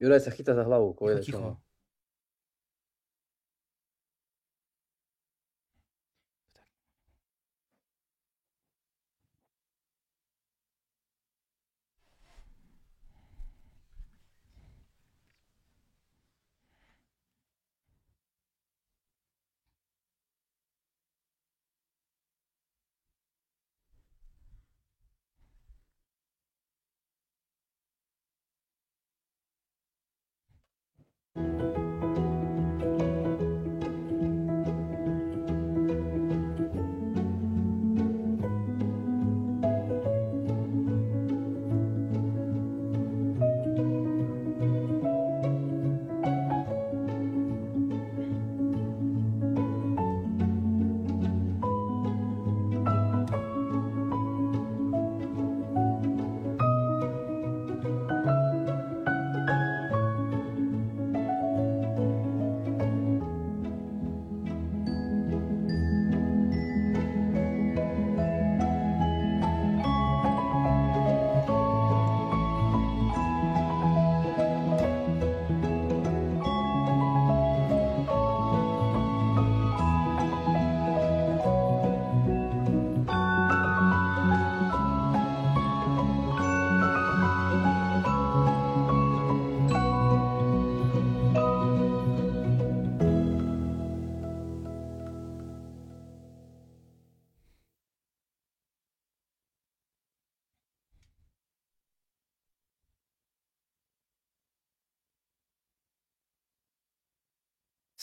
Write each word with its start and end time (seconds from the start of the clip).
Juraj 0.00 0.26
sa 0.26 0.30
chytá 0.30 0.54
za 0.54 0.64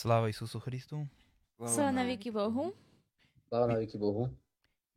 Sláva 0.02 0.34
Isusu 0.34 0.58
Christu. 0.58 1.06
Sláva 1.62 1.94
na 1.94 2.02
veky 2.02 2.34
Bohu. 2.34 2.74
Sláva 3.46 3.70
na 3.70 3.78
veky 3.78 4.02
Bohu. 4.02 4.34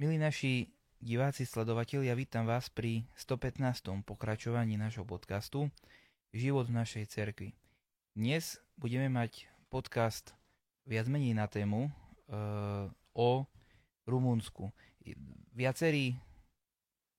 Milí 0.00 0.16
naši 0.16 0.72
diváci, 0.96 1.44
sledovatelia, 1.44 2.16
vítam 2.16 2.48
vás 2.48 2.72
pri 2.72 3.04
115. 3.12 4.00
pokračovaní 4.00 4.80
nášho 4.80 5.04
podcastu 5.04 5.68
Život 6.32 6.72
v 6.72 6.80
našej 6.80 7.04
cerkvi. 7.12 7.52
Dnes 8.16 8.56
budeme 8.80 9.12
mať 9.12 9.44
podcast 9.68 10.32
viac 10.88 11.04
menej 11.12 11.36
na 11.36 11.52
tému 11.52 11.92
uh, 11.92 12.88
o 13.12 13.44
Rumunsku. 14.08 14.72
Viacerí 15.52 16.16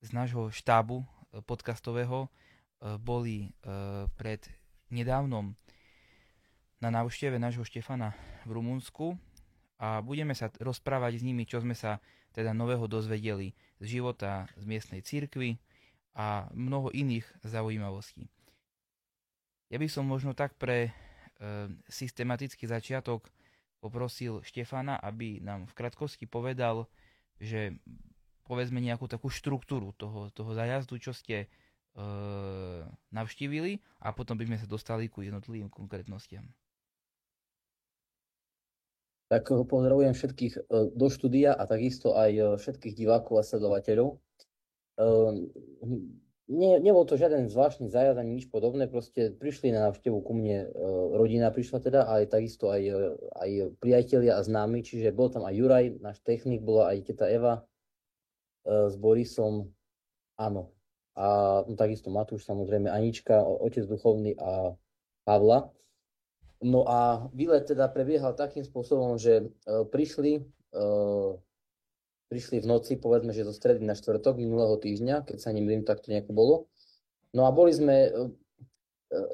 z 0.01 0.09
nášho 0.09 0.50
štábu 0.50 1.06
eh, 1.06 1.45
podcastového 1.45 2.25
uh, 2.25 2.97
boli 2.97 3.53
uh, 3.62 4.09
pred 4.18 4.41
nedávnom 4.90 5.53
na 6.84 6.90
návšteve 6.91 7.40
nášho 7.40 7.63
Štefana 7.63 8.12
v 8.44 8.59
Rumunsku 8.59 9.16
a 9.80 10.00
budeme 10.03 10.36
sa 10.36 10.52
rozprávať 10.59 11.19
s 11.19 11.25
nimi, 11.25 11.47
čo 11.47 11.59
sme 11.63 11.75
sa 11.75 12.00
teda 12.36 12.52
nového 12.52 12.88
dozvedeli 12.88 13.56
z 13.80 14.00
života 14.00 14.47
z 14.59 14.63
miestnej 14.68 15.00
cirkvi 15.00 15.56
a 16.16 16.47
mnoho 16.52 16.91
iných 16.91 17.24
zaujímavostí. 17.44 18.28
Ja 19.72 19.78
by 19.80 19.88
som 19.88 20.08
možno 20.08 20.36
tak 20.36 20.56
pre 20.59 20.88
e, 20.88 20.91
systematický 21.88 22.68
začiatok 22.68 23.31
poprosil 23.80 24.44
Štefana, 24.44 25.00
aby 25.00 25.40
nám 25.44 25.68
v 25.68 25.75
krátkosti 25.75 26.28
povedal, 26.28 26.88
že 27.40 27.75
povedzme 28.47 28.80
nejakú 28.80 29.07
takú 29.09 29.28
štruktúru 29.28 29.92
toho, 29.96 30.31
toho 30.31 30.52
zajazdu, 30.56 30.96
čo 31.02 31.12
ste 31.12 31.36
e, 31.44 31.47
navštívili 33.12 33.80
a 34.03 34.12
potom 34.16 34.40
by 34.40 34.47
sme 34.47 34.57
sa 34.59 34.68
dostali 34.68 35.12
ku 35.12 35.24
jednotlivým 35.24 35.68
konkrétnostiam 35.68 36.46
tak 39.28 39.50
pozdravujem 39.50 40.13
všetkých 40.13 40.53
e, 40.53 40.62
do 40.94 41.08
štúdia 41.09 41.58
a 41.58 41.66
takisto 41.66 42.13
aj 42.13 42.31
e, 42.31 42.44
všetkých 42.62 42.94
divákov 42.94 43.41
a 43.41 43.47
sledovateľov. 43.47 44.22
Nie, 46.46 46.78
nebol 46.78 47.09
to 47.09 47.18
žiaden 47.18 47.50
zvláštny 47.50 47.90
zájazd 47.90 48.22
ani 48.22 48.38
nič 48.38 48.53
podobné, 48.53 48.86
proste 48.86 49.34
prišli 49.34 49.74
na 49.74 49.90
návštevu 49.90 50.22
ku 50.22 50.38
mne, 50.38 50.69
e, 50.69 50.86
rodina 51.18 51.50
prišla 51.50 51.81
teda, 51.81 52.06
ale 52.06 52.30
takisto 52.30 52.69
aj, 52.69 52.86
aj 53.34 53.50
priatelia 53.81 54.38
a 54.38 54.46
známi, 54.46 54.86
čiže 54.86 55.09
bol 55.09 55.34
tam 55.34 55.42
aj 55.42 55.57
Juraj, 55.57 55.86
náš 56.06 56.22
technik, 56.22 56.62
bola 56.62 56.94
aj 56.94 57.09
teta 57.09 57.25
Eva 57.25 57.66
s 58.66 58.97
Borisom, 58.97 59.69
áno. 60.38 60.74
A 61.16 61.62
no, 61.63 61.74
takisto 61.80 62.12
Matúš, 62.12 62.44
samozrejme 62.44 62.92
Anička, 62.92 63.40
otec 63.42 63.88
duchovný 63.88 64.36
a 64.36 64.75
Pavla. 65.24 65.72
No 66.63 66.88
a 66.88 67.27
výlet 67.35 67.67
teda 67.67 67.91
prebiehal 67.91 68.31
takým 68.38 68.63
spôsobom, 68.63 69.19
že 69.19 69.51
uh, 69.67 69.83
prišli, 69.83 70.43
uh, 70.71 71.35
prišli 72.31 72.63
v 72.63 72.69
noci, 72.69 72.95
povedzme, 72.95 73.35
že 73.35 73.43
zo 73.43 73.51
stredy 73.51 73.83
na 73.83 73.97
štvrtok 73.97 74.39
minulého 74.39 74.79
týždňa, 74.79 75.27
keď 75.27 75.38
sa 75.39 75.51
nemýlim, 75.51 75.83
tak 75.83 75.99
to 75.99 76.15
nejako 76.15 76.31
bolo. 76.31 76.55
No 77.35 77.44
a 77.44 77.51
boli 77.51 77.75
sme, 77.75 78.07
uh, 78.07 78.31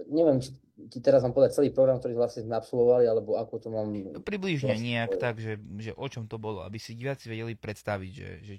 neviem, 0.09 0.41
či 0.41 0.57
ti 0.89 0.97
teraz 0.97 1.21
mám 1.21 1.35
povedať 1.35 1.61
celý 1.61 1.69
program, 1.69 2.01
ktorý 2.01 2.17
vlastne 2.17 2.41
sme 2.41 2.57
absolvovali, 2.57 3.05
alebo 3.05 3.37
ako 3.37 3.53
to 3.61 3.69
mám... 3.69 3.93
Približne 4.25 4.73
vlastne 4.73 4.89
nejak 4.89 5.13
tak, 5.21 5.37
že, 5.37 5.61
že 5.77 5.93
o 5.93 6.07
čom 6.09 6.25
to 6.25 6.41
bolo, 6.41 6.65
aby 6.65 6.81
si 6.81 6.97
diváci 6.97 7.29
vedeli 7.29 7.53
predstaviť, 7.53 8.11
že... 8.11 8.29
že, 8.41 8.55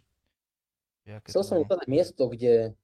že 1.02 1.12
Chcel 1.34 1.42
som 1.42 1.66
povedať 1.66 1.90
miesto, 1.90 2.30
kde, 2.30 2.78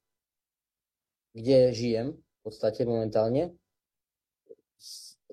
kde 1.39 1.59
žijem 1.71 2.19
v 2.19 2.41
podstate 2.43 2.83
momentálne 2.83 3.55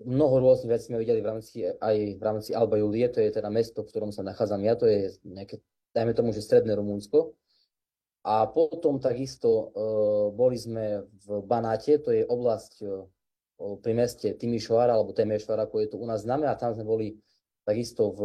mnoho 0.03 0.44
rôznych 0.44 0.75
vecí 0.75 0.91
sme 0.91 1.00
videli 1.00 1.23
v 1.23 1.29
rámci, 1.31 1.63
aj 1.63 2.19
v 2.19 2.22
rámci 2.22 2.51
Alba 2.51 2.75
Julie, 2.75 3.07
to 3.07 3.23
je 3.23 3.31
teda 3.31 3.47
mesto, 3.47 3.85
v 3.85 3.89
ktorom 3.94 4.11
sa 4.11 4.28
nachádzam 4.28 4.59
ja, 4.66 4.75
to 4.75 4.91
je 4.91 5.16
nejaké, 5.23 5.63
dajme 5.95 6.11
tomu, 6.11 6.35
že 6.35 6.44
stredné 6.44 6.75
Rumunsko. 6.75 7.31
A 8.25 8.50
potom 8.50 8.97
takisto 8.97 9.50
uh, 9.53 10.34
boli 10.34 10.57
sme 10.57 11.05
v 11.05 11.45
Banáte, 11.45 12.01
to 12.01 12.09
je 12.09 12.25
oblasť 12.25 12.73
uh, 12.81 13.05
pri 13.79 13.94
meste 13.94 14.34
Timišoara, 14.34 14.97
alebo 14.97 15.13
Temešoara, 15.13 15.69
ako 15.69 15.85
je 15.85 15.88
to 15.94 16.01
u 16.01 16.05
nás 16.09 16.25
známe, 16.25 16.50
a 16.50 16.57
tam 16.57 16.73
sme 16.73 16.84
boli 16.84 17.07
takisto 17.63 18.09
v, 18.11 18.19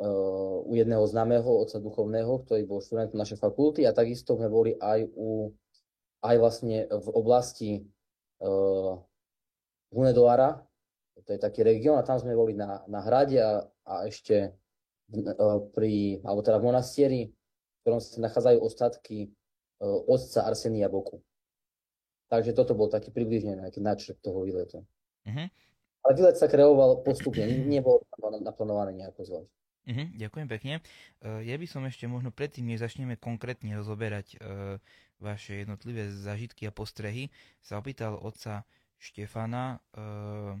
uh, 0.00 0.56
u 0.64 0.72
jedného 0.72 1.04
známeho 1.04 1.60
otca 1.60 1.76
duchovného, 1.76 2.40
ktorý 2.48 2.64
bol 2.64 2.80
študentom 2.80 3.20
našej 3.20 3.38
fakulty, 3.38 3.84
a 3.84 3.92
takisto 3.92 4.34
sme 4.34 4.48
boli 4.48 4.74
aj 4.80 5.12
u 5.12 5.52
aj 6.24 6.36
vlastne 6.40 6.88
v 6.88 7.08
oblasti 7.12 7.84
uh, 8.40 8.96
Hunedoara, 9.94 10.58
to 11.22 11.30
je 11.32 11.40
taký 11.40 11.62
región, 11.62 11.96
a 11.96 12.02
tam 12.02 12.18
sme 12.18 12.34
boli 12.34 12.58
na, 12.58 12.82
na 12.90 13.00
hrade 13.00 13.38
a, 13.38 13.62
a 13.86 13.94
ešte 14.04 14.50
e, 15.08 15.34
pri, 15.72 16.20
alebo 16.26 16.42
teda 16.42 16.58
v 16.58 16.66
monastieri, 16.68 17.20
v 17.30 17.78
ktorom 17.86 18.00
sa 18.02 18.18
nachádzajú 18.24 18.58
ostatky 18.64 19.28
uh, 19.28 20.00
otca 20.08 20.48
Arsenia 20.48 20.88
Boku. 20.88 21.20
Takže 22.32 22.56
toto 22.56 22.72
bol 22.72 22.88
taký 22.88 23.12
približne 23.12 23.60
nejaký 23.60 23.84
náčrt 23.84 24.24
toho 24.24 24.40
výletu. 24.40 24.88
Uh-huh. 25.28 25.46
Ale 26.00 26.12
výlet 26.16 26.40
sa 26.40 26.48
kreoval 26.48 27.04
postupne, 27.04 27.44
nebol 27.44 28.00
naplánovaný 28.40 29.04
nejako 29.04 29.20
zvlášť. 29.28 29.52
Uh-huh, 29.84 30.06
ďakujem 30.16 30.48
pekne. 30.48 30.72
Uh, 31.20 31.44
ja 31.44 31.60
by 31.60 31.66
som 31.68 31.84
ešte 31.84 32.08
možno 32.08 32.32
predtým, 32.32 32.64
než 32.64 32.80
začneme 32.80 33.20
konkrétne 33.20 33.76
rozoberať 33.76 34.40
vaše 35.20 35.60
jednotlivé 35.64 36.08
zážitky 36.08 36.64
a 36.68 36.72
postrehy, 36.72 37.28
sa 37.60 37.76
opýtal 37.80 38.16
otca 38.16 38.64
Štefana, 38.98 39.80
uh, 39.96 40.56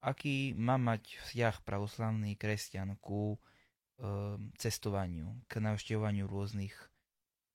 aký 0.00 0.56
má 0.56 0.80
mať 0.80 1.20
vzťah 1.28 1.62
pravoslavný 1.66 2.34
kresťan 2.38 2.96
ku 2.98 3.36
uh, 3.36 4.38
cestovaniu, 4.56 5.36
k 5.46 5.60
navštevovaniu 5.60 6.24
rôznych 6.30 6.74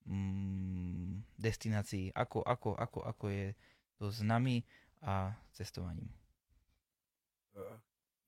um, 0.05 1.23
destinácií, 1.37 2.13
ako, 2.13 2.45
ako, 2.45 2.77
ako, 2.77 2.99
ako 3.05 3.25
je 3.29 3.47
to 3.97 4.09
s 4.09 4.19
nami 4.25 4.65
a 5.01 5.33
cestovaním? 5.53 6.09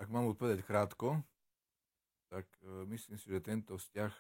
Ak 0.02 0.12
mám 0.12 0.28
odpovedať 0.28 0.68
krátko, 0.68 1.24
tak 2.28 2.50
myslím 2.90 3.16
si, 3.16 3.30
že 3.30 3.46
tento 3.46 3.78
vzťah 3.78 4.12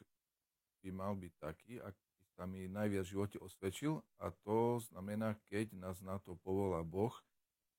by 0.85 0.89
mal 0.93 1.17
byť 1.17 1.33
taký, 1.41 1.81
ak 1.81 1.95
sa 2.33 2.45
mi 2.45 2.65
najviac 2.69 3.05
v 3.05 3.13
živote 3.13 3.37
osvedčil 3.41 4.01
a 4.21 4.29
to 4.45 4.81
znamená, 4.89 5.37
keď 5.49 5.73
nás 5.77 6.01
na 6.01 6.17
to 6.21 6.37
povolá 6.41 6.81
Boh 6.85 7.13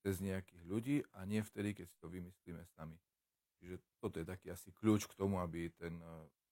cez 0.04 0.20
nejakých 0.20 0.62
ľudí 0.68 0.96
a 1.16 1.24
nie 1.24 1.40
vtedy, 1.40 1.72
keď 1.72 1.88
si 1.88 1.96
to 1.96 2.12
vymyslíme 2.12 2.60
sami. 2.76 3.00
Čiže 3.56 3.80
toto 3.96 4.20
je 4.20 4.28
taký 4.28 4.52
asi 4.52 4.68
kľúč 4.76 5.08
k 5.08 5.16
tomu, 5.16 5.40
aby, 5.40 5.72
ten, 5.72 5.96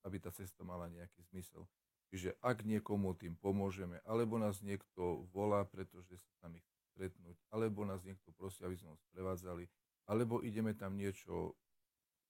aby 0.09 0.17
tá 0.17 0.33
cesta 0.33 0.65
mala 0.65 0.89
nejaký 0.89 1.21
zmysel. 1.29 1.69
Čiže 2.09 2.33
ak 2.41 2.65
niekomu 2.65 3.13
tým 3.13 3.37
pomôžeme, 3.37 4.01
alebo 4.09 4.41
nás 4.41 4.65
niekto 4.65 5.29
volá, 5.37 5.69
pretože 5.69 6.17
sa 6.17 6.33
tam 6.41 6.57
chce 6.57 6.81
stretnúť, 6.97 7.37
alebo 7.53 7.85
nás 7.85 8.01
niekto 8.01 8.33
prosí, 8.33 8.65
aby 8.65 8.77
sme 8.81 8.97
ho 8.97 8.99
sprevádzali, 9.13 9.69
alebo 10.09 10.41
ideme 10.41 10.73
tam 10.73 10.97
niečo 10.97 11.53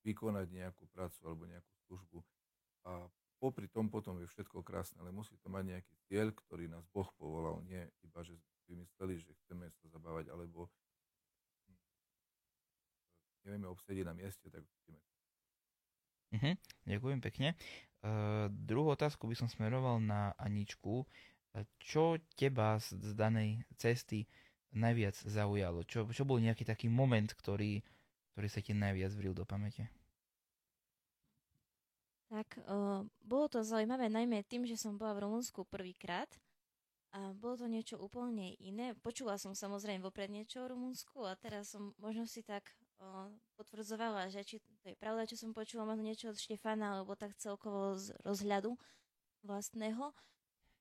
vykonať, 0.02 0.50
nejakú 0.50 0.90
prácu 0.90 1.19
alebo 1.22 1.46
nejakú 1.46 1.72
službu. 1.86 2.19
A 2.90 3.06
popri 3.38 3.70
tom 3.70 3.86
potom 3.86 4.19
je 4.19 4.26
všetko 4.26 4.66
krásne, 4.66 4.98
ale 4.98 5.14
musí 5.14 5.38
to 5.38 5.46
mať 5.46 5.78
nejaký 5.78 5.94
cieľ, 6.10 6.34
ktorý 6.34 6.66
nás 6.66 6.82
Boh 6.90 7.06
povolal, 7.14 7.62
nie 7.66 7.82
iba, 8.02 8.22
že 8.26 8.34
vymysleli, 8.66 9.19
že 9.19 9.34
chceme 9.42 9.70
sa 9.82 9.86
zabávať, 9.90 10.30
alebo 10.30 10.70
nevieme 13.44 13.69
obsediť 13.71 14.05
na 14.06 14.15
mieste, 14.15 14.47
tak 14.49 14.62
ideme. 14.87 15.00
Uh-huh, 16.33 16.55
ďakujem 16.89 17.21
pekne. 17.21 17.49
Uh, 18.03 18.49
druhú 18.50 18.91
otázku 18.94 19.29
by 19.29 19.37
som 19.37 19.49
smeroval 19.53 20.00
na 20.00 20.33
Aničku. 20.41 21.05
Čo 21.77 22.17
teba 22.33 22.81
z, 22.81 22.97
z 22.97 23.12
danej 23.12 23.61
cesty 23.77 24.25
najviac 24.73 25.12
zaujalo? 25.21 25.85
Čo, 25.85 26.09
čo 26.09 26.25
bol 26.25 26.41
nejaký 26.41 26.65
taký 26.65 26.89
moment, 26.89 27.29
ktorý, 27.29 27.85
ktorý 28.33 28.49
sa 28.49 28.65
ti 28.65 28.73
najviac 28.73 29.12
vril 29.12 29.37
do 29.37 29.44
pamäte? 29.44 29.93
Tak 32.33 32.65
uh, 32.65 33.05
bolo 33.21 33.47
to 33.53 33.61
zaujímavé 33.61 34.09
najmä 34.09 34.41
tým, 34.49 34.65
že 34.65 34.81
som 34.81 34.97
bola 34.97 35.12
v 35.12 35.29
Rumunsku 35.29 35.69
prvýkrát 35.69 36.33
a 37.12 37.37
bolo 37.37 37.61
to 37.61 37.69
niečo 37.69 38.00
úplne 38.00 38.56
iné. 38.56 38.97
Počula 39.05 39.37
som 39.37 39.53
samozrejme 39.53 40.00
vopred 40.00 40.33
niečo 40.33 40.65
o 40.65 40.71
Rumunsku 40.73 41.29
a 41.29 41.37
teraz 41.37 41.77
som 41.77 41.93
možno 42.00 42.25
si 42.25 42.41
tak 42.41 42.73
potvrdzovala, 43.58 44.31
že 44.32 44.43
či 44.43 44.56
to 44.82 44.90
je 44.90 44.96
pravda, 44.99 45.28
čo 45.28 45.38
som 45.38 45.54
počula 45.54 45.87
možno 45.87 46.06
niečo 46.06 46.31
od 46.31 46.38
Štefana 46.38 46.99
alebo 46.99 47.14
tak 47.14 47.37
celkovo 47.38 47.94
z 47.94 48.14
rozhľadu 48.26 48.75
vlastného. 49.46 50.10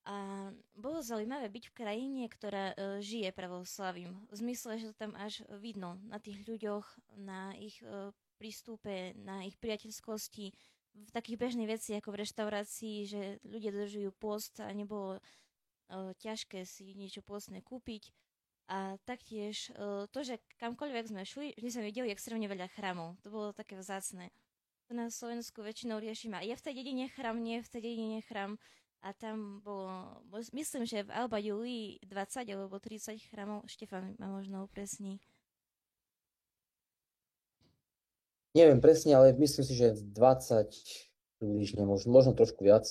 A 0.02 0.50
bolo 0.74 1.06
zaujímavé 1.06 1.46
byť 1.46 1.70
v 1.70 1.78
krajine, 1.78 2.24
ktorá 2.26 2.74
uh, 2.74 2.98
žije 2.98 3.30
pravoslavím. 3.38 4.18
V 4.34 4.42
zmysle, 4.42 4.82
že 4.82 4.90
to 4.90 4.96
tam 4.98 5.14
až 5.14 5.46
vidno 5.62 6.02
na 6.10 6.18
tých 6.18 6.42
ľuďoch, 6.42 6.86
na 7.22 7.54
ich 7.54 7.78
uh, 7.86 8.10
prístupe, 8.42 9.14
na 9.22 9.46
ich 9.46 9.62
priateľskosti, 9.62 10.58
v 10.92 11.12
takých 11.14 11.38
bežných 11.38 11.70
veci 11.70 11.94
ako 11.96 12.18
v 12.18 12.20
reštaurácii, 12.26 12.98
že 13.06 13.22
ľudia 13.46 13.72
dodržujú 13.72 14.10
post 14.18 14.58
a 14.58 14.74
nebolo 14.74 15.22
uh, 15.22 16.12
ťažké 16.18 16.66
si 16.66 16.98
niečo 16.98 17.22
postné 17.22 17.62
kúpiť. 17.62 18.10
A 18.72 18.96
taktiež 19.04 19.68
uh, 19.76 20.08
to, 20.16 20.24
že 20.24 20.40
kamkoľvek 20.64 21.12
sme 21.12 21.28
šli, 21.28 21.52
vždy 21.60 21.70
sme 21.76 21.84
videli 21.92 22.08
extrémne 22.08 22.48
veľa 22.48 22.72
chramov. 22.72 23.20
To 23.20 23.28
bolo 23.28 23.52
také 23.52 23.76
vzácne. 23.76 24.32
To 24.88 24.96
na 24.96 25.12
Slovensku 25.12 25.60
väčšinou 25.60 26.00
riešime. 26.00 26.40
Je 26.40 26.56
v 26.56 26.64
tej 26.64 26.80
dedine 26.80 27.12
chram, 27.12 27.44
nie 27.44 27.60
v 27.60 27.68
tej 27.68 27.82
dedine 27.84 28.24
chram. 28.24 28.56
A 29.04 29.12
tam 29.12 29.60
bolo, 29.60 30.24
myslím, 30.56 30.88
že 30.88 31.04
v 31.04 31.12
Alba 31.12 31.42
Julii 31.42 32.00
20 32.06 32.48
alebo 32.48 32.80
30 32.80 33.20
chramov. 33.28 33.68
Štefan 33.68 34.16
ma 34.16 34.32
možno 34.32 34.64
upresní. 34.64 35.20
Neviem 38.56 38.80
presne, 38.80 39.20
ale 39.20 39.36
myslím 39.36 39.64
si, 39.68 39.74
že 39.76 40.00
20 40.00 40.16
približne, 41.44 41.84
možno, 41.84 42.08
možno 42.12 42.32
trošku 42.32 42.64
viac. 42.64 42.88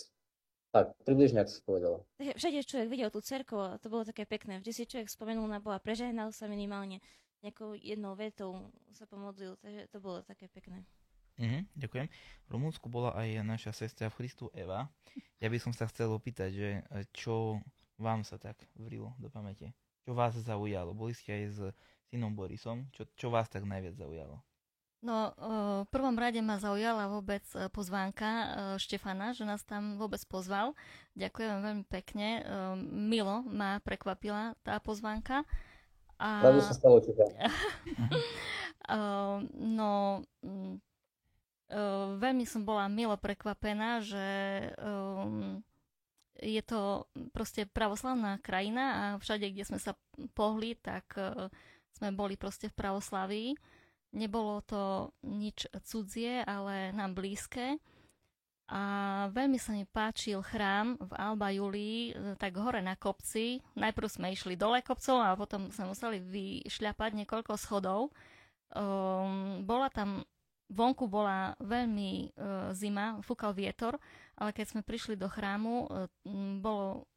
Tak, 0.71 0.95
približne, 1.03 1.43
ako 1.43 1.51
si 1.51 1.61
povedala. 1.67 1.99
Všade 2.19 2.63
človek 2.63 2.89
videl 2.89 3.11
tú 3.11 3.19
cerkev 3.19 3.59
a 3.59 3.79
to 3.83 3.91
bolo 3.91 4.07
také 4.07 4.23
pekné. 4.23 4.63
Vždy 4.63 4.73
si 4.73 4.87
človek 4.87 5.11
spomenul 5.11 5.51
na 5.51 5.59
Boha, 5.59 5.83
prežehnal 5.83 6.31
sa 6.31 6.47
minimálne 6.47 7.03
nejakou 7.43 7.75
jednou 7.75 8.15
vetou 8.15 8.71
sa 8.95 9.09
pomodlil, 9.09 9.59
takže 9.59 9.91
to 9.91 9.99
bolo 9.99 10.23
také 10.23 10.47
pekné. 10.47 10.87
Mhm, 11.41 11.73
ďakujem. 11.73 12.07
V 12.47 12.49
Rumunsku 12.53 12.87
bola 12.93 13.17
aj 13.17 13.41
naša 13.43 13.73
sestra 13.73 14.13
v 14.13 14.17
Christu 14.23 14.53
Eva. 14.53 14.87
Ja 15.41 15.49
by 15.49 15.57
som 15.57 15.73
sa 15.73 15.89
chcel 15.89 16.13
opýtať, 16.13 16.51
že 16.53 16.69
e, 16.79 16.83
čo 17.17 17.59
vám 17.97 18.29
sa 18.29 18.37
tak 18.37 18.61
vrilo 18.77 19.17
do 19.17 19.33
pamäte? 19.33 19.73
Čo 20.05 20.13
vás 20.13 20.37
zaujalo? 20.37 20.93
Boli 20.93 21.17
ste 21.17 21.33
aj 21.33 21.45
s 21.49 21.59
synom 22.13 22.37
Borisom? 22.37 22.93
Čo, 22.93 23.09
čo 23.17 23.33
vás 23.33 23.49
tak 23.49 23.65
najviac 23.65 23.97
zaujalo? 23.97 24.45
No, 25.01 25.33
v 25.81 25.89
prvom 25.89 26.13
rade 26.13 26.45
ma 26.45 26.61
zaujala 26.61 27.09
vôbec 27.09 27.41
e, 27.57 27.73
pozvánka 27.73 28.29
e, 28.29 28.47
Štefana, 28.77 29.33
že 29.33 29.49
nás 29.49 29.65
tam 29.65 29.97
vôbec 29.97 30.21
pozval. 30.29 30.77
Ďakujem 31.17 31.57
veľmi 31.65 31.85
pekne. 31.89 32.29
E, 32.37 32.43
milo 32.85 33.41
ma 33.49 33.81
prekvapila 33.81 34.53
tá 34.61 34.77
pozvánka. 34.77 35.49
A... 36.21 36.45
Rado 36.45 36.61
sa 36.61 36.77
stalo 36.77 37.01
teba. 37.01 37.25
no, 39.57 40.21
mm, 40.45 40.77
veľmi 42.21 42.45
som 42.45 42.61
bola 42.69 42.85
milo 42.93 43.17
prekvapená, 43.17 44.05
že 44.05 44.29
je 46.45 46.61
to 46.61 47.09
proste 47.33 47.65
pravoslavná 47.73 48.37
krajina 48.45 48.85
a 48.85 49.05
všade, 49.17 49.49
kde 49.49 49.65
sme 49.65 49.81
sa 49.81 49.97
pohli, 50.37 50.77
tak 50.77 51.09
sme 51.97 52.13
boli 52.13 52.37
proste 52.37 52.69
v 52.69 52.77
pravoslavii 52.77 53.49
Nebolo 54.11 54.59
to 54.67 55.15
nič 55.23 55.71
cudzie, 55.87 56.43
ale 56.43 56.91
nám 56.91 57.15
blízke. 57.15 57.79
A 58.71 58.83
veľmi 59.35 59.59
sa 59.59 59.75
mi 59.75 59.83
páčil 59.83 60.39
chrám 60.47 60.95
v 61.03 61.13
Alba 61.19 61.51
Julii, 61.51 62.15
e, 62.15 62.39
tak 62.39 62.55
hore 62.55 62.79
na 62.79 62.95
kopci. 62.95 63.59
Najprv 63.75 64.07
sme 64.07 64.31
išli 64.31 64.55
dole 64.55 64.79
kopcov 64.87 65.19
a 65.19 65.35
potom 65.35 65.75
sme 65.75 65.91
museli 65.91 66.23
vyšľapať 66.23 67.11
niekoľko 67.19 67.59
schodov. 67.59 68.15
Um, 68.71 69.67
bola 69.67 69.91
tam, 69.91 70.23
vonku 70.71 71.11
bola 71.11 71.59
veľmi 71.59 72.31
uh, 72.39 72.71
zima, 72.71 73.19
fúkal 73.27 73.51
vietor, 73.51 73.99
ale 74.39 74.55
keď 74.55 74.67
sme 74.71 74.87
prišli 74.87 75.19
do 75.19 75.27
chrámu, 75.27 75.91
uh, 75.91 76.07
bolo 76.63 77.11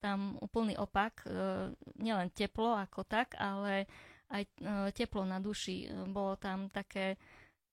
tam 0.00 0.40
úplný 0.40 0.80
opak, 0.80 1.28
uh, 1.28 1.68
nielen 2.00 2.32
teplo 2.32 2.72
ako 2.72 3.04
tak, 3.04 3.36
ale 3.36 3.84
aj 4.34 4.42
e, 4.42 4.50
teplo 4.90 5.22
na 5.22 5.38
duši. 5.38 5.86
Bolo 6.10 6.34
tam 6.34 6.66
také 6.66 7.14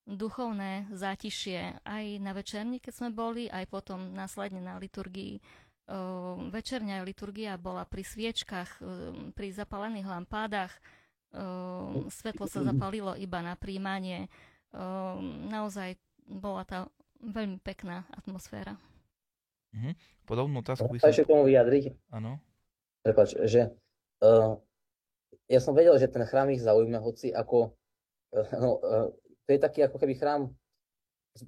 duchovné 0.06 0.90
zátišie 0.94 1.82
aj 1.82 2.04
na 2.22 2.34
večerni, 2.34 2.78
keď 2.78 2.92
sme 2.94 3.10
boli, 3.10 3.46
aj 3.50 3.66
potom 3.66 4.14
následne 4.14 4.62
na 4.62 4.78
liturgii. 4.78 5.38
E, 5.38 5.42
večerňa 6.54 7.02
liturgia 7.02 7.58
bola 7.58 7.82
pri 7.82 8.06
sviečkach, 8.06 8.78
e, 8.78 8.82
pri 9.34 9.48
zapalených 9.50 10.08
lampádach. 10.08 10.74
Svetlo 12.12 12.44
sa 12.44 12.60
zapalilo 12.60 13.16
iba 13.16 13.40
na 13.40 13.56
príjmanie. 13.56 14.28
Naozaj 15.48 15.96
bola 16.28 16.60
tá 16.68 16.84
veľmi 17.24 17.56
pekná 17.56 18.04
atmosféra. 18.12 18.76
Mhm. 19.72 19.96
Podobnú 20.28 20.60
otázku 20.60 20.92
by 20.92 21.00
som... 21.00 21.08
Ešte 21.08 21.24
tomu 21.24 21.48
vyjadriť? 21.48 22.12
Áno. 22.12 22.36
Prepač, 23.00 23.32
že 23.48 23.72
uh, 24.20 24.60
ja 25.52 25.60
som 25.60 25.76
vedel, 25.76 25.92
že 26.00 26.08
ten 26.08 26.24
chrám 26.24 26.48
ich 26.50 26.64
zaujíma, 26.64 27.02
hoci 27.02 27.34
ako, 27.34 27.76
eh, 28.32 28.48
no, 28.56 28.80
eh, 28.80 29.08
to 29.44 29.48
je 29.52 29.60
taký 29.60 29.84
ako 29.84 30.00
keby 30.00 30.14
chrám, 30.16 30.48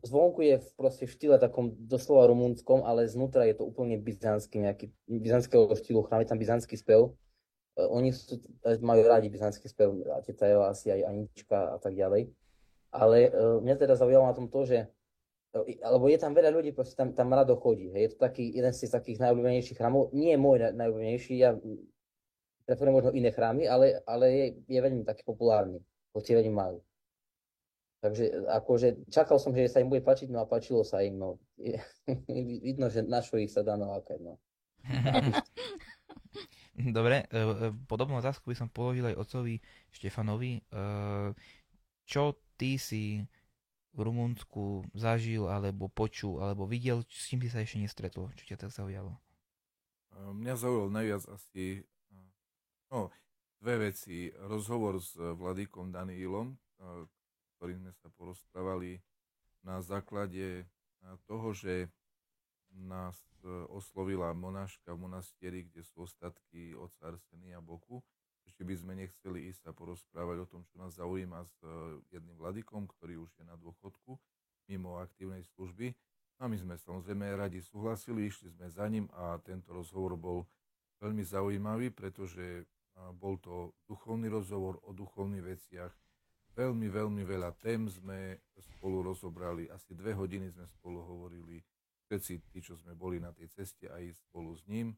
zvonku 0.05 0.41
je 0.45 0.57
v, 0.61 0.69
proste 0.77 1.05
v 1.05 1.13
štýle 1.13 1.37
takom 1.37 1.77
doslova 1.77 2.29
rumúnskom, 2.29 2.85
ale 2.85 3.05
znútra 3.09 3.45
je 3.45 3.61
to 3.61 3.69
úplne 3.69 4.01
byzantský, 4.01 4.65
nejaký 4.65 4.87
byzantského 5.09 5.69
štýlu 5.77 6.05
chrám, 6.09 6.25
je 6.25 6.31
tam 6.33 6.41
byzantský 6.41 6.77
spev. 6.77 7.13
Eh, 7.81 7.89
oni 7.89 8.13
sú, 8.13 8.41
majú 8.85 9.01
rádi 9.05 9.33
byzantský 9.33 9.69
spev, 9.69 9.93
teta 10.25 10.45
Eva 10.49 10.73
asi 10.73 10.93
aj 10.93 11.01
Anička 11.09 11.77
a 11.77 11.79
tak 11.81 11.97
ďalej. 11.97 12.33
Ale 12.95 13.27
mňa 13.59 13.75
teda 13.75 13.99
zaujalo 13.99 14.31
na 14.31 14.39
tom 14.39 14.47
to, 14.47 14.63
že 14.63 14.87
alebo 15.83 16.11
je 16.11 16.19
tam 16.19 16.31
veľa 16.35 16.51
ľudí, 16.51 16.71
proste 16.75 16.99
tam, 16.99 17.15
tam 17.15 17.31
rado 17.31 17.55
chodí. 17.59 17.91
Je 17.91 18.11
to 18.11 18.19
taký 18.19 18.55
jeden 18.55 18.75
z 18.75 18.91
takých 18.91 19.23
najobľúbenejších 19.23 19.79
chrámov. 19.79 20.11
Nie 20.11 20.35
je 20.35 20.39
môj 20.39 20.57
najobľúbenejší, 20.75 21.35
ja 21.39 21.55
preferujem 22.65 22.97
možno 22.97 23.11
iné 23.13 23.31
chrámy, 23.31 23.69
ale, 23.69 24.01
ale 24.09 24.27
je, 24.33 24.47
je 24.69 24.81
veľmi 24.81 25.05
taký 25.05 25.23
populárny, 25.25 25.81
hoci 26.17 26.37
veľmi 26.37 26.53
majú. 26.53 26.81
Takže 28.05 28.45
akože 28.53 29.09
čakal 29.09 29.41
som, 29.41 29.57
že 29.57 29.65
sa 29.65 29.81
im 29.81 29.89
bude 29.89 30.05
páčiť, 30.05 30.29
no 30.29 30.45
a 30.45 30.49
páčilo 30.49 30.85
sa 30.85 31.01
im, 31.01 31.17
no. 31.17 31.41
Je, 31.57 31.81
vidno, 32.69 32.93
že 32.93 33.01
našo 33.01 33.41
ich 33.41 33.49
sa 33.49 33.65
dá 33.65 33.81
nalákať, 33.81 34.21
no. 34.21 34.37
Dobre, 36.75 37.25
e, 37.31 37.39
e, 37.39 37.71
podobnú 37.89 38.21
otázku 38.21 38.51
by 38.51 38.57
som 38.59 38.69
položil 38.69 39.09
aj 39.09 39.17
otcovi 39.17 39.63
Štefanovi. 39.95 40.59
E, 40.59 40.63
čo 42.05 42.37
ty 42.61 42.77
si 42.77 43.25
v 43.95 43.99
Rumunsku 44.03 44.85
zažil, 44.93 45.47
alebo 45.47 45.87
počul, 45.87 46.43
alebo 46.43 46.67
videl, 46.67 47.07
s 47.07 47.31
čím 47.31 47.41
si 47.41 47.49
sa 47.49 47.63
ešte 47.63 47.79
nestretol, 47.79 48.29
čo 48.35 48.45
ťa 48.45 48.67
tak 48.67 48.75
zaujalo? 48.75 49.17
Mňa 50.15 50.55
zaujalo 50.59 50.91
najviac 50.91 51.23
asi 51.31 51.87
No, 52.95 53.11
dve 53.59 53.91
veci. 53.91 54.31
Rozhovor 54.47 55.03
s 55.03 55.19
Vladikom 55.19 55.91
Daniilom, 55.91 56.55
ktorým 57.59 57.83
sme 57.83 57.91
sa 57.91 58.07
porozprávali 58.15 59.03
na 59.67 59.83
základe 59.83 60.63
toho, 61.27 61.51
že 61.51 61.91
nás 62.71 63.19
oslovila 63.75 64.31
monáška 64.31 64.95
v 64.95 65.11
monastieri, 65.11 65.67
kde 65.67 65.83
sú 65.83 66.07
ostatky 66.07 66.71
oca 66.79 67.11
Arsenia 67.11 67.59
Boku. 67.59 67.99
Ešte 68.47 68.63
by 68.63 68.79
sme 68.79 68.95
nechceli 68.95 69.51
ísť 69.51 69.67
sa 69.67 69.73
porozprávať 69.75 70.47
o 70.47 70.51
tom, 70.55 70.63
čo 70.63 70.79
nás 70.79 70.95
zaujíma 70.95 71.43
s 71.43 71.57
jedným 72.15 72.39
vladikom, 72.39 72.87
ktorý 72.87 73.27
už 73.27 73.43
je 73.43 73.45
na 73.51 73.59
dôchodku 73.59 74.15
mimo 74.71 75.03
aktívnej 75.03 75.43
služby. 75.59 75.91
A 76.39 76.47
my 76.47 76.55
sme 76.63 76.79
samozrejme 76.79 77.27
radi 77.35 77.59
súhlasili, 77.59 78.31
išli 78.31 78.55
sme 78.55 78.71
za 78.71 78.87
ním 78.87 79.11
a 79.19 79.35
tento 79.43 79.75
rozhovor 79.75 80.15
bol 80.15 80.47
veľmi 81.03 81.27
zaujímavý, 81.27 81.91
pretože 81.91 82.71
bol 83.19 83.39
to 83.43 83.75
duchovný 83.87 84.31
rozhovor 84.31 84.79
o 84.87 84.95
duchovných 84.95 85.45
veciach. 85.45 85.93
Veľmi, 86.55 86.87
veľmi 86.87 87.23
veľa 87.27 87.51
tém 87.59 87.91
sme 87.91 88.39
spolu 88.59 89.03
rozobrali, 89.03 89.67
asi 89.67 89.91
dve 89.99 90.15
hodiny 90.15 90.55
sme 90.55 90.71
spolu 90.71 91.03
hovorili, 91.03 91.59
všetci 92.07 92.33
tí, 92.47 92.63
čo 92.63 92.79
sme 92.79 92.95
boli 92.95 93.19
na 93.19 93.35
tej 93.35 93.51
ceste 93.51 93.91
aj 93.91 94.15
spolu 94.15 94.55
s 94.55 94.63
ním. 94.71 94.95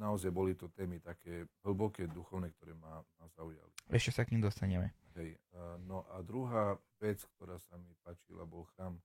Naozaj 0.00 0.32
boli 0.32 0.56
to 0.56 0.72
témy 0.72 0.96
také 1.02 1.44
hlboké, 1.60 2.08
duchovné, 2.08 2.48
ktoré 2.56 2.72
ma, 2.72 3.04
ma 3.20 3.26
zaujali. 3.36 3.68
Ešte 3.92 4.16
sa 4.16 4.24
k 4.24 4.32
ním 4.32 4.40
dostaneme. 4.40 4.96
Hej. 5.18 5.36
No 5.84 6.08
a 6.08 6.24
druhá 6.24 6.80
vec, 7.02 7.20
ktorá 7.36 7.60
sa 7.60 7.76
mi 7.76 7.92
páčila, 8.00 8.48
bol 8.48 8.64
chrám 8.72 8.96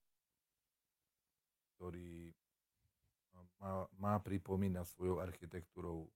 ktorý 1.76 2.32
má, 3.60 3.84
má 4.00 4.16
pripomínať 4.24 4.88
svojou 4.96 5.20
architektúrou 5.20 6.08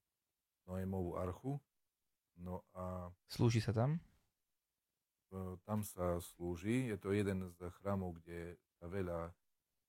Noémovú 0.70 1.18
archu. 1.18 1.58
No 2.38 2.62
a... 2.78 3.10
Slúži 3.26 3.58
sa 3.58 3.74
tam? 3.74 3.98
E, 5.34 5.58
tam 5.66 5.82
sa 5.82 6.22
slúži. 6.22 6.94
Je 6.94 6.96
to 6.96 7.10
jeden 7.10 7.50
z 7.50 7.58
chrámov, 7.82 8.22
kde 8.22 8.54
sa 8.78 8.86
veľa 8.86 9.34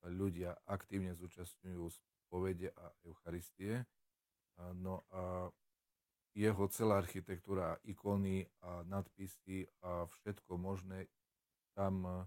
ľudia 0.09 0.57
aktívne 0.65 1.13
zúčastňujú 1.13 1.85
povede 2.33 2.73
a 2.73 2.89
Eucharistie. 3.05 3.85
No 4.81 5.05
a 5.13 5.53
jeho 6.33 6.65
celá 6.71 6.97
architektúra, 6.97 7.77
ikony 7.85 8.47
a 8.63 8.87
nadpisy 8.87 9.67
a 9.83 10.07
všetko 10.07 10.57
možné 10.57 11.11
tam 11.75 12.25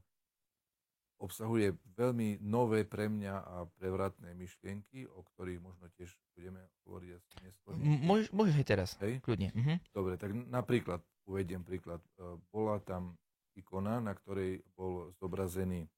obsahuje 1.25 1.73
veľmi 1.97 2.45
nové 2.45 2.85
pre 2.85 3.09
mňa 3.09 3.35
a 3.41 3.57
prevratné 3.81 4.37
myšlienky, 4.37 5.09
o 5.09 5.25
ktorých 5.25 5.61
možno 5.65 5.89
tiež 5.97 6.13
budeme 6.37 6.61
hovoriť 6.85 7.11
asi 7.17 7.31
neskôr. 7.41 7.73
Môžeš, 7.81 8.29
môžeš 8.31 8.55
aj 8.61 8.67
teraz, 8.69 8.91
Hej? 9.01 9.25
kľudne. 9.25 9.49
Mhm. 9.57 9.75
Dobre, 9.97 10.21
tak 10.21 10.37
napríklad, 10.37 11.01
uvediem 11.25 11.65
príklad. 11.65 12.05
E, 12.21 12.37
bola 12.53 12.77
tam 12.85 13.17
ikona, 13.57 14.05
na 14.05 14.13
ktorej 14.13 14.61
bol 14.77 15.17
zobrazený, 15.17 15.89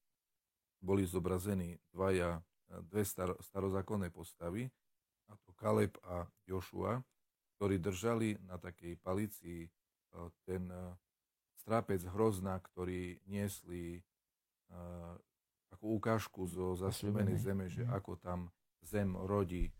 boli 0.78 1.02
zobrazení 1.02 1.82
dvaja, 1.90 2.38
e, 2.70 2.80
dve 2.86 3.02
star, 3.02 3.34
starozákonné 3.42 4.14
postavy, 4.14 4.70
a 5.26 5.34
to 5.42 5.50
Kaleb 5.58 5.98
a 6.06 6.22
Jošua, 6.46 7.02
ktorí 7.58 7.82
držali 7.82 8.38
na 8.46 8.62
takej 8.62 8.94
palici 9.02 9.66
e, 9.66 9.68
ten 10.46 10.70
strápec 11.58 11.98
hrozna, 12.14 12.62
ktorý 12.62 13.18
niesli 13.26 14.06
ako 15.72 15.84
ukážku 16.00 16.40
zo 16.48 16.74
zasľúbenej 16.74 17.38
zeme, 17.38 17.66
že 17.68 17.84
mhm. 17.84 17.92
ako 17.94 18.12
tam 18.18 18.50
zem 18.86 19.14
rodí 19.14 19.70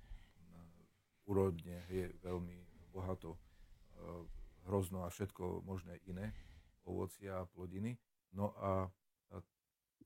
úrodne, 1.27 1.83
je 1.91 2.15
veľmi 2.23 2.55
bohato, 2.95 3.35
hrozno 4.67 5.03
a 5.03 5.11
všetko 5.11 5.67
možné 5.67 5.99
iné, 6.07 6.31
ovocia 6.87 7.43
a 7.43 7.49
plodiny. 7.51 7.99
No 8.31 8.55
a 8.63 8.87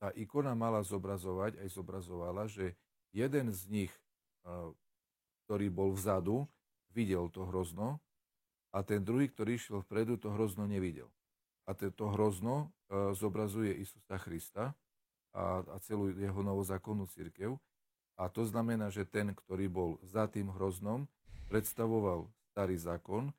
tá 0.01 0.09
ikona 0.17 0.57
mala 0.57 0.81
zobrazovať, 0.81 1.61
aj 1.61 1.69
zobrazovala, 1.77 2.49
že 2.49 2.73
jeden 3.13 3.53
z 3.53 3.61
nich, 3.69 3.93
ktorý 5.45 5.69
bol 5.69 5.93
vzadu, 5.93 6.49
videl 6.97 7.29
to 7.29 7.45
hrozno 7.45 8.01
a 8.73 8.81
ten 8.81 9.05
druhý, 9.05 9.29
ktorý 9.29 9.61
išiel 9.61 9.85
vpredu, 9.85 10.17
to 10.17 10.33
hrozno 10.33 10.65
nevidel 10.65 11.13
a 11.71 11.79
to 11.79 12.11
hrozno 12.11 12.67
e, 12.91 13.15
zobrazuje 13.15 13.71
Isusa 13.79 14.19
Krista 14.19 14.75
a, 15.31 15.63
a 15.63 15.77
celú 15.87 16.11
jeho 16.11 16.43
novozákonnú 16.43 17.07
církev. 17.07 17.55
A 18.19 18.27
to 18.27 18.43
znamená, 18.43 18.91
že 18.91 19.07
ten, 19.07 19.31
ktorý 19.31 19.71
bol 19.71 19.91
za 20.03 20.27
tým 20.27 20.51
hroznom, 20.51 21.07
predstavoval 21.47 22.27
starý 22.51 22.75
zákon, 22.75 23.31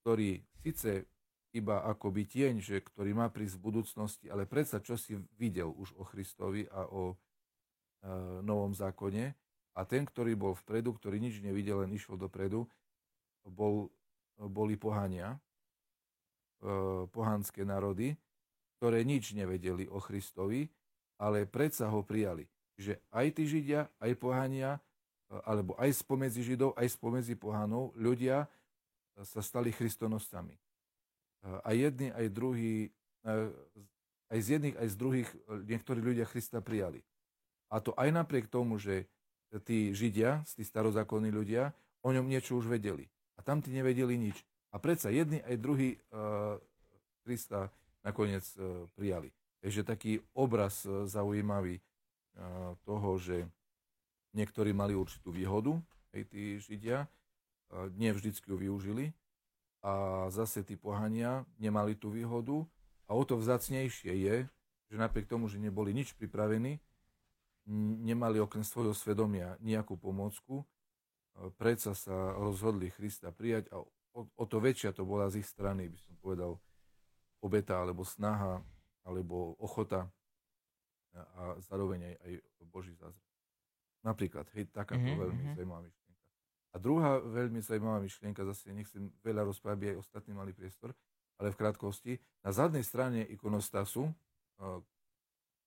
ktorý 0.00 0.46
síce 0.62 1.10
iba 1.52 1.82
akoby 1.84 2.24
tieň, 2.24 2.54
že, 2.62 2.80
ktorý 2.80 3.12
má 3.12 3.28
prísť 3.28 3.60
v 3.60 3.66
budúcnosti, 3.66 4.26
ale 4.30 4.48
predsa 4.48 4.80
čo 4.80 4.96
si 4.96 5.18
videl 5.36 5.68
už 5.68 5.92
o 5.98 6.06
Christovi 6.06 6.64
a 6.70 6.86
o 6.86 7.12
e, 7.12 7.14
novom 8.46 8.72
zákone. 8.72 9.34
A 9.74 9.80
ten, 9.88 10.06
ktorý 10.06 10.38
bol 10.38 10.54
vpredu, 10.54 10.94
ktorý 10.94 11.18
nič 11.18 11.42
nevidel, 11.42 11.82
len 11.82 11.96
išiel 11.96 12.14
dopredu, 12.14 12.68
bol, 13.42 13.90
boli 14.38 14.78
pohania, 14.78 15.40
pohanské 17.10 17.66
národy, 17.66 18.14
ktoré 18.78 19.06
nič 19.06 19.34
nevedeli 19.34 19.86
o 19.86 20.02
Kristovi, 20.02 20.66
ale 21.18 21.46
predsa 21.46 21.86
ho 21.86 22.02
prijali. 22.02 22.50
Že 22.74 22.98
aj 23.14 23.26
tí 23.38 23.42
Židia, 23.46 23.86
aj 24.02 24.12
pohania, 24.18 24.74
e, 24.74 24.80
alebo 25.46 25.78
aj 25.78 26.02
spomedzi 26.02 26.42
Židov, 26.42 26.74
aj 26.74 26.98
spomedzi 26.98 27.38
pohanov, 27.38 27.94
ľudia 27.94 28.50
sa 29.22 29.38
stali 29.38 29.70
christonoscami. 29.70 30.54
E, 30.54 30.60
aj 31.62 31.74
jedni, 31.78 32.08
aj 32.10 32.26
druhí, 32.34 32.90
aj 34.26 34.38
z 34.42 34.58
jedných, 34.58 34.74
aj 34.74 34.88
z 34.90 34.96
druhých 34.98 35.30
niektorí 35.46 36.02
ľudia 36.02 36.26
Krista 36.26 36.58
prijali. 36.58 37.06
A 37.70 37.78
to 37.78 37.94
aj 37.94 38.10
napriek 38.10 38.50
tomu, 38.50 38.82
že 38.82 39.06
tí 39.62 39.94
Židia, 39.94 40.42
tí 40.42 40.66
starozákonní 40.66 41.30
ľudia, 41.30 41.70
o 42.02 42.10
ňom 42.10 42.26
niečo 42.26 42.58
už 42.58 42.66
vedeli. 42.66 43.06
A 43.38 43.46
tam 43.46 43.62
tí 43.62 43.70
nevedeli 43.70 44.18
nič. 44.18 44.42
A 44.72 44.80
predsa 44.80 45.12
jedni 45.12 45.44
aj 45.44 45.56
druhí 45.60 46.00
uh, 46.10 46.56
Krista 47.22 47.68
nakoniec 48.00 48.44
uh, 48.56 48.88
prijali. 48.96 49.28
Takže 49.60 49.84
taký 49.84 50.18
obraz 50.32 50.88
uh, 50.88 51.04
zaujímavý 51.06 51.78
toho, 52.88 53.20
že 53.20 53.44
niektorí 54.32 54.72
mali 54.72 54.96
určitú 54.96 55.28
výhodu, 55.28 55.76
aj 56.16 56.32
tí 56.32 56.56
Židia, 56.56 57.04
nie 57.92 58.08
vždycky 58.08 58.48
ju 58.48 58.56
využili, 58.56 59.12
a 59.82 60.26
zase 60.30 60.62
tí 60.62 60.78
pohania 60.78 61.42
nemali 61.58 61.98
tú 61.98 62.08
výhodu 62.08 62.62
a 63.10 63.18
o 63.18 63.22
to 63.26 63.34
vzácnejšie 63.34 64.14
je, 64.14 64.36
že 64.88 64.96
napriek 64.96 65.26
tomu, 65.26 65.50
že 65.50 65.58
neboli 65.58 65.90
nič 65.90 66.14
pripravení, 66.14 66.78
nemali 68.06 68.38
okrem 68.38 68.62
svojho 68.62 68.94
svedomia 68.94 69.58
nejakú 69.58 69.98
pomôcku, 69.98 70.62
predsa 71.58 71.98
sa 71.98 72.32
rozhodli 72.38 72.94
Krista 72.94 73.34
prijať 73.34 73.68
a 73.74 73.82
o, 74.12 74.28
o 74.28 74.44
to 74.44 74.58
väčšia 74.60 74.92
to 74.92 75.04
bola 75.04 75.28
z 75.32 75.40
ich 75.40 75.48
strany, 75.48 75.88
by 75.88 75.98
som 75.98 76.14
povedal, 76.20 76.60
obeta 77.42 77.82
alebo 77.82 78.06
snaha 78.06 78.62
alebo 79.02 79.58
ochota 79.58 80.06
a 81.12 81.60
zároveň 81.68 82.16
aj, 82.16 82.16
aj 82.24 82.32
Boží 82.72 82.96
zázrak. 82.96 83.28
Napríklad, 84.02 84.48
hej, 84.56 84.72
takáto 84.72 85.04
mm-hmm. 85.04 85.22
veľmi 85.22 85.42
mhm. 85.44 85.54
zaujímavá 85.54 85.82
myšlienka. 85.84 86.24
A 86.72 86.76
druhá 86.80 87.10
veľmi 87.20 87.60
zaujímavá 87.60 87.98
myšlienka, 88.00 88.40
zase 88.48 88.72
nechcem 88.72 89.12
veľa 89.20 89.44
rozprávať, 89.44 89.76
aby 89.76 89.86
aj 89.92 90.00
ostatní 90.00 90.32
mali 90.32 90.56
priestor, 90.56 90.96
ale 91.36 91.52
v 91.52 91.58
krátkosti, 91.58 92.12
na 92.40 92.50
zadnej 92.54 92.80
strane 92.80 93.28
ikonostasu, 93.28 94.08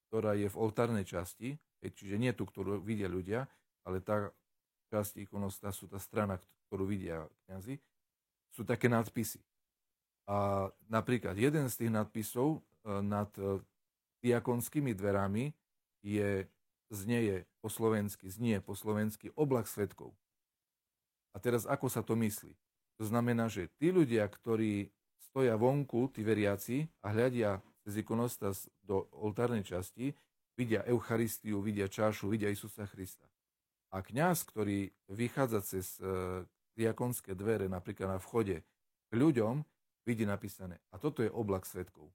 ktorá 0.10 0.34
je 0.34 0.48
v 0.50 0.56
oltárnej 0.58 1.06
časti, 1.06 1.54
čiže 1.84 2.18
nie 2.18 2.34
tú, 2.34 2.50
ktorú 2.50 2.82
vidia 2.82 3.06
ľudia, 3.06 3.46
ale 3.86 4.02
tá 4.02 4.34
časť 4.90 5.22
ikonostasu, 5.30 5.86
tá 5.86 6.02
strana, 6.02 6.42
ktorú 6.70 6.90
vidia 6.90 7.30
kniazy, 7.46 7.78
sú 8.56 8.64
také 8.64 8.88
nadpisy. 8.88 9.44
A 10.26 10.72
napríklad 10.88 11.36
jeden 11.36 11.68
z 11.68 11.86
tých 11.86 11.92
nadpisov 11.92 12.58
e, 12.58 12.60
nad 13.04 13.30
e, 13.36 13.60
diakonskými 14.24 14.96
dverami 14.96 15.54
je, 16.02 16.48
znieje 16.90 17.44
po 17.60 17.68
slovensky, 17.68 18.32
znie 18.32 18.64
po 18.64 18.74
slovensky 18.74 19.30
oblak 19.36 19.68
svetkov. 19.68 20.16
A 21.36 21.38
teraz 21.38 21.68
ako 21.68 21.92
sa 21.92 22.00
to 22.00 22.16
myslí? 22.16 22.56
To 22.96 23.04
znamená, 23.04 23.52
že 23.52 23.68
tí 23.76 23.92
ľudia, 23.92 24.24
ktorí 24.26 24.88
stoja 25.20 25.60
vonku, 25.60 26.08
tí 26.16 26.24
veriaci, 26.24 26.88
a 27.04 27.12
hľadia 27.12 27.60
cez 27.84 28.00
ikonostas 28.00 28.72
do 28.82 29.06
oltárnej 29.12 29.68
časti, 29.68 30.16
vidia 30.56 30.82
Eucharistiu, 30.88 31.60
vidia 31.60 31.92
čášu, 31.92 32.32
vidia 32.32 32.48
Isusa 32.48 32.88
Krista. 32.88 33.28
A 33.92 34.00
kňaz, 34.00 34.48
ktorý 34.48 34.90
vychádza 35.12 35.60
cez 35.62 36.00
e, 36.00 36.08
diakonské 36.76 37.34
dvere, 37.34 37.66
napríklad 37.66 38.08
na 38.08 38.20
vchode 38.20 38.62
k 39.10 39.14
ľuďom, 39.14 39.64
vidí 40.06 40.28
napísané. 40.28 40.78
A 40.94 41.00
toto 41.02 41.24
je 41.26 41.32
oblak 41.32 41.66
svetkov. 41.66 42.12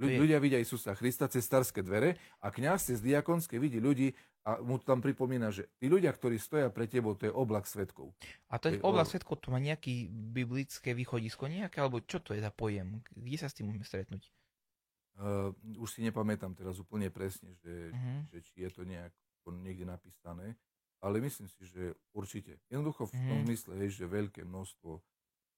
Ľu- 0.00 0.16
ľudia 0.24 0.40
vidia 0.40 0.56
Isusa 0.56 0.96
Krista 0.96 1.28
cez 1.28 1.44
starské 1.44 1.84
dvere 1.84 2.16
a 2.40 2.48
kňaz 2.48 2.88
cez 2.88 2.98
diakonské 3.04 3.60
vidí 3.60 3.78
ľudí 3.78 4.16
a 4.48 4.56
mu 4.64 4.80
tam 4.80 5.04
pripomína, 5.04 5.52
že 5.52 5.68
tí 5.76 5.92
ľudia, 5.92 6.08
ktorí 6.16 6.40
stoja 6.40 6.72
pre 6.72 6.88
tebou, 6.88 7.12
to 7.12 7.28
je 7.28 7.32
oblak 7.36 7.68
svetkov. 7.68 8.16
A 8.48 8.56
to 8.56 8.72
je 8.72 8.80
oblak 8.80 9.04
svetkov, 9.12 9.44
to 9.44 9.52
má 9.52 9.60
nejaký 9.60 10.08
biblické 10.08 10.96
východisko 10.96 11.52
nejaké, 11.52 11.84
alebo 11.84 12.00
čo 12.00 12.24
to 12.24 12.32
je 12.32 12.40
za 12.40 12.48
pojem? 12.48 13.04
Kde 13.12 13.36
sa 13.36 13.52
s 13.52 13.54
tým 13.60 13.68
môžeme 13.68 13.84
stretnúť? 13.84 14.32
Uh, 15.20 15.52
už 15.76 15.92
si 15.92 16.00
nepamätám 16.00 16.56
teraz 16.56 16.80
úplne 16.80 17.12
presne, 17.12 17.52
že, 17.60 17.92
Mhm. 17.92 18.32
že 18.32 18.38
či 18.40 18.54
je 18.64 18.70
to 18.72 18.82
nejak 18.88 19.12
niekde 19.50 19.82
napísané, 19.84 20.54
ale 21.00 21.20
myslím 21.20 21.48
si, 21.48 21.64
že 21.64 21.96
určite. 22.12 22.60
Jednoducho 22.68 23.08
v 23.08 23.12
tom 23.26 23.38
Mhm. 23.40 23.44
zmysle, 23.48 23.72
hej, 23.80 23.90
že 23.96 24.04
veľké 24.06 24.44
množstvo 24.44 24.90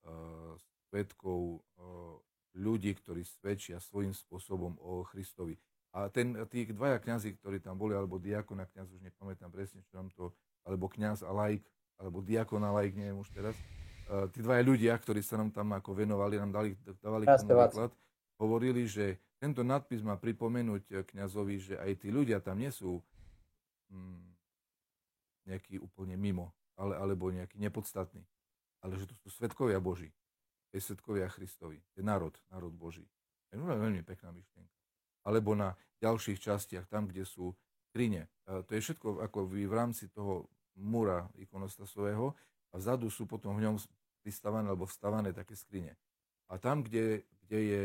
uh, 0.03 0.55
svetkov, 0.89 1.63
uh, 1.79 2.19
ľudí, 2.53 2.93
ktorí 2.95 3.23
svedčia 3.25 3.81
svojím 3.81 4.13
spôsobom 4.13 4.77
o 4.79 5.07
Christovi. 5.09 5.57
A 5.93 6.09
ten, 6.09 6.33
tí 6.49 6.65
dvaja 6.67 6.99
kňazi, 6.99 7.37
ktorí 7.37 7.61
tam 7.61 7.77
boli, 7.77 7.93
alebo 7.93 8.17
diakon 8.17 8.61
a 8.61 8.67
kňaz, 8.67 8.93
už 8.93 9.01
nepamätám 9.01 9.53
presne, 9.53 9.85
čo 9.89 10.01
nám 10.01 10.09
to, 10.13 10.33
alebo 10.65 10.89
kňaz 10.89 11.23
a 11.23 11.31
laik, 11.33 11.65
alebo 12.01 12.21
diakon 12.25 12.65
a 12.65 12.73
laik, 12.73 12.97
neviem 12.97 13.19
už 13.19 13.29
teraz, 13.31 13.57
uh, 14.09 14.27
tí 14.33 14.41
dvaja 14.41 14.63
ľudia, 14.65 14.93
ktorí 14.97 15.21
sa 15.23 15.37
nám 15.37 15.53
tam 15.53 15.71
ako 15.73 15.93
venovali, 15.95 16.41
nám 16.41 16.53
dali, 16.53 16.71
dávali 16.99 17.25
výklad, 17.73 17.93
hovorili, 18.41 18.85
že 18.89 19.17
tento 19.39 19.63
nadpis 19.63 20.03
má 20.03 20.15
pripomenúť 20.15 20.83
eh, 20.91 21.03
kňazovi, 21.03 21.57
že 21.59 21.75
aj 21.79 21.93
tí 21.99 22.09
ľudia 22.15 22.39
tam 22.39 22.59
nie 22.59 22.71
sú 22.71 23.03
mm, 23.91 24.32
nejaký 25.47 25.79
úplne 25.83 26.15
mimo, 26.17 26.55
ale, 26.79 26.97
alebo 26.97 27.31
nejaký 27.31 27.59
nepodstatný, 27.59 28.23
ale 28.83 28.99
že 28.99 29.11
to 29.11 29.15
sú 29.23 29.29
svetkovia 29.31 29.79
Boží, 29.83 30.11
je 30.73 30.81
svetkovia 30.81 31.29
Christovi, 31.29 31.83
to 31.93 32.01
je 32.01 32.05
národ, 32.05 32.33
národ 32.49 32.73
Boží. 32.73 33.05
Je 33.53 33.61
no, 33.61 33.69
veľmi 33.69 34.01
pekná 34.01 34.33
myšlienka. 34.33 34.73
Alebo 35.23 35.53
na 35.53 35.77
ďalších 36.01 36.41
častiach, 36.41 36.89
tam, 36.89 37.07
kde 37.07 37.29
sú 37.29 37.53
skrine. 37.93 38.27
To 38.49 38.71
je 38.73 38.81
všetko 38.81 39.21
ako 39.21 39.45
v, 39.47 39.69
v 39.69 39.75
rámci 39.77 40.09
toho 40.09 40.49
múra 40.81 41.29
ikonostasového 41.37 42.33
a 42.73 42.75
vzadu 42.81 43.13
sú 43.13 43.29
potom 43.29 43.53
v 43.61 43.69
ňom 43.69 43.77
pristavané 44.25 44.73
alebo 44.73 44.89
vstavané 44.89 45.37
také 45.37 45.53
skrine. 45.53 45.93
A 46.49 46.57
tam, 46.57 46.81
kde, 46.81 47.29
kde 47.45 47.59
je 47.61 47.85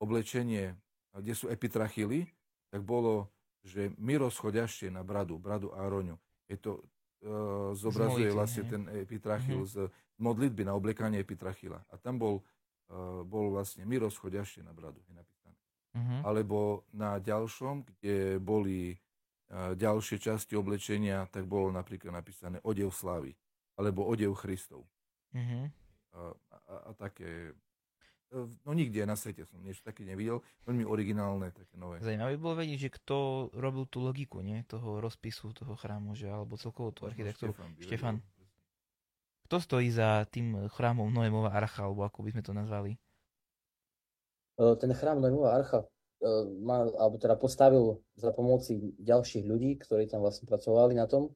oblečenie, 0.00 0.72
kde 1.12 1.34
sú 1.36 1.52
epitrachily, 1.52 2.26
tak 2.72 2.82
bolo, 2.82 3.28
že 3.62 3.92
my 4.00 4.18
rozchoďaštie 4.18 4.88
na 4.88 5.04
bradu, 5.04 5.36
bradu 5.36 5.70
Ároňu. 5.76 6.16
Je 6.48 6.56
to, 6.56 6.82
e, 7.22 7.28
zobrazuje 7.74 8.28
modlitby, 8.28 8.36
vlastne 8.36 8.62
hej. 8.62 8.70
ten 8.70 8.82
epitrachil 9.00 9.60
Mhm. 9.64 9.70
z 9.70 9.76
modlitby 10.18 10.62
na 10.64 10.74
oblekanie 10.76 11.18
epitrachila. 11.18 11.80
A 11.90 11.96
tam 11.96 12.18
bol, 12.18 12.44
e, 12.88 13.24
bol 13.24 13.50
vlastne 13.50 13.82
my 13.88 13.96
rozchoďaštie 13.98 14.62
na 14.62 14.72
bradu, 14.76 15.00
je 15.08 15.14
napísané. 15.14 15.58
Mhm. 15.94 16.16
Alebo 16.26 16.84
na 16.92 17.18
ďalšom, 17.18 17.84
kde 17.86 18.38
boli 18.38 18.98
e, 19.44 19.76
ďalšie 19.76 20.18
časti 20.18 20.56
oblečenia, 20.56 21.28
tak 21.28 21.44
bolo 21.44 21.68
napríklad 21.70 22.10
napísané 22.10 22.58
odev 22.64 22.90
slávy, 22.96 23.36
alebo 23.76 24.02
odev 24.08 24.32
Christov. 24.40 24.88
Mhm. 25.36 25.68
A, 26.14 26.18
a, 26.70 26.76
a 26.88 26.90
také, 26.94 27.52
no 28.36 28.70
nikde 28.74 29.06
na 29.06 29.14
svete 29.14 29.46
som 29.46 29.62
niečo 29.62 29.86
také 29.86 30.02
nevidel, 30.02 30.42
veľmi 30.66 30.82
originálne, 30.82 31.54
také 31.54 31.78
nové. 31.78 32.02
Zajímavé 32.02 32.34
bolo 32.34 32.58
vedieť, 32.58 32.90
že 32.90 32.94
kto 32.98 33.16
robil 33.54 33.86
tú 33.86 34.02
logiku, 34.02 34.42
nie? 34.42 34.66
Toho 34.66 34.98
rozpisu 34.98 35.54
toho 35.54 35.78
chrámu, 35.78 36.18
že 36.18 36.26
alebo 36.26 36.58
celkovo 36.58 36.90
tú 36.90 37.06
architektúru. 37.06 37.54
Štefan 37.54 37.70
by 37.74 37.82
Štefan. 37.86 38.16
Kto 39.44 39.56
stojí 39.60 39.92
za 39.92 40.24
tým 40.32 40.66
chrámom 40.72 41.12
Noémova 41.12 41.52
archa, 41.52 41.84
alebo 41.84 42.02
ako 42.02 42.24
by 42.24 42.30
sme 42.34 42.42
to 42.42 42.56
nazvali? 42.56 42.96
E, 44.56 44.64
Ten 44.80 44.90
chrám 44.96 45.20
Noémova 45.20 45.54
archa 45.54 45.84
e, 45.84 45.86
má, 46.64 46.88
alebo 46.98 47.20
teda 47.20 47.36
postavil 47.36 48.00
za 48.16 48.32
pomoci 48.32 48.96
ďalších 48.98 49.44
ľudí, 49.44 49.78
ktorí 49.84 50.08
tam 50.08 50.24
vlastne 50.24 50.48
pracovali 50.48 50.96
na 50.96 51.04
tom, 51.06 51.30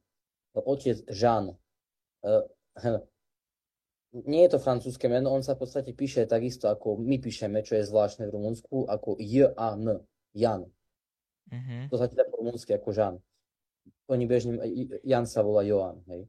e, 0.56 0.60
otec 0.64 1.04
Jean. 1.12 1.54
Nie 4.12 4.48
je 4.48 4.56
to 4.56 4.64
francúzske 4.64 5.04
meno, 5.12 5.28
on 5.28 5.44
sa 5.44 5.52
v 5.52 5.68
podstate 5.68 5.92
píše 5.92 6.24
takisto, 6.24 6.72
ako 6.72 6.96
my 6.96 7.20
píšeme, 7.20 7.60
čo 7.60 7.76
je 7.76 7.84
zvláštne 7.84 8.24
v 8.24 8.34
Rumunsku, 8.34 8.88
ako 8.88 9.20
J-A-N, 9.20 10.00
Jan. 10.32 10.64
Mhm. 11.52 11.92
To 11.92 11.96
sa 11.96 12.08
číta 12.08 12.24
po 12.28 12.40
rumunsky 12.40 12.76
ako 12.76 12.92
Žan. 12.92 13.14
Oni 14.08 14.24
bežne, 14.24 14.56
Jan 15.04 15.28
sa 15.28 15.44
volá 15.44 15.64
Joan, 15.64 16.00
hej. 16.08 16.24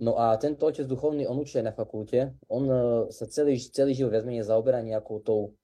No 0.00 0.16
a 0.16 0.32
tento 0.40 0.64
otec 0.64 0.88
duchovný, 0.88 1.28
on 1.28 1.44
učí 1.44 1.60
na 1.60 1.76
fakulte. 1.76 2.32
On 2.48 2.64
e, 2.64 2.76
sa 3.12 3.28
celý, 3.28 3.60
celý 3.60 3.92
život 3.92 4.16
viac 4.16 4.24
menej 4.24 4.48
zaoberá 4.48 4.80
nejakou 4.80 5.20
tou, 5.20 5.60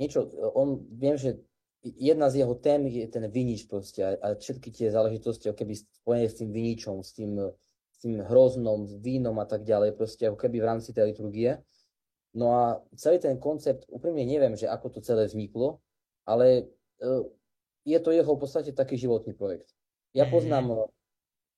niečo, 0.00 0.24
e, 0.24 0.30
on, 0.56 0.80
viem, 0.88 1.20
že 1.20 1.36
jedna 1.84 2.32
z 2.32 2.40
jeho 2.40 2.56
tém 2.56 2.88
je 2.88 3.04
ten 3.12 3.28
vinič 3.28 3.68
proste 3.68 4.00
a, 4.00 4.16
a 4.24 4.26
všetky 4.40 4.72
tie 4.72 4.88
záležitosti, 4.88 5.52
keby 5.52 5.76
spojené 6.00 6.26
s 6.32 6.40
tým 6.40 6.48
viničom, 6.48 7.04
s 7.04 7.12
tým, 7.12 7.36
s 7.94 8.02
tým 8.02 8.18
hroznom, 8.26 8.84
s 8.84 8.98
vínom 8.98 9.38
a 9.38 9.46
tak 9.46 9.62
ďalej, 9.62 9.94
proste 9.94 10.26
ako 10.26 10.34
keby 10.36 10.58
v 10.58 10.66
rámci 10.66 10.90
tej 10.90 11.14
liturgie. 11.14 11.62
No 12.34 12.50
a 12.50 12.62
celý 12.98 13.22
ten 13.22 13.38
koncept, 13.38 13.86
úprimne 13.86 14.26
neviem, 14.26 14.58
že 14.58 14.66
ako 14.66 14.98
to 14.98 15.00
celé 15.00 15.30
vzniklo, 15.30 15.78
ale 16.26 16.66
e, 16.98 17.08
je 17.86 17.98
to 18.02 18.10
jeho 18.10 18.34
v 18.34 18.40
podstate 18.42 18.74
taký 18.74 18.98
životný 18.98 19.38
projekt. 19.38 19.70
Ja 20.10 20.26
Mhm. 20.26 20.32
poznám, 20.34 20.66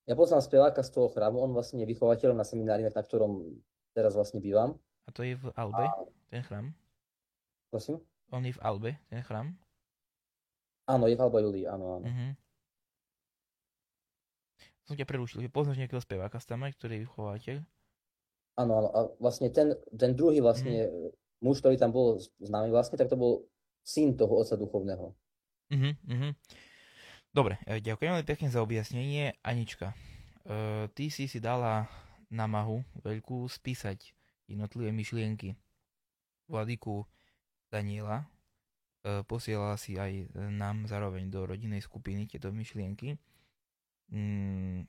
ja 0.04 0.14
poznám 0.14 0.44
speváka 0.44 0.84
z 0.84 0.92
toho 0.92 1.08
chrámu, 1.08 1.40
on 1.40 1.56
vlastne 1.56 1.80
je 1.80 1.88
vychovateľom 1.88 2.36
na 2.36 2.44
seminári, 2.44 2.84
na 2.84 2.92
ktorom 2.92 3.56
teraz 3.96 4.12
vlastne 4.12 4.44
bývam. 4.44 4.76
A 5.08 5.10
to 5.16 5.24
je 5.24 5.32
v 5.32 5.48
Albe, 5.56 5.88
ten 6.28 6.44
chrám? 6.44 6.76
Prosím? 7.72 8.04
On 8.28 8.44
je 8.44 8.52
v 8.52 8.60
Albe, 8.60 8.90
ten 9.08 9.24
chrám? 9.24 9.56
Áno, 10.86 11.08
je 11.08 11.16
v 11.16 11.22
Alba 11.24 11.40
Julii, 11.40 11.64
áno, 11.66 11.98
áno. 11.98 12.06
Mhm. 12.06 12.28
Som 14.86 14.94
ťa 14.94 15.06
prerušil, 15.06 15.42
že 15.42 15.50
poznáš 15.50 15.82
nejakého 15.82 15.98
speváka 15.98 16.38
z 16.38 16.46
tam, 16.46 16.62
ktorý 16.62 16.92
je 16.94 17.02
vychovateľ? 17.10 17.56
Áno, 18.56 18.72
áno. 18.78 18.88
A 18.94 18.98
vlastne 19.18 19.50
ten, 19.50 19.74
ten 19.92 20.14
druhý 20.14 20.40
vlastne 20.40 20.88
muž, 21.42 21.60
ktorý 21.60 21.76
tam 21.76 21.92
bol 21.92 22.22
známy 22.40 22.72
vlastne, 22.72 22.96
tak 22.96 23.10
to 23.12 23.18
bol 23.18 23.44
syn 23.84 24.16
toho 24.16 24.40
otca 24.40 24.56
duchovného. 24.56 25.12
Mhm, 25.74 25.90
mhm. 26.06 26.30
Dobre, 27.36 27.60
e, 27.68 27.84
ďakujem 27.84 28.16
veľmi 28.16 28.26
pekne 28.26 28.48
za 28.48 28.64
objasnenie. 28.64 29.36
Anička, 29.44 29.92
e, 29.92 29.96
ty 30.96 31.12
si 31.12 31.28
si 31.28 31.36
dala 31.36 31.84
namahu 32.32 32.80
veľkú 33.04 33.44
spísať 33.44 34.16
jednotlivé 34.48 34.88
myšlienky 34.94 35.52
vladyku 36.48 37.04
Daniela. 37.68 38.24
E, 39.04 39.20
posielala 39.28 39.76
si 39.76 40.00
aj 40.00 40.32
nám 40.32 40.88
zároveň 40.88 41.28
do 41.28 41.44
rodinnej 41.44 41.84
skupiny 41.84 42.24
tieto 42.24 42.48
myšlienky. 42.54 43.20
Mm, 44.10 44.86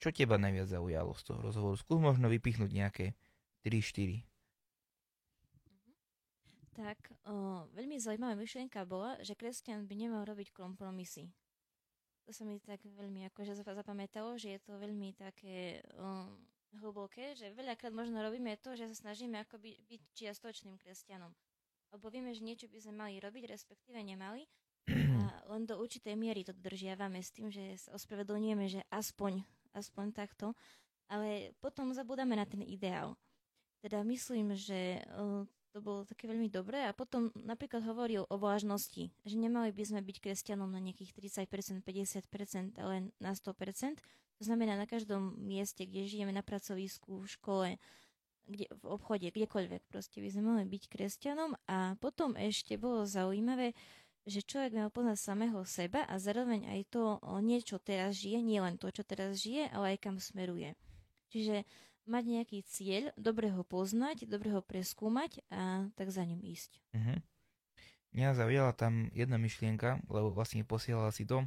čo 0.00 0.08
teba 0.12 0.36
najviac 0.36 0.68
zaujalo 0.68 1.16
z 1.16 1.22
toho 1.24 1.38
rozhovoru? 1.40 1.76
Skús 1.80 2.00
možno 2.00 2.28
vypichnúť 2.28 2.70
nejaké 2.72 3.16
3-4. 3.64 4.24
Tak, 6.74 6.98
o, 7.30 7.64
veľmi 7.72 8.02
zaujímavá 8.02 8.34
myšlienka 8.34 8.82
bola, 8.82 9.14
že 9.22 9.38
kresťan 9.38 9.86
by 9.86 9.94
nemal 9.94 10.26
robiť 10.26 10.50
kompromisy. 10.50 11.30
To 12.26 12.34
sa 12.34 12.42
mi 12.42 12.58
tak 12.58 12.82
veľmi 12.82 13.30
akože 13.30 13.54
zap- 13.54 13.78
zapamätalo, 13.78 14.34
že 14.34 14.58
je 14.58 14.60
to 14.60 14.74
veľmi 14.80 15.14
také 15.14 15.84
o, 15.94 16.26
hlboké, 16.82 17.38
že 17.38 17.54
veľakrát 17.54 17.94
možno 17.94 18.18
robíme 18.18 18.58
to, 18.58 18.74
že 18.74 18.90
sa 18.90 19.06
snažíme 19.06 19.38
ako 19.46 19.62
by, 19.62 19.70
byť 19.86 20.02
čiastočným 20.18 20.74
kresťanom. 20.82 21.30
Lebo 21.94 22.10
vieme, 22.10 22.34
že 22.34 22.42
niečo 22.42 22.66
by 22.66 22.78
sme 22.82 22.94
mali 23.06 23.22
robiť, 23.22 23.46
respektíve 23.46 24.02
nemali, 24.02 24.42
a 24.88 25.24
len 25.52 25.64
do 25.64 25.80
určitej 25.80 26.14
miery 26.16 26.44
to 26.44 26.52
dodržiavame 26.52 27.20
s 27.20 27.32
tým, 27.32 27.48
že 27.48 27.76
sa 27.80 27.96
ospravedlňujeme, 27.96 28.64
že 28.68 28.80
aspoň, 28.92 29.40
aspoň 29.72 30.06
takto, 30.12 30.52
ale 31.08 31.52
potom 31.60 31.92
zabudáme 31.92 32.36
na 32.36 32.44
ten 32.44 32.60
ideál. 32.64 33.16
Teda 33.84 34.00
myslím, 34.04 34.56
že 34.56 35.04
o, 35.12 35.44
to 35.74 35.84
bolo 35.84 36.08
také 36.08 36.24
veľmi 36.24 36.48
dobré 36.48 36.88
a 36.88 36.96
potom 36.96 37.28
napríklad 37.36 37.84
hovoril 37.84 38.24
o 38.30 38.36
vážnosti, 38.40 39.12
že 39.12 39.36
nemali 39.36 39.74
by 39.74 39.84
sme 39.84 40.00
byť 40.00 40.16
kresťanom 40.22 40.70
na 40.70 40.80
nejakých 40.80 41.12
30%, 41.12 41.84
50%, 41.84 42.80
ale 42.80 43.12
na 43.20 43.32
100%. 43.36 44.00
To 44.38 44.42
znamená 44.42 44.78
na 44.78 44.88
každom 44.88 45.36
mieste, 45.36 45.84
kde 45.84 46.08
žijeme, 46.08 46.32
na 46.32 46.42
pracovisku, 46.42 47.22
v 47.22 47.28
škole, 47.28 47.68
kde, 48.46 48.68
v 48.70 48.84
obchode, 48.86 49.28
kdekoľvek 49.28 49.82
proste 49.88 50.20
by 50.20 50.28
sme 50.30 50.42
mali 50.44 50.64
byť 50.68 50.84
kresťanom 50.88 51.56
a 51.68 51.96
potom 51.98 52.36
ešte 52.36 52.76
bolo 52.76 53.08
zaujímavé, 53.08 53.72
že 54.24 54.40
človek 54.40 54.72
mal 54.72 54.88
poznať 54.88 55.18
samého 55.20 55.60
seba 55.68 56.08
a 56.08 56.16
zároveň 56.16 56.64
aj 56.64 56.80
to 56.88 57.20
niečo 57.44 57.76
teraz 57.76 58.16
žije, 58.16 58.40
nie 58.40 58.56
len 58.56 58.80
to, 58.80 58.88
čo 58.88 59.04
teraz 59.04 59.36
žije, 59.40 59.68
ale 59.68 59.96
aj 59.96 59.98
kam 60.00 60.16
smeruje. 60.16 60.72
Čiže 61.28 61.68
mať 62.08 62.24
nejaký 62.24 62.58
cieľ, 62.64 63.12
dobre 63.20 63.52
ho 63.52 63.60
poznať, 63.64 64.24
dobre 64.28 64.52
ho 64.52 64.64
preskúmať 64.64 65.44
a 65.52 65.88
tak 65.96 66.08
za 66.08 66.24
ním 66.24 66.40
ísť. 66.40 66.80
Mhm. 66.96 67.20
Mňa 68.14 68.28
zaujala 68.38 68.72
tam 68.72 69.10
jedna 69.10 69.42
myšlienka, 69.42 69.98
lebo 70.06 70.30
vlastne 70.30 70.62
posielala 70.62 71.10
si 71.10 71.26
to 71.26 71.42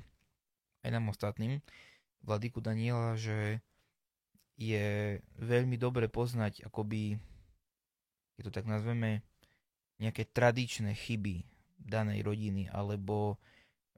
aj 0.84 0.92
nám 0.92 1.10
ostatným, 1.10 1.64
Vladyku 2.28 2.60
Daniela, 2.60 3.16
že 3.16 3.64
je 4.58 5.18
veľmi 5.38 5.78
dobre 5.78 6.10
poznať 6.10 6.66
akoby, 6.66 7.16
keď 8.36 8.42
to 8.50 8.52
tak 8.52 8.66
nazveme, 8.66 9.22
nejaké 10.02 10.28
tradičné 10.30 10.94
chyby 10.94 11.46
danej 11.78 12.26
rodiny 12.26 12.68
alebo 12.74 13.38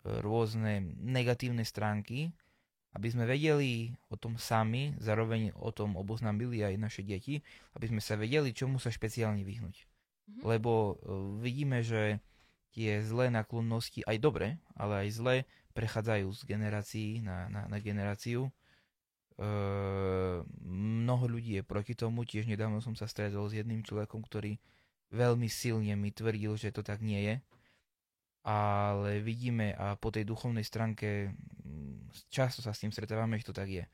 e, 0.04 0.20
rôzne 0.20 0.84
negatívne 1.00 1.64
stránky, 1.64 2.36
aby 2.98 3.08
sme 3.14 3.30
vedeli 3.30 3.94
o 4.10 4.18
tom 4.18 4.42
sami, 4.42 4.98
zároveň 4.98 5.54
o 5.54 5.70
tom 5.70 5.94
oboznámili 5.94 6.66
aj 6.66 6.76
naše 6.82 7.02
deti, 7.06 7.46
aby 7.78 7.86
sme 7.86 8.02
sa 8.02 8.18
vedeli, 8.18 8.50
čomu 8.50 8.82
sa 8.82 8.90
špeciálne 8.90 9.46
vyhnúť. 9.46 9.86
Mm-hmm. 9.86 10.42
Lebo 10.42 10.98
uh, 10.98 11.38
vidíme, 11.38 11.86
že 11.86 12.18
tie 12.74 13.02
zlé 13.06 13.30
naklonnosti, 13.30 14.02
aj 14.10 14.18
dobre, 14.18 14.48
ale 14.74 15.06
aj 15.06 15.10
zlé, 15.14 15.36
prechádzajú 15.78 16.28
z 16.34 16.42
generácií 16.50 17.12
na, 17.22 17.46
na, 17.50 17.62
na 17.70 17.78
generáciu. 17.78 18.50
Uh, 19.40 20.44
mnoho 20.66 21.30
ľudí 21.30 21.62
je 21.62 21.64
proti 21.64 21.94
tomu, 21.94 22.26
tiež 22.26 22.50
nedávno 22.50 22.82
som 22.84 22.98
sa 22.98 23.06
stretol 23.06 23.48
s 23.48 23.56
jedným 23.56 23.86
človekom, 23.86 24.26
ktorý 24.26 24.58
veľmi 25.14 25.48
silne 25.48 25.94
mi 25.94 26.10
tvrdil, 26.10 26.58
že 26.58 26.74
to 26.74 26.82
tak 26.82 27.06
nie 27.06 27.22
je 27.22 27.36
ale 28.44 29.20
vidíme 29.20 29.76
a 29.76 30.00
po 30.00 30.10
tej 30.10 30.24
duchovnej 30.24 30.64
stránke 30.64 31.36
mm, 31.36 32.30
často 32.32 32.64
sa 32.64 32.72
s 32.72 32.82
tým 32.82 32.92
stretávame, 32.94 33.36
že 33.38 33.52
to 33.52 33.56
tak 33.56 33.68
je. 33.68 33.86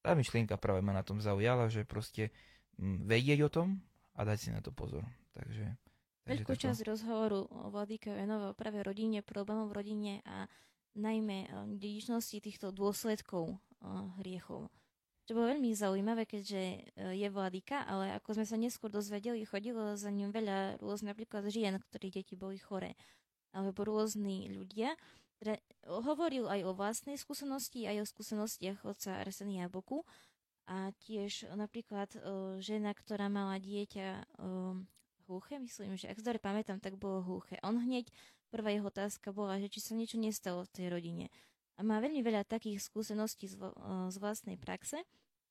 Tá 0.00 0.16
myšlienka 0.16 0.56
práve 0.56 0.80
ma 0.80 0.94
na 0.96 1.04
tom 1.04 1.18
zaujala, 1.20 1.68
že 1.68 1.84
proste 1.84 2.30
mm, 2.78 3.10
vedieť 3.10 3.40
o 3.46 3.50
tom 3.50 3.68
a 4.14 4.24
dať 4.24 4.38
si 4.38 4.48
na 4.54 4.62
to 4.62 4.70
pozor. 4.70 5.02
Takže, 5.34 5.66
takže 6.26 6.42
Veľkú 6.44 6.54
časť 6.54 6.80
rozhovoru 6.86 7.46
Vladíka 7.70 8.14
venoval 8.14 8.54
práve 8.54 8.80
rodine, 8.82 9.22
problémov 9.22 9.70
v 9.70 9.76
rodine 9.76 10.12
a 10.26 10.46
najmä 10.98 11.38
eh, 11.46 11.50
dedičnosti 11.78 12.38
týchto 12.42 12.74
dôsledkov 12.74 13.54
uh, 13.54 14.10
hriechov. 14.22 14.70
Čo 15.28 15.38
bolo 15.38 15.54
veľmi 15.54 15.70
zaujímavé, 15.70 16.26
keďže 16.26 16.62
eh, 16.62 16.80
je 17.14 17.28
Vladíka, 17.30 17.86
ale 17.86 18.18
ako 18.18 18.40
sme 18.40 18.46
sa 18.46 18.56
neskôr 18.58 18.90
dozvedeli, 18.90 19.46
chodilo 19.46 19.94
za 19.94 20.10
ním 20.10 20.34
veľa 20.34 20.82
rôznych 20.82 21.14
napríklad 21.14 21.46
žien, 21.46 21.78
ktorí 21.78 22.10
deti 22.10 22.34
boli 22.34 22.58
choré 22.58 22.98
alebo 23.50 23.82
rôzni 23.86 24.50
ľudia. 24.50 24.94
Teda 25.40 25.56
hovoril 25.88 26.46
aj 26.46 26.60
o 26.68 26.76
vlastnej 26.76 27.16
skúsenosti, 27.16 27.88
aj 27.88 28.04
o 28.04 28.06
skúsenostiach 28.06 28.84
otca 28.84 29.24
Arsenia 29.24 29.66
Boku. 29.72 30.04
A 30.70 30.94
tiež 31.02 31.50
napríklad 31.58 32.14
uh, 32.20 32.54
žena, 32.62 32.94
ktorá 32.94 33.26
mala 33.26 33.58
dieťa 33.58 34.38
uh, 34.38 34.78
hluché, 35.26 35.58
myslím, 35.58 35.98
že 35.98 36.06
ak 36.06 36.22
dobre 36.22 36.38
pamätám, 36.38 36.78
tak 36.78 36.94
bolo 36.94 37.26
hluché. 37.26 37.58
On 37.66 37.74
hneď, 37.74 38.06
prvá 38.54 38.70
jeho 38.70 38.86
otázka 38.86 39.34
bola, 39.34 39.58
že 39.58 39.66
či 39.66 39.82
sa 39.82 39.98
niečo 39.98 40.18
nestalo 40.18 40.62
v 40.62 40.72
tej 40.74 40.86
rodine. 40.94 41.26
A 41.74 41.82
má 41.82 41.98
veľmi 41.98 42.22
veľa 42.22 42.46
takých 42.46 42.86
skúseností 42.86 43.50
z, 43.50 43.58
uh, 43.58 44.06
z 44.12 44.16
vlastnej 44.22 44.60
praxe 44.60 45.02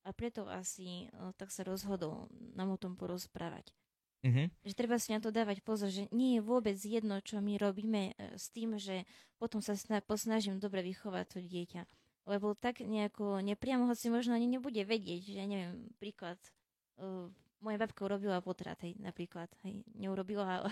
a 0.08 0.16
preto 0.16 0.48
asi 0.48 1.12
uh, 1.12 1.36
tak 1.36 1.52
sa 1.52 1.68
rozhodol 1.68 2.32
nám 2.56 2.76
o 2.76 2.80
tom 2.80 2.96
porozprávať. 2.96 3.76
Mm-hmm. 4.20 4.68
Že 4.68 4.74
treba 4.76 5.00
si 5.00 5.16
na 5.16 5.24
to 5.24 5.32
dávať 5.32 5.64
pozor, 5.64 5.88
že 5.88 6.12
nie 6.12 6.38
je 6.38 6.42
vôbec 6.44 6.76
jedno, 6.76 7.24
čo 7.24 7.40
my 7.40 7.56
robíme 7.56 8.12
e, 8.12 8.36
s 8.36 8.52
tým, 8.52 8.76
že 8.76 9.08
potom 9.40 9.64
sa 9.64 9.80
sna- 9.80 10.04
posnažím 10.04 10.60
dobre 10.60 10.84
vychovať 10.84 11.26
to 11.32 11.40
dieťa. 11.40 11.88
Lebo 12.28 12.52
tak 12.54 12.84
nejako 12.84 13.40
nepriamo, 13.40 13.88
hoci 13.88 14.12
možno 14.12 14.36
ani 14.36 14.46
nebude 14.46 14.84
vedieť, 14.84 15.34
že 15.34 15.36
ja 15.40 15.48
neviem, 15.48 15.88
príklad, 15.98 16.38
uh, 17.02 17.32
moja 17.64 17.78
babka 17.80 18.06
urobila 18.06 18.44
potrat, 18.44 18.78
hej, 18.84 19.00
napríklad, 19.00 19.50
hej, 19.64 19.82
neurobila, 19.96 20.46
ale 20.62 20.72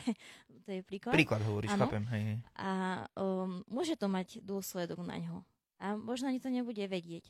to 0.68 0.70
je 0.76 0.82
príklad. 0.84 1.16
Príklad 1.16 1.42
hovoríš, 1.48 1.72
ano. 1.74 1.88
chápem, 1.88 2.06
hej, 2.14 2.24
hej. 2.24 2.38
A 2.60 2.70
um, 3.16 3.64
môže 3.72 3.96
to 3.96 4.12
mať 4.12 4.44
dôsledok 4.44 5.00
na 5.02 5.18
ňo. 5.18 5.48
A 5.80 5.96
možno 5.96 6.30
ani 6.30 6.44
to 6.44 6.52
nebude 6.52 6.82
vedieť. 6.84 7.30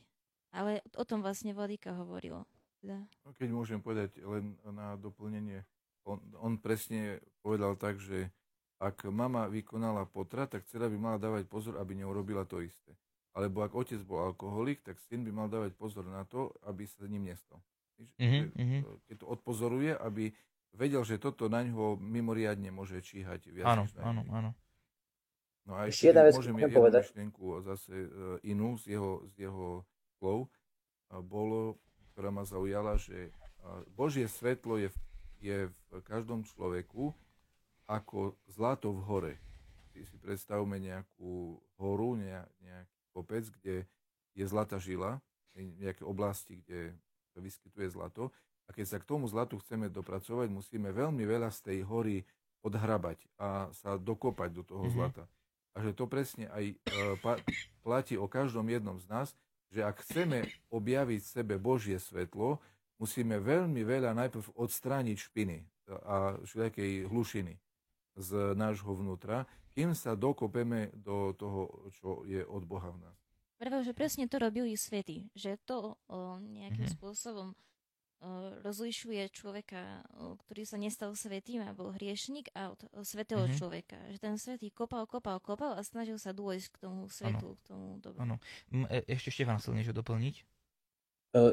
Ale 0.55 0.79
o 0.95 1.03
tom 1.03 1.19
vlastne 1.19 1.51
Vladika 1.51 1.91
hovorilo. 1.91 2.47
Teda. 2.79 3.03
No, 3.27 3.35
keď 3.35 3.49
môžem 3.51 3.79
povedať 3.83 4.23
len 4.23 4.55
na 4.63 4.95
doplnenie 4.95 5.67
on, 6.07 6.19
on 6.39 6.53
presne 6.55 7.19
povedal 7.43 7.75
tak, 7.75 7.99
že 7.99 8.31
ak 8.79 9.09
mama 9.09 9.49
vykonala 9.49 10.07
potrat, 10.07 10.53
tak 10.53 10.63
dcera 10.69 10.87
by 10.87 10.97
mala 10.97 11.17
dávať 11.17 11.49
pozor, 11.49 11.81
aby 11.81 11.97
neurobila 11.97 12.45
to 12.45 12.61
isté. 12.61 12.93
Alebo 13.33 13.61
ak 13.61 13.73
otec 13.73 14.01
bol 14.01 14.25
alkoholik, 14.25 14.81
tak 14.81 14.97
syn 14.97 15.21
by 15.21 15.31
mal 15.33 15.47
dávať 15.49 15.77
pozor 15.77 16.05
na 16.07 16.25
to, 16.25 16.53
aby 16.65 16.85
sa 16.85 17.05
ním 17.05 17.29
nestal. 17.29 17.61
Mm-hmm. 18.17 19.05
Keď 19.09 19.15
to 19.21 19.25
odpozoruje, 19.25 19.93
aby 19.97 20.29
vedel, 20.77 21.01
že 21.01 21.17
toto 21.17 21.49
na 21.49 21.65
ňo 21.65 21.97
mimoriadne 21.97 22.69
môže 22.69 23.01
číhať 23.01 23.49
viac. 23.49 23.65
Áno, 23.65 23.83
áno, 24.01 24.21
áno. 24.29 24.51
No 25.67 25.75
a 25.75 25.89
ešte 25.89 26.13
jedna 26.13 26.23
vec, 26.23 26.37
môžem 26.37 26.55
jednu 26.63 26.77
povedať. 26.79 27.01
myšlienku 27.11 27.43
zase 27.65 27.91
uh, 27.91 28.37
inú 28.45 28.79
z 28.79 28.95
jeho, 28.95 29.25
z 29.35 29.49
jeho 29.49 29.83
slov. 30.21 30.47
Bolo, 31.27 31.81
ktorá 32.13 32.31
ma 32.31 32.47
zaujala, 32.47 32.95
že 32.95 33.33
uh, 33.33 33.83
Božie 33.91 34.29
svetlo 34.31 34.79
je 34.79 34.87
v 34.87 34.97
je 35.41 35.69
v 35.69 35.91
každom 36.05 36.43
človeku 36.43 37.13
ako 37.87 38.35
zlato 38.51 38.91
v 38.91 39.01
hore. 39.07 39.33
Si, 39.93 40.03
si 40.03 40.17
predstavme 40.19 40.77
nejakú 40.77 41.57
horu, 41.79 42.19
nejaký 42.19 42.99
kopec, 43.15 43.47
kde 43.61 43.87
je 44.37 44.45
zlatá 44.45 44.77
žila, 44.77 45.17
nejaké 45.55 46.05
oblasti, 46.05 46.61
kde 46.61 46.93
sa 47.33 47.39
vyskytuje 47.41 47.89
zlato. 47.89 48.29
A 48.67 48.75
keď 48.75 48.85
sa 48.85 48.97
k 48.99 49.07
tomu 49.07 49.25
zlatu 49.25 49.57
chceme 49.63 49.87
dopracovať, 49.87 50.51
musíme 50.51 50.91
veľmi 50.91 51.23
veľa 51.23 51.49
z 51.49 51.59
tej 51.71 51.79
hory 51.87 52.27
odhrabať 52.61 53.23
a 53.39 53.71
sa 53.71 53.95
dokopať 53.95 54.49
do 54.51 54.63
toho 54.67 54.85
mm-hmm. 54.85 54.97
zlata. 54.97 55.23
A 55.71 55.85
že 55.85 55.95
to 55.95 56.09
presne 56.09 56.51
aj 56.51 56.73
e, 56.73 56.75
pa, 57.21 57.39
platí 57.85 58.17
o 58.19 58.27
každom 58.27 58.65
jednom 58.67 58.97
z 58.99 59.07
nás, 59.07 59.27
že 59.71 59.85
ak 59.85 60.03
chceme 60.03 60.43
objaviť 60.73 61.21
sebe 61.23 61.55
Božie 61.61 61.95
svetlo, 62.01 62.59
musíme 62.97 63.37
veľmi 63.37 63.81
veľa 63.85 64.13
najprv 64.17 64.57
odstrániť 64.57 65.17
špiny 65.17 65.57
a 66.03 66.35
všelijakej 66.43 67.07
hlušiny 67.07 67.53
z 68.17 68.29
nášho 68.57 68.91
vnútra, 68.97 69.45
kým 69.77 69.93
sa 69.93 70.17
dokopeme 70.17 70.89
do 70.97 71.37
toho, 71.37 71.69
čo 71.93 72.25
je 72.25 72.41
od 72.41 72.65
Boha 72.65 72.89
v 72.89 73.05
nás. 73.05 73.17
Pravda, 73.57 73.85
že 73.85 73.93
presne 73.93 74.29
to 74.29 74.37
robili 74.37 74.73
svety, 74.77 75.29
že 75.33 75.57
to 75.65 75.97
o, 76.09 76.37
nejakým 76.41 76.85
mm-hmm. 76.85 76.97
spôsobom 76.97 77.53
o, 77.53 77.55
rozlišuje 78.61 79.33
človeka, 79.33 80.05
o, 80.13 80.37
ktorý 80.45 80.61
sa 80.65 80.77
nestal 80.77 81.13
svetým 81.17 81.65
a 81.65 81.73
bol 81.73 81.89
hriešnik 81.93 82.53
a 82.53 82.73
od 82.73 82.81
svetého 83.01 83.45
mm-hmm. 83.45 83.57
človeka. 83.57 83.97
Že 84.13 84.17
ten 84.21 84.35
svetý 84.37 84.69
kopal, 84.69 85.09
kopal, 85.09 85.41
kopal 85.41 85.73
a 85.73 85.81
snažil 85.81 86.21
sa 86.21 86.37
dôjsť 86.37 86.67
k 86.69 86.77
tomu 86.81 87.09
svetu, 87.09 87.53
ano. 87.53 87.57
k 87.57 87.61
tomu 87.65 87.87
dobru. 87.97 88.19
Áno. 88.21 88.35
E- 88.93 89.05
ešte 89.09 89.33
Štefán 89.33 89.57
chcel 89.57 89.77
niečo 89.77 89.93
doplniť? 89.93 90.56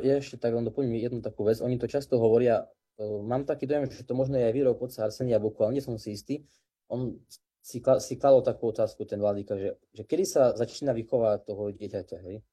Ja 0.02 0.18
ešte 0.18 0.40
tak 0.40 0.54
len 0.54 0.64
doplním 0.64 0.96
jednu 0.98 1.20
takú 1.20 1.44
vec. 1.44 1.60
Oni 1.60 1.76
to 1.76 1.90
často 1.90 2.16
hovoria, 2.16 2.66
mám 3.00 3.44
taký 3.44 3.66
dojem, 3.66 3.90
že 3.90 4.06
to 4.06 4.14
možno 4.14 4.38
je 4.38 4.46
aj 4.46 4.54
výrok 4.54 4.78
otca 4.82 5.06
Arsenia 5.06 5.42
Boku, 5.42 5.66
ale 5.66 5.78
nie 5.78 5.84
som 5.84 5.98
si 5.98 6.14
istý. 6.14 6.46
On 6.88 7.18
si, 7.64 7.80
kla, 7.80 7.98
si 7.98 8.20
kladol 8.20 8.44
takú 8.44 8.70
otázku, 8.70 9.08
ten 9.08 9.18
vládika, 9.18 9.56
že, 9.56 9.80
že 9.96 10.02
kedy 10.04 10.24
sa 10.28 10.52
začína 10.52 10.92
vychovať 10.92 11.48
toho 11.48 11.72
dieťaťa, 11.72 12.18
hej? 12.28 12.44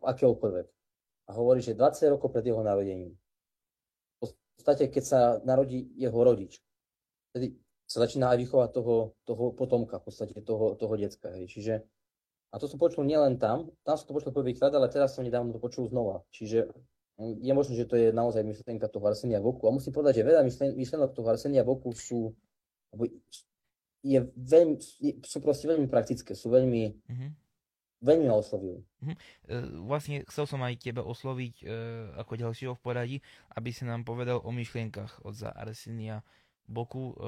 Akéhokoľvek. 0.00 0.66
A 1.28 1.30
hovorí, 1.36 1.60
že 1.60 1.76
20 1.76 2.12
rokov 2.16 2.32
pred 2.32 2.42
jeho 2.48 2.64
narodením. 2.64 3.12
V 4.24 4.32
podstate, 4.56 4.88
keď 4.88 5.04
sa 5.04 5.20
narodí 5.44 5.92
jeho 6.00 6.16
rodič, 6.16 6.64
vtedy 7.30 7.60
sa 7.84 8.08
začína 8.08 8.32
aj 8.32 8.38
vychovať 8.40 8.70
toho, 8.72 8.96
toho 9.28 9.44
potomka, 9.52 10.00
v 10.00 10.04
podstate 10.08 10.32
toho, 10.40 10.80
toho 10.80 10.94
decka. 10.96 11.28
Hej. 11.36 11.52
Čiže 11.52 11.74
a 12.52 12.60
to 12.60 12.68
som 12.68 12.76
počul 12.76 13.08
nielen 13.08 13.40
tam, 13.40 13.72
tam 13.80 13.96
som 13.96 14.04
to 14.04 14.12
počul 14.12 14.28
prvýkrát, 14.28 14.68
ale 14.76 14.92
teraz 14.92 15.16
som 15.16 15.24
nedávno 15.24 15.56
to 15.56 15.60
počul 15.60 15.88
znova. 15.88 16.20
Čiže 16.36 16.68
mm, 17.16 17.40
je 17.40 17.52
možné, 17.56 17.72
že 17.80 17.88
to 17.88 17.96
je 17.96 18.12
naozaj 18.12 18.44
myšlienka 18.44 18.92
toho 18.92 19.08
Arsenia 19.08 19.40
Boku. 19.40 19.64
A 19.64 19.72
musím 19.72 19.96
povedať, 19.96 20.20
že 20.20 20.28
veľa 20.28 20.44
myšlienok 20.76 21.16
toho 21.16 21.32
Arsenia 21.32 21.64
Boku 21.64 21.96
sú, 21.96 22.36
je 24.04 24.18
veľmi, 24.36 24.76
sú 25.24 25.38
proste 25.40 25.64
veľmi 25.64 25.88
praktické, 25.88 26.36
sú 26.36 26.52
veľmi, 26.52 26.92
mm-hmm. 26.92 27.30
veľmi 28.04 28.26
ma. 28.28 28.84
Mm-hmm. 29.00 29.16
Vlastne 29.88 30.28
chcel 30.28 30.44
som 30.44 30.60
aj 30.60 30.76
teba 30.76 31.00
osloviť 31.08 31.54
e, 31.56 31.66
ako 32.20 32.32
ďalšieho 32.36 32.76
v 32.76 32.84
poradí, 32.84 33.16
aby 33.56 33.72
si 33.72 33.88
nám 33.88 34.04
povedal 34.04 34.44
o 34.44 34.52
myšlienkach 34.52 35.24
od 35.24 35.32
za 35.32 35.56
Arsenia 35.56 36.20
Boku, 36.68 37.16
e, 37.16 37.24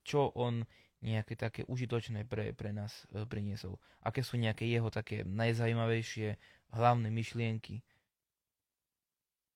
čo 0.00 0.32
on 0.32 0.64
nejaké 1.04 1.36
také 1.36 1.68
užitočné 1.68 2.24
pre, 2.24 2.56
pre 2.56 2.72
nás 2.72 3.04
e, 3.12 3.28
priniesol? 3.28 3.76
Aké 4.00 4.24
sú 4.24 4.40
nejaké 4.40 4.64
jeho 4.64 4.88
také 4.88 5.22
najzajímavejšie 5.28 6.40
hlavné 6.72 7.08
myšlienky? 7.12 7.84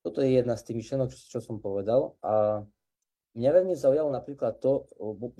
Toto 0.04 0.20
je 0.20 0.38
jedna 0.38 0.54
z 0.54 0.62
tých 0.68 0.76
myšlienok, 0.84 1.08
čo, 1.10 1.18
čo 1.36 1.38
som 1.40 1.58
povedal. 1.58 2.14
A 2.22 2.62
mňa 3.34 3.50
veľmi 3.50 3.74
zaujalo 3.74 4.12
napríklad 4.12 4.60
to, 4.60 4.86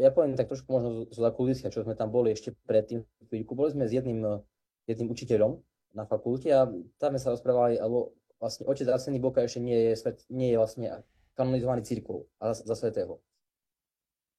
ja 0.01 0.11
poviem 0.11 0.35
tak 0.35 0.51
trošku 0.51 0.67
možno 0.73 1.07
z 1.09 1.19
zakulisia, 1.21 1.71
čo 1.71 1.85
sme 1.85 1.95
tam 1.95 2.11
boli 2.11 2.33
ešte 2.33 2.57
predtým 2.67 3.05
chvíľku. 3.29 3.53
Boli 3.55 3.71
sme 3.71 3.87
s 3.87 3.93
jedným, 3.95 4.25
jedným 4.89 5.09
učiteľom 5.13 5.61
na 5.95 6.05
fakulte 6.05 6.49
a 6.53 6.67
tam 6.99 7.15
sme 7.15 7.21
sa 7.21 7.33
rozprávali, 7.33 7.77
alebo 7.77 8.17
vlastne 8.41 8.67
otec 8.67 8.89
Arsený 8.89 9.19
Boka 9.21 9.43
ešte 9.45 9.61
nie 9.63 9.93
je, 9.93 10.15
nie 10.31 10.55
je 10.55 10.59
vlastne 10.59 10.87
kanonizovaný 11.39 11.87
církvou 11.87 12.27
a 12.43 12.55
za, 12.55 12.67
za 12.67 12.75
svetého. 12.75 13.23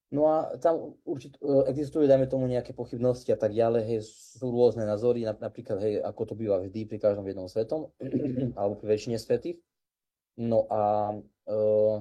No 0.09 0.25
a 0.25 0.57
tam 0.57 0.97
určite 1.05 1.37
existujú, 1.69 2.09
dajme 2.09 2.25
tomu, 2.25 2.49
nejaké 2.49 2.73
pochybnosti 2.73 3.29
a 3.29 3.37
tak 3.37 3.53
ďalej, 3.53 3.81
hej, 3.85 3.99
sú 4.09 4.49
rôzne 4.49 4.81
názory, 4.81 5.21
napríklad, 5.21 5.77
hej, 5.85 6.01
ako 6.01 6.21
to 6.25 6.33
býva 6.33 6.57
vždy 6.65 6.89
pri 6.89 6.97
každom 6.97 7.29
jednom 7.29 7.45
svetom, 7.45 7.93
alebo 8.57 8.73
pri 8.81 8.97
väčšine 8.97 9.21
svetých. 9.21 9.61
No 10.41 10.65
a 10.65 11.13
uh, 11.45 11.95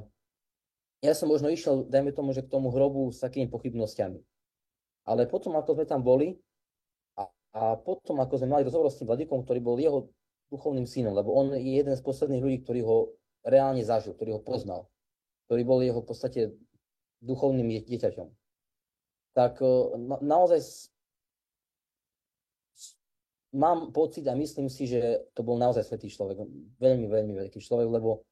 ja 1.04 1.12
som 1.12 1.28
možno 1.28 1.52
išiel, 1.52 1.84
dajme 1.84 2.16
tomu, 2.16 2.32
že 2.32 2.40
k 2.40 2.48
tomu 2.48 2.72
hrobu 2.72 3.12
s 3.12 3.20
takými 3.20 3.52
pochybnosťami. 3.52 4.24
Ale 5.04 5.28
potom, 5.28 5.52
ako 5.60 5.76
sme 5.76 5.84
tam 5.84 6.00
boli, 6.00 6.40
a, 7.20 7.28
a 7.52 7.76
potom, 7.76 8.24
ako 8.24 8.40
sme 8.40 8.56
mali 8.56 8.64
rozhovor 8.64 8.88
s 8.88 8.96
tým 8.96 9.08
vladikom, 9.12 9.44
ktorý 9.44 9.60
bol 9.60 9.76
jeho 9.76 10.08
duchovným 10.48 10.88
synom, 10.88 11.12
lebo 11.12 11.36
on 11.36 11.52
je 11.52 11.76
jeden 11.76 11.92
z 11.92 12.00
posledných 12.00 12.40
ľudí, 12.40 12.58
ktorý 12.64 12.80
ho 12.88 12.96
reálne 13.44 13.84
zažil, 13.84 14.16
ktorý 14.16 14.40
ho 14.40 14.42
poznal, 14.42 14.88
ktorý 15.44 15.62
bol 15.68 15.84
jeho 15.84 16.00
v 16.00 16.08
podstate 16.08 16.40
duchovným 17.20 17.82
dieťaťom. 17.84 18.28
Tak 19.34 19.62
e, 19.62 19.70
na, 19.98 20.16
naozaj 20.22 20.60
mám 23.54 23.92
pocit 23.92 24.26
a 24.28 24.36
myslím 24.36 24.68
si, 24.68 24.86
že 24.86 25.24
to 25.32 25.40
bol 25.40 25.56
naozaj 25.56 25.86
svetý 25.86 26.12
človek. 26.12 26.44
Veľmi, 26.78 27.06
veľmi 27.08 27.32
veľký 27.46 27.58
človek, 27.62 27.88
lebo 27.88 28.28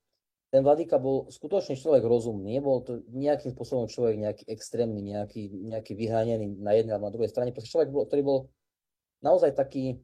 ten 0.54 0.62
vladyka 0.62 1.02
bol 1.02 1.26
skutočne 1.26 1.74
človek 1.74 2.06
rozumný, 2.06 2.54
nebol 2.56 2.80
to 2.80 3.02
nejakým 3.10 3.50
spôsobom 3.50 3.90
človek 3.90 4.14
nejaký 4.16 4.44
extrémny, 4.46 5.02
nejaký, 5.02 5.50
nejaký 5.50 5.92
vyhranený 5.98 6.62
na 6.62 6.72
jednej 6.78 6.94
alebo 6.94 7.10
na 7.10 7.14
druhej 7.14 7.30
strane, 7.32 7.50
proste 7.50 7.72
človek, 7.72 7.90
bol, 7.90 8.06
ktorý 8.06 8.22
bol 8.22 8.38
naozaj 9.26 9.58
taký, 9.58 9.98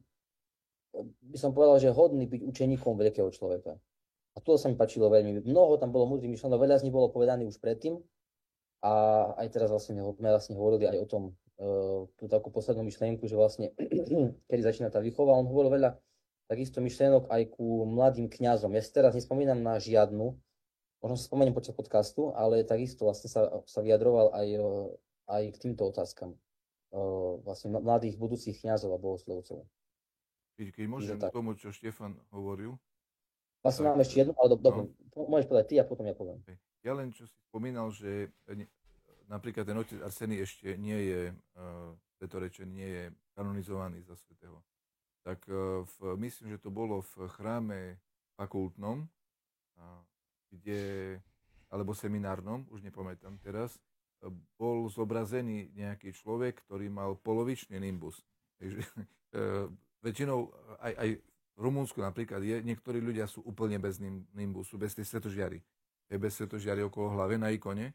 by 1.23 1.37
som 1.39 1.55
povedal, 1.55 1.79
že 1.79 1.95
hodný 1.95 2.27
byť 2.27 2.41
učeníkom 2.43 2.99
veľkého 2.99 3.29
človeka. 3.31 3.79
A 4.33 4.37
to 4.41 4.57
sa 4.57 4.67
mi 4.67 4.75
páčilo 4.75 5.13
veľmi. 5.13 5.45
Mnoho 5.45 5.77
tam 5.77 5.93
bolo 5.93 6.09
múdrych 6.09 6.33
myšlenok, 6.33 6.57
veľa 6.57 6.81
z 6.81 6.89
nich 6.89 6.95
bolo 6.95 7.13
povedané 7.13 7.45
už 7.45 7.61
predtým. 7.61 8.01
A 8.83 8.91
aj 9.39 9.47
teraz 9.55 9.71
vlastne 9.71 9.95
sme 9.95 10.27
vlastne 10.27 10.59
hovorili 10.59 10.91
aj 10.91 10.97
o 10.99 11.07
tom, 11.07 11.23
uh, 11.31 12.03
tú 12.19 12.27
takú 12.27 12.51
poslednú 12.51 12.83
myšlienku, 12.83 13.23
že 13.31 13.39
vlastne, 13.39 13.71
kedy 14.51 14.61
začína 14.61 14.91
tá 14.91 14.99
výchova, 14.99 15.39
on 15.39 15.47
hovoril 15.47 15.71
veľa 15.71 15.95
takisto 16.51 16.83
myšlienok 16.83 17.31
aj 17.31 17.41
ku 17.55 17.87
mladým 17.87 18.27
kňazom. 18.27 18.75
Ja 18.75 18.83
si 18.83 18.91
teraz 18.91 19.15
nespomínam 19.15 19.63
na 19.63 19.79
žiadnu, 19.79 20.35
možno 20.99 21.15
sa 21.15 21.25
spomeniem 21.31 21.55
počas 21.55 21.75
podcastu, 21.75 22.35
ale 22.35 22.67
takisto 22.67 23.07
vlastne 23.07 23.31
sa, 23.31 23.63
sa 23.63 23.79
vyjadroval 23.79 24.35
aj, 24.35 24.47
e, 24.51 24.67
aj 25.31 25.43
k 25.55 25.57
týmto 25.57 25.87
otázkam 25.87 26.35
e, 26.35 26.99
vlastne 27.47 27.73
mladých 27.73 28.19
budúcich 28.19 28.59
kňazov 28.59 28.93
a 28.93 28.99
bohoslovcov. 28.99 29.63
Keď, 30.59 30.67
keď 30.75 30.85
môžem 30.85 31.17
k 31.17 31.33
tomu, 31.33 31.57
čo 31.57 31.73
Štefan 31.73 32.19
hovoril. 32.29 32.77
Vlastne 33.65 33.87
tak, 33.87 33.89
mám 33.95 34.03
ešte 34.03 34.15
jednu, 34.21 34.33
ale 34.37 34.47
do, 34.53 34.69
no. 34.69 34.83
môžeš 35.15 35.47
povedať 35.49 35.65
ty 35.71 35.75
a 35.79 35.87
potom 35.87 36.05
ja 36.05 36.13
poviem. 36.13 36.43
Ja 36.83 36.93
len 36.93 37.15
čo 37.15 37.23
si 37.23 37.37
spomínal, 37.47 37.89
že 37.95 38.29
napríklad 39.31 39.63
ten 39.63 39.79
otec 39.79 40.03
Arsený 40.03 40.43
ešte 40.43 40.75
nie 40.75 40.99
je, 40.99 41.21
uh, 41.31 41.95
svetorečený, 42.19 42.71
nie 42.75 42.89
je 42.91 43.03
kanonizovaný 43.33 44.03
za 44.03 44.19
svetého 44.19 44.59
tak 45.23 45.47
e, 45.47 45.81
v, 45.87 45.97
myslím, 46.19 46.53
že 46.53 46.61
to 46.61 46.69
bolo 46.69 46.99
v 47.01 47.31
chráme 47.31 47.97
fakultnom, 48.35 49.07
kde, 50.51 51.17
alebo 51.71 51.97
seminárnom, 51.97 52.67
už 52.69 52.83
nepamätám 52.85 53.39
teraz, 53.39 53.79
e, 54.21 54.29
bol 54.59 54.91
zobrazený 54.91 55.71
nejaký 55.73 56.13
človek, 56.13 56.61
ktorý 56.67 56.91
mal 56.91 57.15
polovičný 57.17 57.79
nimbus. 57.79 58.19
Takže 58.59 58.83
e, 58.83 59.45
väčšinou 60.03 60.51
aj, 60.83 60.93
aj 60.93 61.09
v 61.53 61.59
Rumunsku 61.61 62.03
napríklad 62.03 62.43
je, 62.43 62.59
niektorí 62.61 62.99
ľudia 62.99 63.25
sú 63.25 63.41
úplne 63.47 63.79
bez 63.79 64.03
nimbusu, 64.35 64.75
bez 64.75 64.93
tej 64.93 65.07
svetožiary. 65.07 65.63
Svetožiary 66.17 66.81
okolo 66.85 67.13
hlave 67.17 67.37
na 67.37 67.49
ikone. 67.49 67.93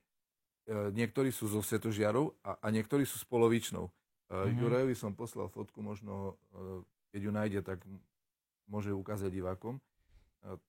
Niektorí 0.68 1.32
sú 1.32 1.48
so 1.48 1.64
svetožiarou 1.64 2.36
a, 2.44 2.60
a 2.60 2.66
niektorí 2.68 3.08
sú 3.08 3.16
s 3.16 3.24
polovičnou. 3.24 3.88
Mm-hmm. 4.28 4.60
Jurajovi 4.60 4.94
som 4.94 5.16
poslal 5.16 5.48
fotku, 5.48 5.80
možno 5.80 6.36
keď 7.08 7.20
ju 7.24 7.30
nájde, 7.32 7.60
tak 7.64 7.80
môže 8.68 8.92
ukázať 8.92 9.32
divákom. 9.32 9.80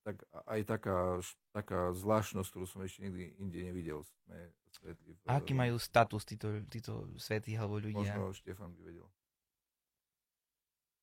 Tak 0.08 0.24
aj 0.50 0.62
taká, 0.66 0.98
taká 1.52 1.92
zvláštnosť, 1.94 2.48
ktorú 2.50 2.66
som 2.66 2.82
ešte 2.82 3.06
nikdy 3.06 3.38
inde 3.38 3.60
nevidel, 3.60 4.02
sme 4.26 4.50
svetli. 4.72 5.14
V, 5.14 5.20
Aký 5.30 5.54
majú 5.54 5.78
status 5.78 6.24
títo, 6.26 6.64
títo 6.72 7.06
svetí 7.20 7.54
alebo 7.60 7.78
ľudia? 7.78 8.16
Možno 8.16 8.34
Štefan 8.34 8.72
by 8.74 8.82
vedel. 8.82 9.06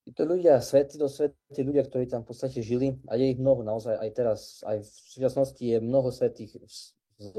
Títo 0.07 0.23
ľudia, 0.23 0.63
svetí, 0.63 1.03
to 1.03 1.11
svetí 1.11 1.67
ľudia, 1.67 1.83
ktorí 1.83 2.07
tam 2.07 2.23
v 2.23 2.31
podstate 2.31 2.63
žili, 2.63 2.95
a 3.11 3.19
je 3.19 3.35
ich 3.35 3.43
mnoho 3.43 3.67
naozaj 3.67 3.99
aj 3.99 4.11
teraz, 4.15 4.41
aj 4.63 4.87
v 4.87 4.91
súčasnosti 5.11 5.59
je 5.59 5.83
mnoho 5.83 6.15
svetých 6.15 6.63
z, 6.63 6.95
z 7.19 7.35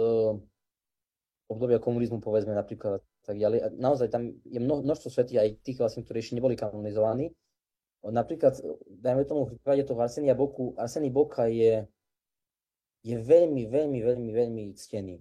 obdobia 1.48 1.80
komunizmu, 1.80 2.20
povedzme 2.20 2.52
napríklad, 2.52 3.00
tak 3.24 3.40
ďalej. 3.40 3.80
Naozaj 3.80 4.12
tam 4.12 4.36
je 4.44 4.60
mnoho, 4.60 4.84
množstvo 4.84 5.08
svetých, 5.08 5.40
aj 5.40 5.50
tých 5.64 5.80
vlastne, 5.80 6.04
ktorí 6.04 6.20
ešte 6.20 6.36
neboli 6.36 6.60
kanonizovaní, 6.60 7.32
Napríklad, 8.06 8.62
dajme 8.88 9.26
tomu 9.26 9.50
v 9.50 9.58
prípade 9.58 9.84
toho 9.84 10.00
Arsenia 10.00 10.38
Boku, 10.38 10.78
Arsený 10.78 11.10
Boka 11.10 11.50
je, 11.50 11.84
je 13.04 13.16
veľmi, 13.18 13.68
veľmi, 13.68 14.00
veľmi, 14.00 14.32
veľmi 14.32 14.64
ctený. 14.78 15.18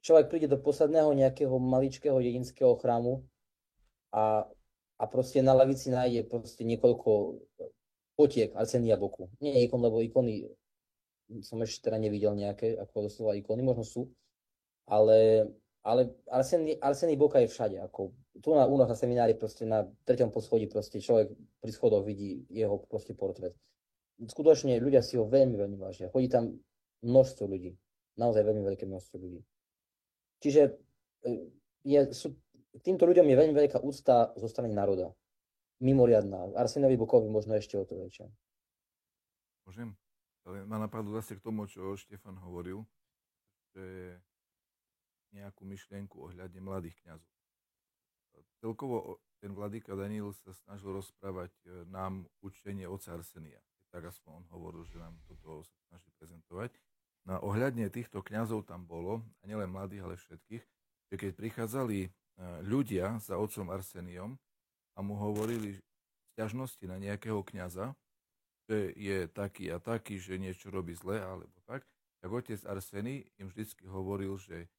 Človek 0.00 0.26
príde 0.28 0.48
do 0.50 0.60
posledného 0.60 1.12
nejakého 1.16 1.54
maličkého 1.56 2.18
dedinského 2.18 2.76
chrámu 2.76 3.24
a, 4.12 4.44
a 5.00 5.04
proste 5.08 5.40
na 5.40 5.56
lavici 5.56 5.88
nájde 5.88 6.28
proste 6.28 6.60
niekoľko 6.68 7.40
potiek 8.20 8.52
Arsenia 8.52 9.00
Boku. 9.00 9.32
Nie 9.40 9.64
ikon, 9.64 9.80
lebo 9.80 10.04
ikony 10.04 10.44
som 11.40 11.62
ešte 11.64 11.88
teda 11.88 11.96
nevidel 11.96 12.36
nejaké, 12.36 12.76
ako 12.76 13.08
doslova 13.08 13.38
ikony, 13.38 13.64
možno 13.64 13.86
sú, 13.86 14.02
ale, 14.90 15.48
ale 15.86 16.10
Arsený, 16.26 16.82
Arsený 16.82 17.14
Boka 17.14 17.38
je 17.40 17.48
všade, 17.48 17.78
ako 17.78 18.12
tu 18.42 18.50
na, 18.52 18.66
u 18.66 18.74
nás 18.74 18.90
na 18.90 18.98
seminári 18.98 19.38
proste 19.38 19.62
na 19.62 19.86
treťom 20.04 20.34
poschodí 20.34 20.66
proste 20.66 20.98
človek 20.98 21.30
pri 21.62 21.70
schodoch 21.70 22.02
vidí 22.02 22.44
jeho 22.50 22.82
proste 22.90 23.14
portrét. 23.14 23.54
Skutočne 24.20 24.76
ľudia 24.82 25.00
si 25.00 25.16
ho 25.16 25.24
veľmi, 25.24 25.56
veľmi 25.56 25.78
vážia. 25.80 26.12
Chodí 26.12 26.28
tam 26.28 26.60
množstvo 27.00 27.48
ľudí. 27.48 27.72
Naozaj 28.20 28.44
veľmi 28.44 28.62
veľké 28.68 28.84
množstvo 28.84 29.16
ľudí. 29.16 29.40
Čiže 30.44 30.76
e, 31.24 31.48
je, 31.88 32.00
sú, 32.12 32.36
týmto 32.78 33.04
ľuďom 33.10 33.26
je 33.26 33.36
veľmi 33.36 33.54
veľká 33.54 33.82
úcta 33.82 34.30
zo 34.38 34.46
strany 34.46 34.70
národa. 34.70 35.10
Mimoriadná. 35.82 36.54
Arsenovi 36.54 36.94
Bokovi 36.94 37.26
možno 37.26 37.56
ešte 37.56 37.74
o 37.74 37.82
to 37.82 37.98
väčšia. 37.98 38.30
Môžem? 39.66 39.96
Ale 40.46 40.62
ma 40.68 40.78
napadlo 40.78 41.16
zase 41.18 41.36
k 41.36 41.44
tomu, 41.44 41.66
čo 41.66 41.98
Štefan 41.98 42.36
hovoril, 42.38 42.84
že 43.74 44.16
nejakú 45.34 45.62
myšlienku 45.66 46.16
ohľadne 46.20 46.58
mladých 46.58 46.98
kňazov 47.06 47.30
celkovo 48.60 49.18
ten 49.40 49.56
vladyka 49.56 49.96
Daniel 49.96 50.36
sa 50.36 50.52
snažil 50.52 50.92
rozprávať 50.92 51.52
e, 51.64 51.88
nám 51.88 52.28
učenie 52.44 52.84
oca 52.84 53.16
Arsenia. 53.16 53.60
Tak 53.90 54.12
aspoň 54.12 54.44
on 54.44 54.46
hovoril, 54.52 54.84
že 54.86 55.00
nám 55.00 55.16
toto 55.26 55.64
sa 55.64 55.78
snaží 55.90 56.12
prezentovať. 56.20 56.76
No 57.26 57.40
a 57.40 57.42
ohľadne 57.42 57.88
týchto 57.88 58.20
kňazov 58.20 58.68
tam 58.68 58.84
bolo, 58.84 59.24
a 59.40 59.42
nielen 59.48 59.72
mladých, 59.72 60.04
ale 60.04 60.14
všetkých, 60.20 60.62
že 61.10 61.14
keď 61.16 61.30
prichádzali 61.36 62.12
ľudia 62.64 63.20
za 63.20 63.36
otcom 63.36 63.68
Arseniom 63.68 64.36
a 64.96 64.98
mu 65.04 65.16
hovorili 65.16 65.76
sťažnosti 66.34 66.84
na 66.88 66.96
nejakého 66.96 67.44
kňaza, 67.44 67.92
že 68.70 68.94
je 68.96 69.28
taký 69.28 69.68
a 69.68 69.82
taký, 69.82 70.16
že 70.16 70.40
niečo 70.40 70.72
robí 70.72 70.96
zle, 70.96 71.20
alebo 71.20 71.50
tak, 71.66 71.84
tak 72.22 72.30
otec 72.30 72.60
Arseny 72.64 73.28
im 73.36 73.50
vždycky 73.50 73.84
hovoril, 73.84 74.38
že 74.40 74.70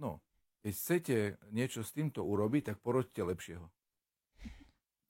no, 0.00 0.22
keď 0.60 0.72
chcete 0.76 1.16
niečo 1.52 1.80
s 1.80 1.92
týmto 1.92 2.24
urobiť, 2.24 2.72
tak 2.72 2.76
poroďte 2.84 3.22
lepšieho. 3.24 3.66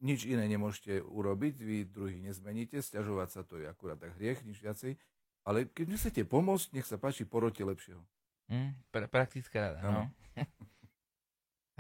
Nič 0.01 0.25
iné 0.25 0.49
nemôžete 0.49 1.05
urobiť, 1.05 1.55
vy 1.61 1.77
druhý 1.85 2.25
nezmeníte, 2.25 2.81
stiažovať 2.81 3.29
sa 3.29 3.43
to 3.45 3.61
je 3.61 3.69
akurát 3.69 4.01
tak 4.01 4.17
hriech, 4.17 4.41
nič 4.49 4.65
viacej. 4.65 4.97
Ale 5.45 5.69
keď 5.69 6.01
chcete 6.01 6.23
pomôcť, 6.25 6.73
nech 6.73 6.89
sa 6.89 6.97
páči, 6.97 7.29
poroďte 7.29 7.69
lepšieho. 7.69 8.01
Mm, 8.49 8.73
pra- 8.89 9.11
praktická 9.11 9.77
rada, 9.77 9.81
no. 9.85 10.03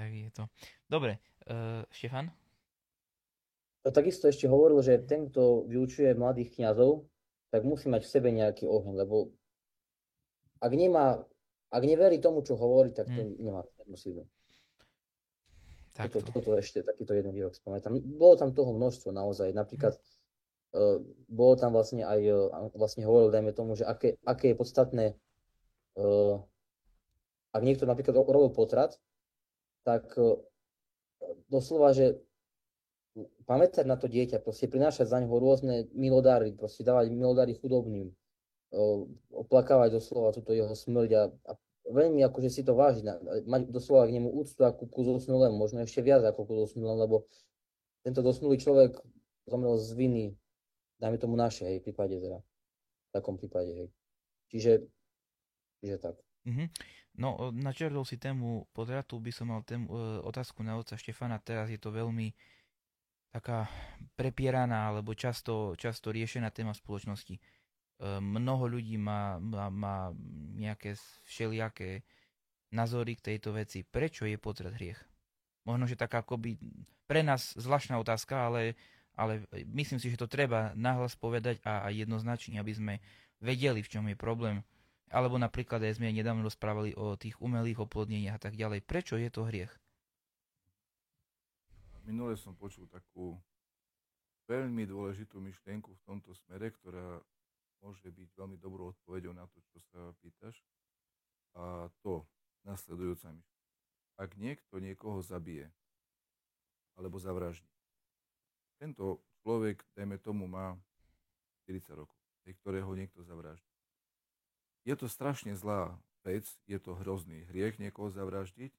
tak 0.01 0.11
je 0.17 0.31
to. 0.33 0.45
Dobre, 0.89 1.21
uh, 1.53 1.85
Štefan? 1.93 2.33
Takisto 3.85 4.33
ešte 4.33 4.49
hovoril, 4.49 4.81
že 4.81 4.97
ten, 5.05 5.29
kto 5.29 5.69
vyučuje 5.69 6.17
mladých 6.17 6.57
kňazov, 6.57 7.05
tak 7.53 7.69
musí 7.69 7.93
mať 7.93 8.09
v 8.09 8.13
sebe 8.17 8.29
nejaký 8.33 8.65
oheň, 8.65 8.97
lebo 8.97 9.29
ak 10.65 10.73
nemá 10.73 11.21
ak 11.71 11.83
neverí 11.87 12.19
tomu, 12.19 12.43
čo 12.43 12.59
hovorí, 12.59 12.91
tak 12.91 13.07
to 13.07 13.23
hmm. 13.23 13.39
nemá 13.39 13.63
žiadnu 13.79 13.97
silu. 13.97 14.23
Tak 15.95 16.11
toto, 16.11 16.35
toto 16.35 16.59
ešte 16.59 16.83
takýto 16.83 17.15
jeden 17.15 17.31
výrok 17.31 17.55
spomínam. 17.55 18.03
Bolo 18.19 18.35
tam 18.35 18.51
toho 18.51 18.75
množstvo 18.75 19.15
naozaj. 19.15 19.55
Napríklad 19.55 19.95
uh, 20.75 20.99
bolo 21.31 21.55
tam 21.55 21.71
vlastne 21.71 22.03
aj, 22.03 22.21
uh, 22.27 22.75
vlastne 22.75 23.07
hovoril, 23.07 23.31
dajme 23.31 23.55
tomu, 23.55 23.79
že 23.79 23.87
aké, 23.87 24.19
aké 24.27 24.55
je 24.55 24.57
podstatné, 24.59 25.07
uh, 25.99 26.43
ak 27.55 27.63
niekto 27.63 27.87
napríklad 27.87 28.19
robil 28.19 28.51
potrat, 28.51 28.99
tak 29.85 30.13
uh, 30.17 30.39
doslova, 31.49 31.93
že 31.93 32.21
pamätať 33.45 33.85
na 33.85 33.99
to 33.99 34.07
dieťa, 34.07 34.41
proste 34.41 34.71
prinášať 34.71 35.11
za 35.11 35.19
neho 35.19 35.35
rôzne 35.35 35.91
milodáry, 35.93 36.55
proste 36.55 36.87
dávať 36.87 37.11
milodáry 37.11 37.59
chudobným, 37.59 38.15
oplakávať 39.35 39.99
doslova 39.99 40.31
túto 40.31 40.55
jeho 40.55 40.71
smrť 40.71 41.11
a, 41.19 41.23
a 41.51 41.53
veľmi 41.91 42.23
akože 42.23 42.49
si 42.49 42.63
to 42.63 42.79
vážiť, 42.79 43.03
mať 43.51 43.63
doslova 43.75 44.07
k 44.07 44.15
nemu 44.15 44.31
úctu 44.31 44.63
ako 44.63 44.87
ku 44.87 45.03
zosnulému, 45.03 45.59
možno 45.59 45.83
ešte 45.83 46.07
viac 46.07 46.23
ako 46.23 46.47
ku 46.47 46.55
zosnulému, 46.67 47.03
lebo 47.03 47.27
tento 48.07 48.23
dosnulý 48.23 48.63
človek 48.63 48.95
zomrel 49.51 49.75
z 49.77 49.91
viny, 49.99 50.25
dajme 51.03 51.19
tomu 51.19 51.35
naše, 51.35 51.67
hej, 51.67 51.83
prípade 51.83 52.15
teda, 52.23 52.39
v 52.39 53.11
takom 53.11 53.35
prípade, 53.35 53.75
hej. 53.75 53.89
Čiže, 54.55 54.73
čiže 55.83 55.97
tak. 55.99 56.17
Mm-hmm. 56.47 56.67
No, 57.21 57.53
načrtol 57.53 58.09
si 58.09 58.17
tému 58.17 58.65
podratu, 58.73 59.21
by 59.21 59.29
som 59.29 59.53
mal 59.53 59.61
tému, 59.61 59.93
e, 59.93 60.25
otázku 60.25 60.65
na 60.65 60.81
otca 60.81 60.97
Štefana. 60.97 61.37
Teraz 61.37 61.69
je 61.69 61.77
to 61.77 61.93
veľmi 61.93 62.33
taká 63.29 63.69
prepieraná 64.17 64.89
alebo 64.89 65.13
často, 65.13 65.77
často 65.77 66.09
riešená 66.17 66.49
téma 66.49 66.73
v 66.73 66.81
spoločnosti. 66.81 67.37
E, 67.37 67.41
mnoho 68.25 68.73
ľudí 68.73 68.97
má, 68.97 69.37
má, 69.37 69.69
má 69.69 69.97
nejaké 70.57 70.97
všelijaké 71.29 72.09
názory 72.73 73.21
k 73.21 73.37
tejto 73.37 73.53
veci. 73.53 73.85
Prečo 73.85 74.25
je 74.25 74.41
potrat 74.41 74.73
hriech? 74.73 74.99
Možno, 75.69 75.85
že 75.85 76.01
taká 76.01 76.25
akoby 76.25 76.57
pre 77.05 77.21
nás 77.21 77.53
zvláštna 77.53 78.01
otázka, 78.01 78.49
ale, 78.49 78.81
ale 79.13 79.45
myslím 79.69 80.01
si, 80.01 80.09
že 80.09 80.17
to 80.17 80.25
treba 80.25 80.73
nahlas 80.73 81.21
povedať 81.21 81.61
a, 81.69 81.85
a 81.85 81.93
jednoznačne, 81.93 82.57
aby 82.57 82.73
sme 82.73 82.95
vedeli, 83.45 83.85
v 83.85 83.93
čom 83.93 84.09
je 84.09 84.17
problém. 84.17 84.65
Alebo 85.11 85.43
napríklad 85.43 85.83
aj 85.83 85.99
sme 85.99 86.15
nedávno 86.15 86.47
rozprávali 86.47 86.95
o 86.95 87.19
tých 87.19 87.35
umelých 87.43 87.83
oplodneniach 87.83 88.39
a 88.39 88.43
tak 88.47 88.55
ďalej. 88.55 88.87
Prečo 88.87 89.19
je 89.19 89.27
to 89.27 89.43
hriech? 89.43 89.75
Minule 92.07 92.39
som 92.39 92.55
počul 92.55 92.87
takú 92.87 93.35
veľmi 94.47 94.87
dôležitú 94.87 95.43
myšlienku 95.43 95.91
v 95.95 96.05
tomto 96.07 96.31
smere, 96.47 96.71
ktorá 96.71 97.19
môže 97.83 98.07
byť 98.07 98.29
veľmi 98.39 98.57
dobrou 98.63 98.95
odpoveďou 98.95 99.35
na 99.35 99.51
to, 99.51 99.59
čo 99.75 99.79
sa 99.91 100.15
pýtaš. 100.23 100.63
A 101.59 101.91
to 102.07 102.23
nasledujúca 102.63 103.35
myšlienka. 103.35 103.59
Ak 104.15 104.39
niekto 104.39 104.79
niekoho 104.79 105.25
zabije 105.27 105.73
alebo 106.95 107.19
zavraždí, 107.19 107.67
tento 108.79 109.25
človek, 109.43 109.83
dajme 109.97 110.21
tomu, 110.21 110.45
má 110.47 110.77
40 111.67 112.05
rokov, 112.05 112.19
ktorého 112.63 112.91
niekto 112.93 113.25
zavraždí 113.25 113.70
je 114.85 114.95
to 114.97 115.07
strašne 115.09 115.53
zlá 115.57 115.97
vec, 116.25 116.49
je 116.69 116.79
to 116.81 116.97
hrozný 117.01 117.49
hriech 117.49 117.81
niekoho 117.81 118.13
zavraždiť, 118.13 118.73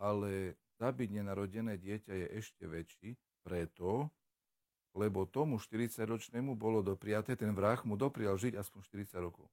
ale 0.00 0.56
zabiť 0.80 1.08
nenarodené 1.20 1.76
dieťa 1.76 2.12
je 2.12 2.26
ešte 2.40 2.64
väčší 2.64 3.16
preto, 3.44 4.08
lebo 4.96 5.28
tomu 5.28 5.60
40-ročnému 5.60 6.56
bolo 6.56 6.80
dopriaté, 6.80 7.36
ten 7.36 7.52
vrah 7.52 7.76
mu 7.84 8.00
doprial 8.00 8.40
žiť 8.40 8.56
aspoň 8.56 8.80
40 9.12 9.20
rokov. 9.20 9.46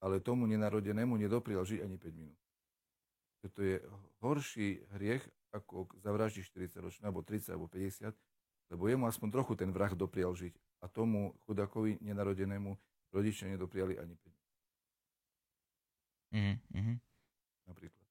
Ale 0.00 0.24
tomu 0.24 0.48
nenarodenému 0.48 1.16
nedoprial 1.20 1.64
žiť 1.68 1.84
ani 1.84 1.96
5 2.00 2.12
minút. 2.16 2.40
To 3.44 3.60
je 3.60 3.76
horší 4.24 4.80
hriech, 4.96 5.20
ako 5.52 5.92
zavraždiť 6.00 6.48
40-ročný, 6.48 7.04
alebo 7.04 7.20
30, 7.20 7.52
alebo 7.52 7.68
50, 7.68 8.16
lebo 8.72 8.88
jemu 8.88 9.04
aspoň 9.04 9.28
trochu 9.28 9.52
ten 9.52 9.68
vrah 9.68 9.92
doprial 9.92 10.32
žiť. 10.32 10.56
A 10.80 10.88
tomu 10.88 11.36
chudakovi 11.44 12.00
nenarodenému 12.00 12.72
rodičia 13.12 13.52
nedopriali 13.52 14.00
ani 14.00 14.16
5 14.16 14.33
Mm-hmm. 16.34 16.96
Napríklad. 17.70 18.04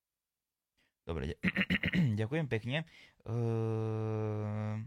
Dobre, 1.04 1.36
ďakujem 2.22 2.48
pekne. 2.48 2.88
Uh, 3.28 4.80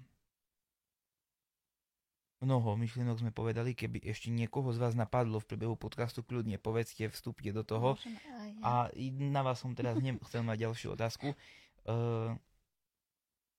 mnoho 2.41 2.81
myšlienok 2.81 3.21
sme 3.21 3.33
povedali, 3.37 3.77
keby 3.77 4.01
ešte 4.09 4.33
niekoho 4.33 4.73
z 4.73 4.81
vás 4.81 4.97
napadlo 4.97 5.37
v 5.45 5.49
priebehu 5.53 5.77
podcastu, 5.77 6.25
kľudne 6.25 6.57
povedzte, 6.57 7.13
vstúpte 7.13 7.53
do 7.53 7.61
toho. 7.61 8.01
A 8.65 8.89
na 9.21 9.45
vás 9.45 9.61
som 9.61 9.77
teraz 9.77 10.01
chcel 10.01 10.41
mať 10.41 10.65
ďalšiu 10.65 10.97
otázku. 10.97 11.37
Uh, 11.85 12.33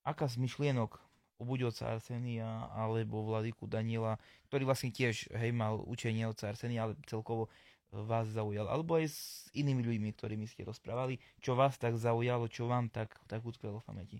aká 0.01 0.25
z 0.25 0.41
myšlienok 0.41 0.97
o 1.37 1.45
buď 1.45 1.69
oca 1.69 1.93
Arsenia 1.93 2.65
alebo 2.73 3.21
vladyku 3.21 3.69
Daniela, 3.69 4.17
ktorý 4.49 4.65
vlastne 4.65 4.89
tiež 4.89 5.29
hej, 5.29 5.53
mal 5.53 5.77
učenie 5.85 6.25
oca 6.25 6.49
Arsenia, 6.49 6.89
ale 6.89 6.97
celkovo 7.05 7.53
vás 7.91 8.27
zaujal, 8.27 8.67
alebo 8.67 8.99
aj 8.99 9.05
s 9.07 9.19
inými 9.55 9.83
ľuďmi, 9.83 10.09
ktorými 10.11 10.45
ste 10.47 10.67
rozprávali, 10.67 11.19
čo 11.39 11.55
vás 11.55 11.79
tak 11.79 11.95
zaujalo, 11.95 12.51
čo 12.51 12.67
vám 12.67 12.91
tak, 12.91 13.15
tak 13.27 13.43
utkvelo 13.43 13.79
v 13.79 13.87
pamäti? 13.87 14.19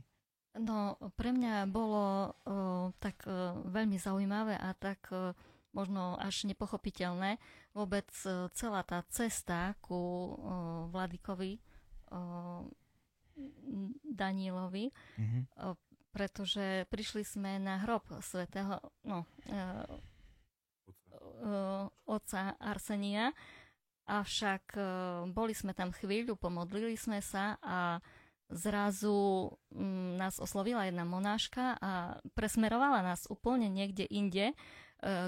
No, 0.57 0.97
pre 1.13 1.29
mňa 1.29 1.69
bolo 1.69 2.33
uh, 2.33 2.89
tak 2.97 3.21
uh, 3.29 3.53
veľmi 3.69 4.01
zaujímavé 4.01 4.57
a 4.57 4.73
tak 4.73 5.05
uh, 5.13 5.37
možno 5.69 6.17
až 6.17 6.49
nepochopiteľné 6.49 7.37
vôbec 7.77 8.09
uh, 8.25 8.49
celá 8.57 8.81
tá 8.81 9.05
cesta 9.13 9.77
ku 9.85 9.93
uh, 9.93 10.33
Vladikovi 10.89 11.61
uh, 12.09 12.65
Danielovi, 14.01 14.89
mm-hmm. 14.89 15.41
uh, 15.61 15.77
pretože 16.09 16.89
prišli 16.89 17.21
sme 17.21 17.61
na 17.61 17.77
hrob 17.85 18.09
svätého 18.25 18.81
no, 19.05 19.29
uh, 19.53 19.85
uh, 21.39 21.87
otca 22.05 22.57
Arsenia. 22.57 23.31
Avšak 24.07 24.79
e, 24.79 24.81
boli 25.35 25.51
sme 25.51 25.75
tam 25.75 25.91
chvíľu, 25.91 26.39
pomodlili 26.39 26.95
sme 26.95 27.19
sa 27.19 27.59
a 27.59 27.99
zrazu 28.47 29.51
mm, 29.75 30.15
nás 30.15 30.39
oslovila 30.39 30.87
jedna 30.87 31.03
monáška 31.03 31.75
a 31.75 32.15
presmerovala 32.31 33.03
nás 33.03 33.27
úplne 33.27 33.67
niekde 33.67 34.07
inde 34.07 34.55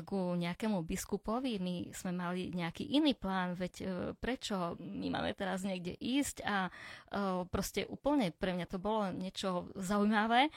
ku 0.01 0.33
nejakému 0.33 0.81
biskupovi, 0.81 1.61
my 1.61 1.93
sme 1.93 2.09
mali 2.09 2.49
nejaký 2.49 2.89
iný 2.89 3.13
plán, 3.13 3.53
veď 3.53 3.73
e, 3.77 3.85
prečo 4.17 4.73
my 4.81 5.13
máme 5.13 5.37
teraz 5.37 5.61
niekde 5.61 5.93
ísť 5.93 6.41
a 6.41 6.67
e, 6.67 6.71
proste 7.45 7.85
úplne 7.85 8.33
pre 8.33 8.57
mňa 8.57 8.65
to 8.65 8.81
bolo 8.81 9.13
niečo 9.13 9.69
zaujímavé. 9.77 10.49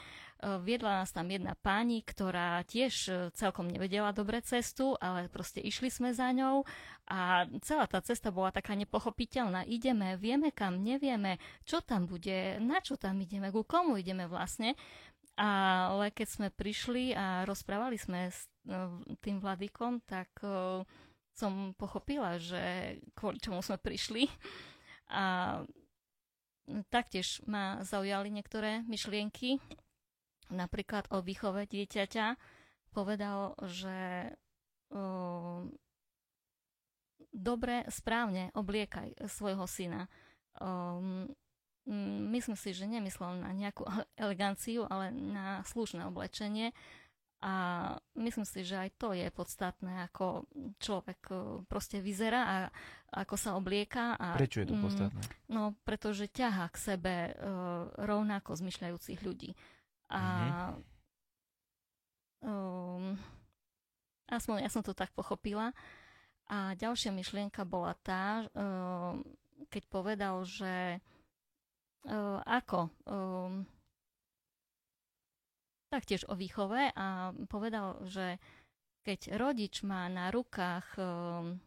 Viedla 0.42 1.06
nás 1.06 1.14
tam 1.14 1.30
jedna 1.30 1.54
pani, 1.54 2.02
ktorá 2.02 2.66
tiež 2.66 3.30
celkom 3.30 3.70
nevedela 3.70 4.10
dobre 4.10 4.42
cestu, 4.42 4.98
ale 4.98 5.30
proste 5.30 5.62
išli 5.62 5.86
sme 5.86 6.10
za 6.10 6.34
ňou 6.34 6.66
a 7.06 7.46
celá 7.62 7.86
tá 7.86 8.02
cesta 8.02 8.34
bola 8.34 8.50
taká 8.50 8.74
nepochopiteľná. 8.74 9.62
Ideme, 9.70 10.18
vieme 10.18 10.50
kam, 10.50 10.82
nevieme, 10.82 11.38
čo 11.62 11.78
tam 11.78 12.10
bude, 12.10 12.58
na 12.58 12.82
čo 12.82 12.98
tam 12.98 13.22
ideme, 13.22 13.54
ku 13.54 13.62
komu 13.62 13.94
ideme 13.94 14.26
vlastne. 14.26 14.74
Ale 15.36 16.12
keď 16.12 16.28
sme 16.28 16.48
prišli 16.52 17.16
a 17.16 17.48
rozprávali 17.48 17.96
sme 17.96 18.28
s 18.28 18.52
No, 18.62 19.02
tým 19.18 19.42
vladykom, 19.42 20.06
tak 20.06 20.30
som 21.34 21.74
pochopila, 21.74 22.38
že 22.38 22.94
kvôli 23.18 23.42
čomu 23.42 23.58
sme 23.58 23.74
prišli. 23.74 24.30
A 25.10 25.58
taktiež 26.86 27.42
ma 27.50 27.82
zaujali 27.82 28.30
niektoré 28.30 28.86
myšlienky, 28.86 29.58
napríklad 30.46 31.10
o 31.10 31.18
výchove 31.26 31.66
dieťaťa. 31.66 32.38
Povedal, 32.94 33.58
že 33.66 34.30
uh, 34.94 35.66
dobre, 37.34 37.82
správne 37.90 38.54
obliekaj 38.54 39.16
svojho 39.26 39.66
syna. 39.66 40.06
Um, 40.60 41.26
myslím 42.30 42.54
si, 42.54 42.70
že 42.74 42.86
nemyslel 42.86 43.42
na 43.42 43.50
nejakú 43.50 43.82
eleganciu, 44.22 44.86
ale 44.86 45.10
na 45.10 45.66
slušné 45.66 46.06
oblečenie 46.06 46.70
a 47.42 47.54
myslím 48.14 48.46
si, 48.46 48.62
že 48.62 48.78
aj 48.78 48.90
to 49.02 49.10
je 49.18 49.26
podstatné, 49.34 50.06
ako 50.06 50.46
človek 50.78 51.20
e, 51.26 51.36
proste 51.66 51.98
vyzerá 51.98 52.40
a 52.46 52.56
ako 53.26 53.34
sa 53.34 53.58
oblieka. 53.58 54.14
A, 54.14 54.38
Prečo 54.38 54.62
je 54.62 54.70
to 54.70 54.78
mm, 54.78 54.82
podstatné? 54.86 55.22
No, 55.50 55.74
pretože 55.82 56.30
ťaha 56.30 56.70
k 56.72 56.76
sebe 56.80 57.14
uh, 57.34 57.92
rovnako 58.00 58.56
zmyšľajúcich 58.56 59.20
ľudí. 59.20 59.52
A 60.08 60.22
mm-hmm. 60.22 60.72
um, 62.48 63.20
aspoň 64.32 64.64
ja 64.64 64.70
som 64.72 64.80
to 64.80 64.96
tak 64.96 65.12
pochopila. 65.12 65.76
A 66.48 66.72
ďalšia 66.72 67.12
myšlienka 67.12 67.68
bola 67.68 67.92
tá, 68.00 68.48
uh, 68.48 69.18
keď 69.68 69.82
povedal, 69.92 70.40
že 70.48 71.04
uh, 72.06 72.40
ako 72.42 72.90
um, 73.06 73.66
taktiež 75.92 76.24
o 76.26 76.34
výchove 76.34 76.88
a 76.96 77.36
povedal, 77.52 78.00
že 78.08 78.40
keď 79.04 79.36
rodič 79.36 79.82
má 79.84 80.08
na 80.08 80.32
rukách 80.32 80.86
um, 80.96 81.58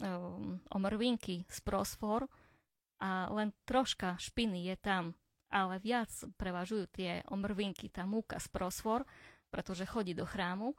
um, 0.00 0.58
omrvinky 0.70 1.44
z 1.50 1.58
prosfor 1.60 2.30
a 3.02 3.28
len 3.28 3.52
troška 3.68 4.16
špiny 4.16 4.70
je 4.72 4.76
tam, 4.80 5.04
ale 5.52 5.82
viac 5.82 6.10
prevažujú 6.40 6.88
tie 6.94 7.20
omrvinky, 7.28 7.90
tá 7.90 8.08
múka 8.08 8.40
z 8.40 8.48
prosfor, 8.48 9.04
pretože 9.52 9.86
chodí 9.86 10.14
do 10.16 10.24
chrámu, 10.24 10.72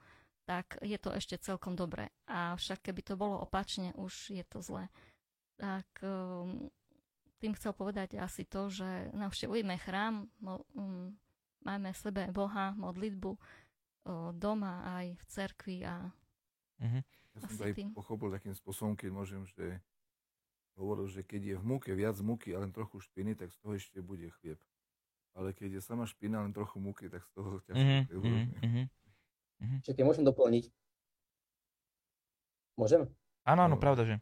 tak 0.46 0.78
je 0.82 0.98
to 0.98 1.14
ešte 1.14 1.42
celkom 1.42 1.78
dobré. 1.78 2.10
A 2.26 2.56
však 2.56 2.90
keby 2.90 3.02
to 3.02 3.14
bolo 3.18 3.40
opačne, 3.42 3.94
už 3.98 4.36
je 4.36 4.44
to 4.48 4.62
zlé. 4.62 4.90
Tak 5.56 5.88
um, 6.02 6.68
tým 7.46 7.54
chcel 7.54 7.78
povedať 7.78 8.18
asi 8.18 8.42
to, 8.50 8.74
že 8.74 9.14
navštevujeme 9.14 9.78
chrám, 9.78 10.26
um, 10.42 11.14
Máme 11.66 11.90
v 11.90 11.98
sebe 11.98 12.22
Boha, 12.30 12.78
modlitbu 12.78 13.32
o, 13.34 13.38
doma 14.38 14.86
aj 15.02 15.18
v 15.18 15.24
cerkvi 15.26 15.78
a 15.82 16.14
uh-huh. 16.78 17.02
Ja 17.36 17.40
som 17.42 17.58
to 17.58 17.66
aj 17.66 17.74
tým. 17.74 17.90
pochopil 17.92 18.30
takým 18.32 18.54
spôsobom, 18.54 18.94
keď 18.94 19.10
môžem, 19.10 19.42
že 19.50 19.82
hovoril, 20.78 21.10
že 21.10 21.26
keď 21.26 21.42
je 21.42 21.56
v 21.58 21.66
múke 21.66 21.90
viac 21.92 22.16
múky 22.22 22.54
a 22.54 22.62
len 22.62 22.70
trochu 22.70 23.02
špiny, 23.02 23.34
tak 23.34 23.50
z 23.50 23.58
toho 23.60 23.74
ešte 23.74 23.98
bude 24.00 24.30
chlieb. 24.40 24.62
Ale 25.36 25.52
keď 25.52 25.82
je 25.82 25.82
sama 25.84 26.06
špina, 26.08 26.46
len 26.46 26.54
trochu 26.54 26.80
múky, 26.80 27.10
tak 27.10 27.26
z 27.28 27.32
toho 27.34 27.60
ťažko 27.66 28.14
uh-huh, 28.14 28.48
uh-huh, 28.62 28.86
uh-huh. 29.60 29.80
Čiže 29.84 30.06
môžem 30.06 30.24
doplniť? 30.24 30.70
Môžem? 32.78 33.10
Áno, 33.44 33.68
áno, 33.68 33.76
no. 33.76 33.82
pravda, 33.82 34.06
že. 34.06 34.16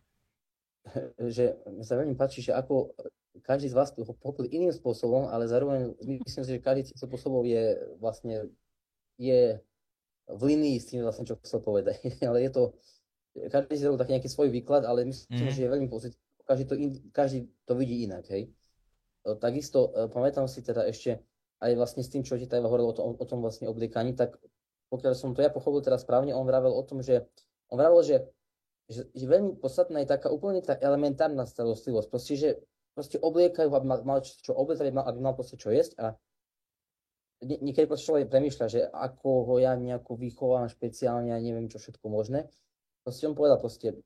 Že 1.31 1.55
mi 1.71 1.83
sa 1.87 1.95
veľmi 1.95 2.15
páči, 2.15 2.43
že 2.43 2.51
ako 2.51 2.93
každý 3.41 3.71
z 3.71 3.75
vás 3.75 3.89
to 3.91 4.05
pochopil 4.05 4.45
iným 4.45 4.69
spôsobom, 4.69 5.31
ale 5.31 5.49
zároveň 5.49 5.95
myslím 5.99 6.43
si, 6.45 6.51
že 6.53 6.61
každý 6.61 6.81
z 6.93 7.01
spôsobov 7.01 7.47
je 7.47 7.79
vlastne 7.97 8.51
je 9.17 9.57
v 10.29 10.41
linii 10.43 10.77
s 10.79 10.93
tým 10.93 11.03
vlastne, 11.03 11.27
čo 11.27 11.39
chcel 11.41 11.59
povedať. 11.59 11.99
ale 12.29 12.45
je 12.47 12.51
to, 12.51 12.63
každý 13.49 13.73
si 13.75 13.83
robil 13.87 13.99
taký 13.99 14.11
nejaký 14.15 14.29
svoj 14.29 14.49
výklad, 14.53 14.85
ale 14.85 15.07
myslím, 15.09 15.49
mm. 15.49 15.51
že 15.51 15.61
je 15.63 15.69
veľmi 15.69 15.87
pozitívny. 15.89 16.21
Každý 16.43 16.65
to, 16.67 16.75
in, 16.75 16.89
každý 17.15 17.39
to 17.63 17.73
vidí 17.79 18.03
inak, 18.03 18.27
hej. 18.27 18.51
Takisto 19.39 19.95
e, 19.95 20.11
pamätám 20.11 20.43
si 20.51 20.59
teda 20.59 20.83
ešte 20.83 21.23
aj 21.63 21.71
vlastne 21.79 22.03
s 22.03 22.11
tým, 22.11 22.27
čo 22.27 22.35
ti 22.35 22.43
teda 22.43 22.67
hovoril 22.67 22.91
o 22.91 22.95
tom, 22.95 23.15
o 23.15 23.25
tom 23.25 23.39
vlastne 23.39 23.71
obliekaní, 23.71 24.11
tak 24.11 24.35
pokiaľ 24.91 25.15
som 25.15 25.31
to 25.31 25.39
ja 25.39 25.47
pochopil 25.47 25.79
teraz 25.79 26.03
správne, 26.03 26.35
on 26.35 26.43
vravel 26.43 26.75
o 26.75 26.83
tom, 26.83 26.99
že 26.99 27.23
on 27.71 27.79
vravel, 27.79 28.03
že, 28.03 28.27
že, 28.91 29.07
že 29.15 29.25
veľmi 29.25 29.59
podstatná 29.59 30.03
je 30.03 30.11
taká 30.11 30.27
úplne 30.27 30.59
tá 30.59 30.75
elementárna 30.75 31.47
starostlivosť. 31.47 32.07
Proste, 32.11 32.33
že 32.35 32.49
proste 32.93 33.17
obliekajú, 33.17 33.69
aby 33.71 33.87
mal, 33.87 33.99
mal 34.03 34.19
čo 34.23 34.51
obliekať, 34.53 34.89
aby 34.89 34.95
mal, 34.95 35.05
aby 35.07 35.19
mal 35.19 35.35
proste 35.35 35.55
čo 35.55 35.71
jesť 35.71 35.97
a 35.99 36.05
nie, 37.43 37.59
niekedy 37.59 37.85
proste 37.87 38.07
človek 38.07 38.31
premýšľa, 38.31 38.65
že 38.71 38.81
ako 38.87 39.29
ho 39.51 39.55
ja 39.59 39.75
nejako 39.75 40.15
vychovám 40.15 40.71
špeciálne 40.71 41.35
a 41.35 41.43
neviem 41.43 41.67
čo 41.67 41.79
všetko 41.79 42.07
možné. 42.07 42.47
Proste 43.03 43.27
on 43.27 43.35
povedal 43.35 43.59
proste, 43.59 43.99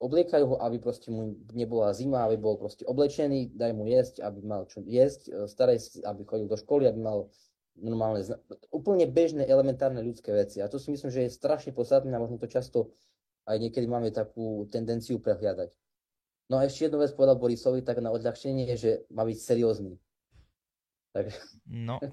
obliekajú 0.00 0.44
ho, 0.44 0.56
aby 0.64 0.80
proste 0.80 1.12
mu 1.12 1.36
nebola 1.52 1.92
zima, 1.92 2.24
aby 2.24 2.40
bol 2.40 2.56
proste 2.56 2.84
oblečený, 2.88 3.52
daj 3.56 3.72
mu 3.76 3.84
jesť, 3.84 4.24
aby 4.24 4.40
mal 4.40 4.64
čo 4.68 4.80
jesť, 4.84 5.20
e, 5.28 5.32
staraj 5.48 6.00
aby 6.04 6.24
chodil 6.24 6.48
do 6.48 6.56
školy, 6.56 6.88
aby 6.88 7.00
mal 7.00 7.28
normálne, 7.76 8.24
úplne 8.72 9.04
bežné, 9.04 9.44
elementárne 9.44 10.00
ľudské 10.00 10.32
veci. 10.32 10.64
A 10.64 10.68
to 10.68 10.80
si 10.80 10.88
myslím, 10.88 11.12
že 11.12 11.28
je 11.28 11.36
strašne 11.36 11.76
podstatné 11.76 12.08
a 12.16 12.22
možno 12.22 12.40
to 12.40 12.48
často 12.48 12.96
aj 13.46 13.56
niekedy 13.62 13.86
máme 13.86 14.10
takú 14.10 14.66
tendenciu 14.68 15.22
prehliadať. 15.22 15.70
No 16.50 16.62
a 16.62 16.66
ešte 16.66 16.86
jednu 16.86 17.02
vec 17.02 17.14
povedal 17.14 17.38
Borisovi, 17.38 17.82
tak 17.82 17.98
na 17.98 18.14
odľahčenie, 18.14 18.74
že 18.78 19.06
má 19.10 19.26
byť 19.26 19.38
seriózny. 19.38 19.98
Tak... 21.10 21.30
No. 21.66 21.98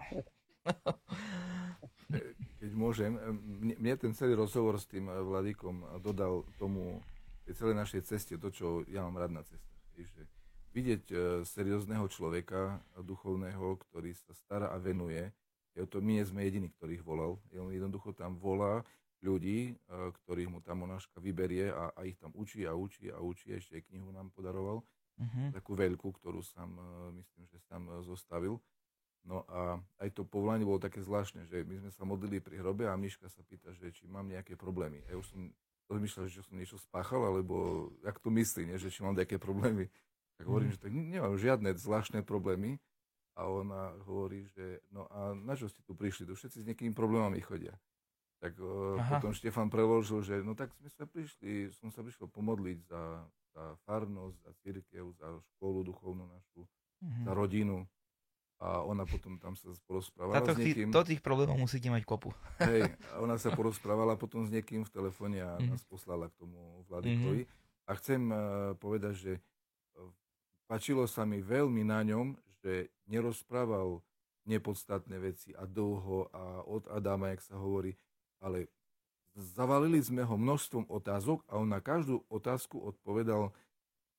Keď 2.63 2.71
môžem, 2.71 3.19
mne 3.59 3.93
ten 3.99 4.15
celý 4.15 4.39
rozhovor 4.39 4.79
s 4.79 4.87
tým 4.87 5.11
Vladikom 5.11 5.83
dodal 5.99 6.47
tomu 6.55 7.03
tej 7.43 7.59
celej 7.59 7.75
našej 7.75 8.01
ceste 8.07 8.33
to, 8.39 8.47
čo 8.49 8.87
ja 8.87 9.03
mám 9.03 9.19
rád 9.19 9.35
na 9.35 9.43
ceste. 9.43 9.75
Že 9.99 10.21
vidieť 10.71 11.03
e, 11.11 11.15
seriózneho 11.43 12.07
človeka, 12.07 12.79
duchovného, 12.95 13.77
ktorý 13.83 14.15
sa 14.15 14.31
stará 14.31 14.71
a 14.71 14.79
venuje, 14.79 15.29
je 15.73 15.83
to, 15.89 15.99
my 15.99 16.21
nie 16.21 16.25
sme 16.25 16.45
jediní, 16.45 16.69
ktorých 16.69 17.01
volal. 17.01 17.41
On 17.57 17.73
jednoducho 17.73 18.13
tam 18.13 18.37
volá 18.37 18.85
ľudí, 19.23 19.59
e, 19.71 19.73
ktorých 19.87 20.51
mu 20.51 20.59
tá 20.59 20.75
monáška 20.75 21.23
vyberie 21.23 21.71
a, 21.71 21.95
a 21.95 22.03
ich 22.03 22.19
tam 22.19 22.35
učí 22.35 22.67
a 22.67 22.75
učí 22.75 23.07
a 23.09 23.23
učí. 23.23 23.55
Ešte 23.55 23.79
aj 23.79 23.83
knihu 23.89 24.11
nám 24.11 24.29
podaroval. 24.35 24.83
Uh-huh. 24.83 25.47
Takú 25.55 25.73
veľkú, 25.73 26.11
ktorú 26.19 26.43
sám, 26.43 26.75
e, 26.75 27.23
myslím, 27.23 27.43
že 27.47 27.57
sám 27.65 27.87
zostavil. 28.03 28.59
No 29.23 29.47
a 29.47 29.79
aj 30.03 30.19
to 30.19 30.27
povolanie 30.27 30.67
bolo 30.67 30.83
také 30.83 30.99
zvláštne, 30.99 31.47
že 31.47 31.63
my 31.63 31.79
sme 31.79 31.91
sa 31.95 32.03
modlili 32.03 32.43
pri 32.43 32.59
hrobe 32.59 32.83
a 32.91 32.99
Miška 32.99 33.31
sa 33.31 33.39
pýta, 33.47 33.71
že 33.71 33.95
či 33.95 34.03
mám 34.03 34.27
nejaké 34.27 34.59
problémy. 34.59 34.99
Ja 35.07 35.15
už 35.15 35.31
som 35.31 35.47
rozmýšľal, 35.87 36.27
že 36.27 36.43
som 36.43 36.59
niečo 36.59 36.75
spáchal, 36.75 37.23
alebo 37.23 37.87
jak 38.03 38.19
to 38.19 38.27
myslí, 38.27 38.67
nie? 38.67 38.75
že 38.75 38.91
či 38.91 38.99
mám 38.99 39.15
nejaké 39.15 39.39
problémy. 39.39 39.87
Tak 40.35 40.45
hovorím, 40.49 40.69
mm. 40.71 40.75
že 40.75 40.83
tak 40.83 40.91
nemám 40.91 41.35
žiadne 41.39 41.69
zvláštne 41.79 42.19
problémy. 42.27 42.83
A 43.33 43.49
ona 43.49 43.97
hovorí, 44.05 44.45
že 44.53 44.85
no 44.93 45.09
a 45.09 45.33
na 45.33 45.57
čo 45.57 45.65
ste 45.65 45.81
tu 45.81 45.97
prišli? 45.97 46.29
Tu 46.29 46.37
všetci 46.37 46.57
s 46.61 46.67
nejakými 46.69 46.93
problémami 46.93 47.41
chodia. 47.41 47.73
Tak 48.43 48.59
uh, 48.59 48.99
potom 49.07 49.31
Štefan 49.31 49.71
preložil, 49.71 50.19
že 50.19 50.43
no 50.43 50.51
tak 50.51 50.75
sme 50.75 50.91
sa 50.91 51.07
prišli, 51.07 51.71
som 51.79 51.87
sa 51.95 52.03
prišiel 52.03 52.27
pomodliť 52.27 52.79
za, 52.91 53.23
za 53.55 53.63
farnosť, 53.87 54.35
za 54.43 54.51
církev, 54.59 55.15
za 55.15 55.39
školu 55.55 55.87
duchovnú 55.87 56.27
našu, 56.27 56.67
mm-hmm. 56.99 57.23
za 57.23 57.31
rodinu 57.31 57.87
a 58.63 58.79
ona 58.79 59.03
potom 59.03 59.35
tam 59.35 59.59
sa 59.59 59.67
porozprávala 59.83 60.39
Táto, 60.39 60.55
s 60.55 60.63
niekým. 60.63 60.87
To 60.95 61.03
tých 61.03 61.19
problémov 61.19 61.59
musíte 61.59 61.91
mať 61.91 62.07
kopu. 62.07 62.31
Hej, 62.63 62.95
a 63.11 63.19
ona 63.19 63.35
sa 63.35 63.51
porozprávala 63.51 64.15
potom 64.15 64.47
s 64.47 64.49
niekým 64.51 64.87
v 64.87 64.91
telefóne 64.91 65.43
a 65.43 65.59
mm. 65.59 65.75
nás 65.75 65.83
poslala 65.83 66.31
k 66.31 66.35
tomu 66.39 66.87
Vladikovi. 66.87 67.43
Mm-hmm. 67.43 67.87
A 67.87 67.91
chcem 67.99 68.21
uh, 68.31 68.37
povedať, 68.79 69.13
že 69.19 69.33
uh, 69.99 70.07
páčilo 70.71 71.03
sa 71.11 71.27
mi 71.27 71.43
veľmi 71.43 71.83
na 71.83 71.99
ňom, 72.07 72.39
že 72.63 72.87
nerozprával 73.11 73.99
nepodstatné 74.47 75.19
veci 75.19 75.51
a 75.55 75.67
dlho 75.67 76.31
a 76.31 76.63
od 76.63 76.87
Adama, 76.87 77.31
jak 77.35 77.43
sa 77.43 77.55
hovorí, 77.59 77.95
ale 78.43 78.67
zavalili 79.33 80.03
sme 80.03 80.27
ho 80.27 80.35
množstvom 80.35 80.91
otázok 80.91 81.47
a 81.47 81.57
on 81.57 81.71
na 81.71 81.79
každú 81.79 82.27
otázku 82.27 82.77
odpovedal 82.77 83.55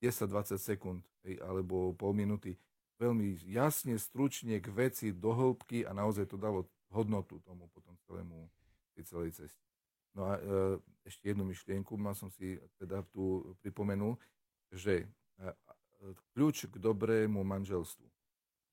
10-20 0.01 0.57
sekúnd 0.57 1.01
alebo 1.45 1.93
pol 1.93 2.17
minúty 2.17 2.57
veľmi 2.99 3.43
jasne, 3.51 3.99
stručne 3.99 4.63
k 4.63 4.69
veci, 4.71 5.11
do 5.11 5.35
hĺbky 5.35 5.83
a 5.87 5.93
naozaj 5.93 6.31
to 6.31 6.39
dalo 6.39 6.67
hodnotu 6.95 7.43
tomu 7.43 7.67
potom 7.75 7.95
celému, 8.07 8.47
tej 8.95 9.05
celej 9.11 9.31
ceste. 9.35 9.63
No 10.15 10.31
a 10.31 10.39
e, 10.39 10.41
ešte 11.03 11.35
jednu 11.35 11.43
myšlienku, 11.43 11.99
mal 11.99 12.15
som 12.15 12.31
si 12.31 12.55
teda 12.79 13.03
tu 13.11 13.43
pripomenul, 13.67 14.15
že 14.71 15.03
e, 15.03 15.07
kľúč 16.39 16.71
k 16.71 16.79
dobrému 16.79 17.43
manželstvu. 17.43 18.07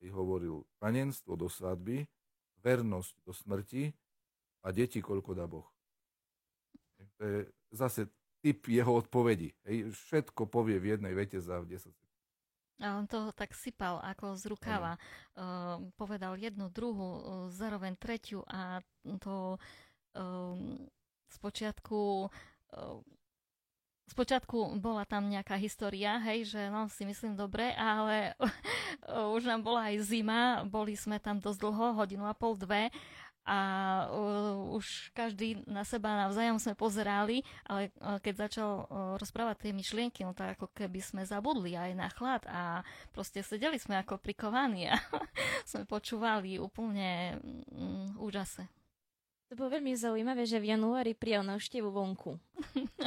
I 0.06 0.08
hovoril 0.14 0.66
panenstvo 0.78 1.34
do 1.34 1.50
svadby, 1.50 2.06
vernosť 2.62 3.14
do 3.26 3.34
smrti 3.34 3.90
a 4.62 4.68
deti 4.72 5.02
koľko 5.02 5.32
dá 5.34 5.46
Boh. 5.50 5.66
To 7.18 7.24
je 7.26 7.40
zase 7.74 8.10
typ 8.42 8.66
jeho 8.66 8.94
odpovedi. 8.98 9.54
Hej, 9.66 9.94
všetko 9.94 10.50
povie 10.50 10.82
v 10.82 10.98
jednej 10.98 11.14
vete 11.14 11.38
za 11.38 11.62
10 11.62 11.78
sekúnd. 11.78 12.10
A 12.82 12.98
on 12.98 13.06
to 13.06 13.30
tak 13.38 13.54
sypal 13.54 14.02
ako 14.02 14.34
z 14.34 14.50
rukava. 14.50 14.98
Uh, 15.38 15.86
povedal 15.94 16.34
jednu, 16.42 16.74
druhú, 16.74 17.10
uh, 17.14 17.22
zároveň 17.54 17.94
tretiu 17.94 18.42
a 18.50 18.82
to 19.22 19.62
uh, 20.18 20.58
spočiatku 21.30 22.28
uh, 22.74 23.00
Spočiatku 24.12 24.76
bola 24.84 25.08
tam 25.08 25.32
nejaká 25.32 25.56
história, 25.56 26.20
hej, 26.20 26.44
že 26.44 26.68
no 26.68 26.92
si 26.92 27.08
myslím 27.08 27.40
dobre, 27.40 27.72
ale 27.80 28.36
už 29.40 29.48
nám 29.48 29.64
bola 29.64 29.88
aj 29.88 30.04
zima, 30.04 30.68
boli 30.68 31.00
sme 31.00 31.16
tam 31.16 31.40
dosť 31.40 31.64
dlho, 31.64 31.96
hodinu 31.96 32.28
a 32.28 32.36
pol, 32.36 32.60
dve 32.60 32.92
a 33.46 33.60
uh, 34.10 34.78
už 34.78 35.10
každý 35.18 35.66
na 35.66 35.82
seba 35.82 36.28
navzájom 36.28 36.62
sme 36.62 36.78
pozerali, 36.78 37.42
ale 37.66 37.90
uh, 37.98 38.22
keď 38.22 38.50
začal 38.50 38.72
uh, 38.86 38.88
rozprávať 39.18 39.70
tie 39.70 39.72
myšlienky, 39.74 40.22
no 40.22 40.38
tak 40.38 40.60
ako 40.60 40.70
keby 40.74 41.02
sme 41.02 41.22
zabudli 41.26 41.74
aj 41.74 41.92
na 41.98 42.08
chlad 42.14 42.44
a 42.46 42.86
proste 43.10 43.42
sedeli 43.42 43.82
sme 43.82 43.98
ako 44.02 44.22
prikovaní 44.22 44.90
a 44.90 44.98
sme 45.70 45.90
počúvali 45.90 46.62
úplne 46.62 47.42
um, 47.74 48.14
úžase. 48.22 48.81
To 49.52 49.60
bolo 49.60 49.76
veľmi 49.76 49.92
zaujímavé, 50.00 50.48
že 50.48 50.64
v 50.64 50.72
januári 50.72 51.12
prijal 51.12 51.44
návštevu 51.44 51.92
vonku. 51.92 52.40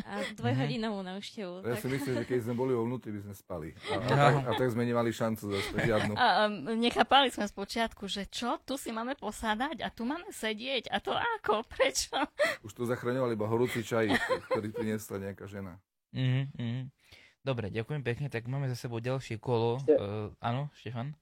A 0.05 0.29
dvojhodinovú 0.37 1.01
návštevu. 1.01 1.65
Ja 1.65 1.73
tak... 1.73 1.81
si 1.81 1.89
myslím, 1.89 2.21
že 2.21 2.25
keď 2.29 2.39
sme 2.45 2.53
boli 2.53 2.77
vnútri, 2.77 3.17
by 3.17 3.21
sme 3.25 3.33
spali. 3.33 3.69
A, 3.89 3.97
a, 3.97 4.05
tak, 4.05 4.35
a 4.45 4.51
tak 4.53 4.69
sme 4.77 4.85
nemali 4.85 5.09
šancu 5.09 5.41
zase 5.41 5.73
žiadnu. 5.73 6.13
A, 6.13 6.53
nechápali 6.77 7.33
sme 7.33 7.49
spočiatku, 7.49 8.05
že 8.13 8.29
čo, 8.29 8.61
tu 8.61 8.77
si 8.77 8.93
máme 8.93 9.17
posádať 9.17 9.81
a 9.81 9.89
tu 9.89 10.05
máme 10.05 10.29
sedieť. 10.29 10.93
A 10.93 11.01
to 11.01 11.17
ako? 11.17 11.65
Prečo? 11.73 12.13
Už 12.61 12.77
tu 12.77 12.85
zachraňoval 12.85 13.33
iba 13.33 13.49
horúci 13.49 13.81
čaj, 13.81 14.13
ktorý 14.53 14.69
priniesla 14.69 15.25
nejaká 15.25 15.49
žena. 15.49 15.81
Mm-hmm. 16.13 16.93
Dobre, 17.41 17.73
ďakujem 17.73 18.05
pekne. 18.05 18.29
Tak 18.29 18.45
máme 18.53 18.69
za 18.69 18.77
sebou 18.77 19.01
ďalšie 19.01 19.41
kolo. 19.41 19.81
Uh, 19.89 20.29
áno, 20.45 20.69
Štefan? 20.77 21.17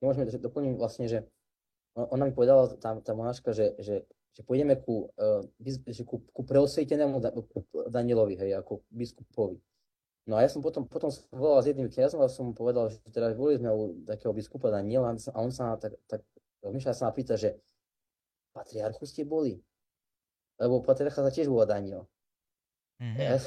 Môžeme 0.00 0.32
doplniť 0.32 0.80
vlastne, 0.80 1.12
že 1.12 1.28
ona 1.92 2.24
mi 2.24 2.32
povedala, 2.32 2.72
tá, 2.76 2.96
tá 3.04 3.12
monáška, 3.12 3.52
že, 3.52 3.76
že 3.80 4.08
že 4.36 4.44
pôjdeme 4.44 4.76
ku, 4.76 5.08
uh, 5.16 5.40
že 5.64 6.04
ku, 6.04 6.20
ku 6.20 6.42
preosvietenému 6.44 7.24
Danielovi, 7.88 8.36
hej, 8.36 8.60
ako 8.60 8.84
biskupovi. 8.92 9.56
No 10.28 10.36
a 10.36 10.44
ja 10.44 10.50
som 10.52 10.60
potom, 10.60 10.84
potom 10.84 11.08
som 11.08 11.24
volal 11.32 11.64
s 11.64 11.70
jedným 11.72 11.88
kniazom 11.88 12.20
a 12.20 12.28
som 12.28 12.50
mu 12.50 12.52
povedal, 12.52 12.92
že 12.92 13.00
teda 13.08 13.32
boli 13.32 13.56
sme 13.56 13.72
u 13.72 13.96
takého 14.04 14.36
biskupa 14.36 14.68
Daniela 14.68 15.14
a 15.14 15.36
on 15.40 15.48
sa 15.48 15.80
tak, 15.80 15.96
tak 16.04 16.20
Miša 16.66 16.92
sa 16.92 17.08
ma 17.08 17.14
pýta, 17.14 17.38
že 17.38 17.56
patriarchu 18.50 19.06
ste 19.06 19.22
boli? 19.22 19.56
Lebo 20.58 20.82
patriarcha 20.82 21.22
sa 21.22 21.32
tiež 21.32 21.46
volá 21.46 21.64
Daniel. 21.64 22.10
Mm-hmm. 22.98 23.22
Ja, 23.22 23.38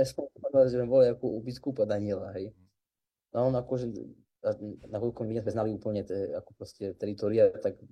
ja 0.00 0.06
som 0.06 0.30
povedal, 0.30 0.70
že 0.70 0.78
sme 0.78 0.86
boli 0.86 1.10
ako 1.10 1.26
u 1.26 1.40
biskupa 1.42 1.84
Daniela, 1.84 2.30
hej. 2.38 2.54
No 3.34 3.50
on 3.50 3.58
akože, 3.58 3.90
nakoľko 4.94 5.26
my 5.26 5.42
sme 5.42 5.52
znali 5.52 5.70
úplne 5.74 6.06
te, 6.06 6.32
ako 6.38 6.50
proste 6.54 6.94
teritoria, 6.94 7.50
tak 7.58 7.82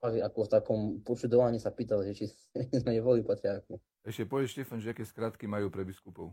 ako 0.00 0.38
v 0.46 0.50
takom 0.50 0.80
počudovaní 1.02 1.58
sa 1.58 1.74
pýtal, 1.74 2.06
že 2.06 2.12
či 2.14 2.24
sme 2.80 2.94
neboli 2.94 3.26
patriarchu. 3.26 3.78
Ešte 4.06 4.24
povieš, 4.24 4.54
Štefan, 4.54 4.78
že 4.78 4.94
aké 4.94 5.02
skratky 5.02 5.50
majú 5.50 5.68
pre 5.68 5.82
biskupov? 5.82 6.32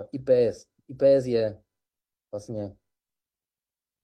IPS. 0.00 0.68
IPS 0.88 1.24
je 1.28 1.44
vlastne 2.32 2.76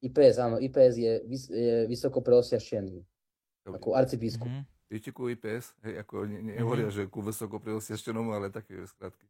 IPS, 0.05 0.37
áno, 0.39 0.57
IPS 0.61 0.95
je, 1.01 1.12
vys, 1.24 1.43
je 1.49 1.89
vysoko 1.89 2.20
preosiašený. 2.20 3.01
Ako 3.66 3.97
arcibiskup. 3.97 4.47
Mm-hmm. 4.47 4.93
Viete 4.93 5.11
ku 5.11 5.27
IPS? 5.27 5.74
Hej, 5.83 6.05
ako 6.05 6.29
ne, 6.29 6.39
ne, 6.45 6.53
nehovoria, 6.61 6.93
mm-hmm. 6.93 7.09
že 7.09 7.12
ku 7.12 7.24
vysoko 7.24 7.59
preosiašenému, 7.59 8.31
ale 8.31 8.53
také 8.53 8.77
skratky. 8.87 9.27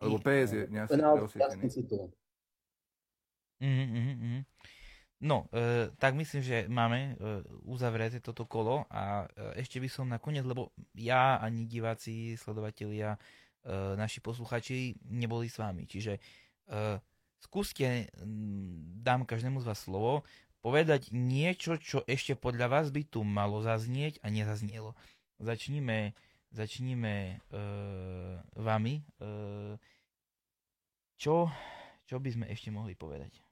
Alebo 0.00 0.18
PS 0.18 0.50
je 0.56 0.62
nejak 0.70 0.88
Na 0.96 1.14
preosvietený. 1.14 1.62
jasný 1.68 1.68
No, 5.20 5.44
e, 5.52 5.92
tak 6.00 6.16
myslím, 6.16 6.40
že 6.40 6.64
máme 6.72 7.12
e, 7.12 7.44
uzavreté 7.68 8.24
toto 8.24 8.48
kolo 8.48 8.88
a 8.88 9.28
e, 9.28 9.60
ešte 9.60 9.76
by 9.76 9.88
som 9.92 10.08
nakoniec, 10.08 10.48
lebo 10.48 10.72
ja 10.96 11.36
ani 11.36 11.68
diváci, 11.68 12.40
sledovatelia, 12.40 13.20
e, 13.60 14.00
naši 14.00 14.24
posluchači 14.24 14.96
neboli 15.12 15.52
s 15.52 15.60
vami. 15.60 15.84
Čiže 15.84 16.16
e, 16.16 16.20
skúste, 17.36 18.08
dám 19.04 19.28
každému 19.28 19.60
z 19.60 19.68
vás 19.68 19.84
slovo, 19.84 20.24
povedať 20.64 21.12
niečo, 21.12 21.76
čo 21.76 22.00
ešte 22.08 22.32
podľa 22.32 22.80
vás 22.80 22.86
by 22.88 23.04
tu 23.04 23.20
malo 23.20 23.60
zaznieť 23.60 24.24
a 24.24 24.32
nezaznielo. 24.32 24.96
Začníme, 25.36 26.16
začníme 26.48 27.14
e, 27.28 27.34
vami. 28.56 28.94
E, 29.00 29.02
čo, 31.20 31.52
čo 32.08 32.16
by 32.16 32.30
sme 32.32 32.46
ešte 32.48 32.72
mohli 32.72 32.96
povedať? 32.96 33.49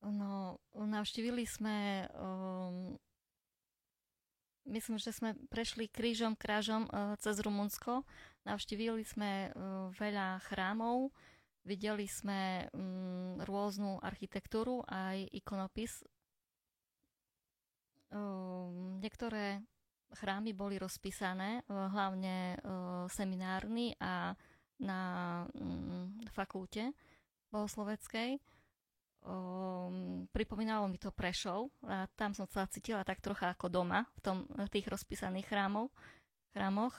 No, 0.00 0.56
navštívili 0.72 1.44
sme, 1.44 2.08
um, 2.16 2.96
myslím, 4.64 4.96
že 4.96 5.12
sme 5.12 5.36
prešli 5.52 5.92
krížom, 5.92 6.32
krážom 6.40 6.88
uh, 6.88 7.20
cez 7.20 7.36
Rumunsko. 7.44 8.08
Navštívili 8.48 9.04
sme 9.04 9.52
uh, 9.52 9.92
veľa 9.92 10.40
chrámov, 10.48 11.12
videli 11.68 12.08
sme 12.08 12.64
um, 12.72 13.36
rôznu 13.44 14.00
architektúru, 14.00 14.80
aj 14.88 15.28
ikonopis. 15.36 16.00
Um, 18.08 18.96
niektoré 19.04 19.60
chrámy 20.16 20.56
boli 20.56 20.80
rozpísané, 20.80 21.60
uh, 21.68 21.92
hlavne 21.92 22.56
uh, 22.56 23.04
seminárny 23.12 23.92
a 24.00 24.32
na 24.80 25.00
um, 25.60 26.16
fakulte 26.32 26.96
bohosloveckej 27.52 28.40
um, 29.24 30.24
pripomínalo 30.30 30.88
mi 30.88 30.96
to 30.96 31.12
Prešov 31.12 31.68
a 31.84 32.08
tam 32.16 32.32
som 32.32 32.48
sa 32.48 32.68
cítila 32.68 33.04
tak 33.04 33.20
trocha 33.20 33.52
ako 33.52 33.68
doma 33.68 34.06
v, 34.16 34.20
tom, 34.20 34.36
v 34.48 34.68
tých 34.72 34.86
rozpísaných 34.88 35.48
chrámov, 35.48 35.92
chrámoch. 36.56 36.94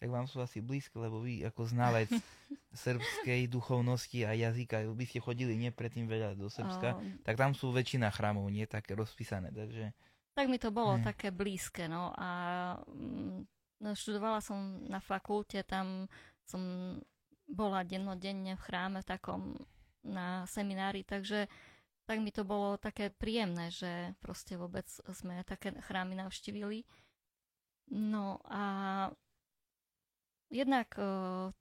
Tak 0.00 0.10
vám 0.12 0.28
sú 0.28 0.44
asi 0.44 0.60
blízke, 0.60 1.00
lebo 1.00 1.24
vy 1.24 1.48
ako 1.48 1.64
znalec 1.64 2.12
srbskej 2.84 3.48
duchovnosti 3.48 4.26
a 4.28 4.36
jazyka, 4.36 4.84
by 4.92 5.04
ste 5.08 5.24
chodili 5.24 5.56
nie 5.56 5.72
predtým 5.72 6.04
veľa 6.04 6.36
do 6.36 6.50
Srbska, 6.50 6.98
Um, 7.00 7.16
tak 7.24 7.40
tam 7.40 7.56
sú 7.56 7.72
väčšina 7.72 8.12
chrámov 8.12 8.44
nie 8.52 8.68
také 8.68 8.92
rozpísané, 8.92 9.48
takže 9.54 9.94
tak 10.34 10.50
mi 10.50 10.58
to 10.58 10.74
bolo 10.74 10.98
Hm. 10.98 11.04
také 11.06 11.30
blízke, 11.30 11.86
no 11.86 12.10
a 12.18 12.30
mm, 12.90 13.46
no, 13.86 13.88
študovala 13.94 14.42
som 14.42 14.82
na 14.90 14.98
fakulte, 14.98 15.62
tam 15.62 16.10
som 16.42 16.60
bola 17.46 17.86
dennodenne 17.86 18.58
v 18.58 18.64
chráme 18.66 19.00
takom 19.06 19.54
na 20.04 20.44
seminári, 20.46 21.02
takže 21.02 21.48
tak 22.04 22.20
mi 22.20 22.28
to 22.28 22.44
bolo 22.44 22.76
také 22.76 23.08
príjemné, 23.08 23.72
že 23.72 24.12
proste 24.20 24.60
vôbec 24.60 24.84
sme 25.16 25.40
také 25.48 25.72
chrámy 25.88 26.20
navštívili. 26.20 26.84
No 27.96 28.40
a 28.44 28.64
jednak 30.52 30.92
e, 31.00 31.04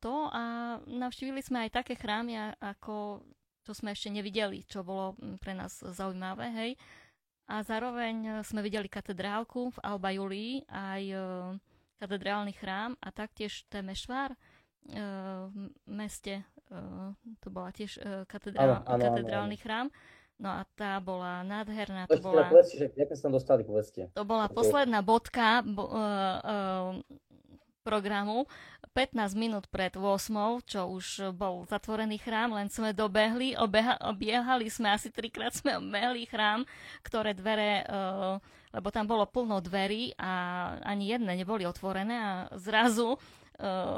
to 0.04 0.28
a 0.32 0.78
navštívili 0.84 1.40
sme 1.40 1.68
aj 1.68 1.84
také 1.84 1.96
chrámy, 1.96 2.60
ako 2.60 3.24
čo 3.64 3.72
sme 3.72 3.96
ešte 3.96 4.12
nevideli, 4.12 4.68
čo 4.68 4.84
bolo 4.84 5.16
pre 5.40 5.56
nás 5.56 5.80
zaujímavé, 5.80 6.52
hej. 6.52 6.72
A 7.48 7.64
zároveň 7.64 8.16
e, 8.24 8.32
sme 8.44 8.60
videli 8.60 8.92
katedrálku 8.92 9.72
v 9.72 9.82
Alba 9.84 10.12
Julii, 10.12 10.68
aj 10.68 11.04
e, 11.08 11.18
katedrálny 12.04 12.52
chrám 12.56 13.00
a 13.00 13.16
taktiež 13.16 13.64
Temešvár 13.72 14.36
v 14.92 15.72
meste. 15.88 16.44
E, 16.44 16.78
to 17.40 17.48
bola 17.48 17.72
tiež 17.72 18.00
e, 18.00 18.28
katedrál, 18.28 18.84
áno, 18.84 19.00
áno, 19.00 19.04
katedrálny 19.12 19.58
chrám. 19.60 19.88
No 20.42 20.50
a 20.50 20.68
tá 20.76 20.98
bola 21.00 21.46
nádherná. 21.46 22.10
To 22.10 22.20
bola, 22.20 22.50
povedzte, 22.50 22.76
že 22.76 22.86
jak 22.98 23.14
sme 23.16 23.32
dostali, 23.38 23.62
povedzte. 23.64 24.12
to 24.12 24.24
bola 24.26 24.50
posledná 24.50 25.06
bodka 25.06 25.62
bo, 25.62 25.88
uh, 25.88 26.38
uh, 26.42 26.92
programu. 27.86 28.50
15 28.94 29.34
minút 29.34 29.66
pred 29.74 29.90
8, 29.98 30.06
čo 30.70 30.86
už 30.86 31.34
bol 31.34 31.66
zatvorený 31.66 32.22
chrám, 32.22 32.54
len 32.54 32.70
sme 32.70 32.94
dobehli, 32.94 33.58
obeha, 33.58 33.98
obiehali 34.06 34.70
sme, 34.70 34.94
asi 34.94 35.10
trikrát 35.10 35.50
sme 35.50 35.82
obehli 35.82 36.30
chrám, 36.30 36.62
ktoré 37.02 37.34
dvere, 37.34 37.90
uh, 37.90 38.38
lebo 38.70 38.94
tam 38.94 39.10
bolo 39.10 39.26
plno 39.26 39.66
dverí 39.66 40.14
a 40.22 40.32
ani 40.86 41.10
jedné 41.10 41.42
neboli 41.42 41.66
otvorené 41.66 42.14
a 42.22 42.34
zrazu 42.54 43.18
uh, 43.18 43.22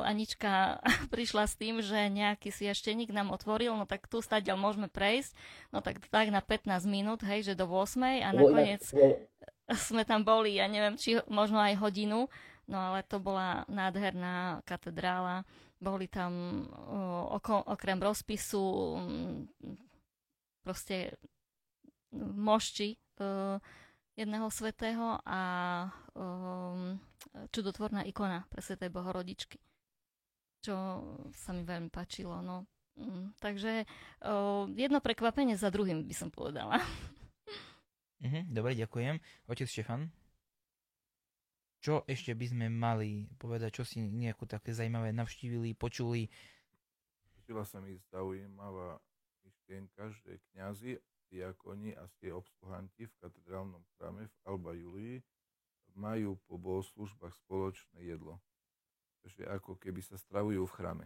Anička 0.06 0.84
prišla 1.14 1.48
s 1.48 1.56
tým, 1.56 1.80
že 1.80 2.12
nejaký 2.12 2.52
sviašteník 2.52 3.12
nám 3.16 3.32
otvoril, 3.32 3.76
no 3.76 3.88
tak 3.88 4.08
tu 4.12 4.20
stadiaľ 4.20 4.60
môžeme 4.60 4.88
prejsť, 4.92 5.32
no 5.72 5.80
tak, 5.80 6.04
tak 6.08 6.28
na 6.30 6.44
15 6.44 6.86
minút, 6.88 7.24
hej, 7.24 7.48
že 7.48 7.54
do 7.54 7.68
8 7.68 8.26
a 8.26 8.30
bolo 8.36 8.52
nakoniec 8.52 8.84
bolo- 8.92 9.20
sme 9.90 10.06
tam 10.06 10.22
boli, 10.22 10.62
ja 10.62 10.70
neviem, 10.70 11.00
či 11.00 11.18
možno 11.26 11.58
aj 11.58 11.82
hodinu, 11.82 12.30
no 12.70 12.78
ale 12.78 13.02
to 13.06 13.18
bola 13.18 13.66
nádherná 13.66 14.62
katedrála. 14.66 15.46
Boli 15.76 16.08
tam 16.08 16.66
oko, 17.36 17.62
okrem 17.68 18.00
rozpisu 18.00 18.64
proste 20.66 21.14
mošti 22.16 22.96
e, 22.96 22.98
jedného 24.16 24.48
svetého 24.48 25.20
a 25.28 25.42
um, 26.16 26.96
čudotvorná 27.52 28.08
ikona 28.08 28.48
pre 28.48 28.64
svetej 28.64 28.90
Bohorodičky, 28.90 29.60
čo 30.64 30.76
sa 31.36 31.52
mi 31.52 31.68
veľmi 31.68 31.92
páčilo. 31.92 32.40
No. 32.40 32.64
Mm, 32.96 33.36
takže 33.44 33.84
o, 34.24 34.72
jedno 34.72 35.04
prekvapenie 35.04 35.60
za 35.60 35.68
druhým 35.68 36.08
by 36.08 36.16
som 36.16 36.32
povedala. 36.32 36.80
Mhm, 38.16 38.58
dobre, 38.58 38.74
ďakujem. 38.80 39.22
Otec 39.46 39.70
Štefan? 39.70 40.10
Čo 41.84 42.02
ešte 42.10 42.34
by 42.34 42.46
sme 42.48 42.66
mali 42.74 43.30
povedať, 43.38 43.78
čo 43.78 43.84
si 43.86 44.02
nejako 44.02 44.50
také 44.50 44.74
zaujímavé 44.74 45.14
navštívili, 45.14 45.78
počuli? 45.78 46.26
Žila 47.46 47.62
sa 47.68 47.78
mi 47.84 48.02
zaujímavá 48.10 48.98
myšlienka, 49.46 50.10
že 50.10 50.42
kňazi, 50.56 50.98
diakoni 51.32 51.96
a 51.98 52.06
tie 52.22 52.32
obsluhanti 52.32 53.10
v 53.10 53.18
katedrálnom 53.22 53.84
chráme 53.96 54.28
v 54.28 54.36
Alba 54.46 54.72
Julii 54.74 55.18
majú 55.96 56.36
po 56.46 56.60
bohoslužbách 56.60 57.34
spoločné 57.46 58.04
jedlo. 58.04 58.44
Takže 59.24 59.48
ako 59.48 59.80
keby 59.80 60.04
sa 60.04 60.20
stravujú 60.20 60.68
v 60.68 60.76
chráme. 60.76 61.06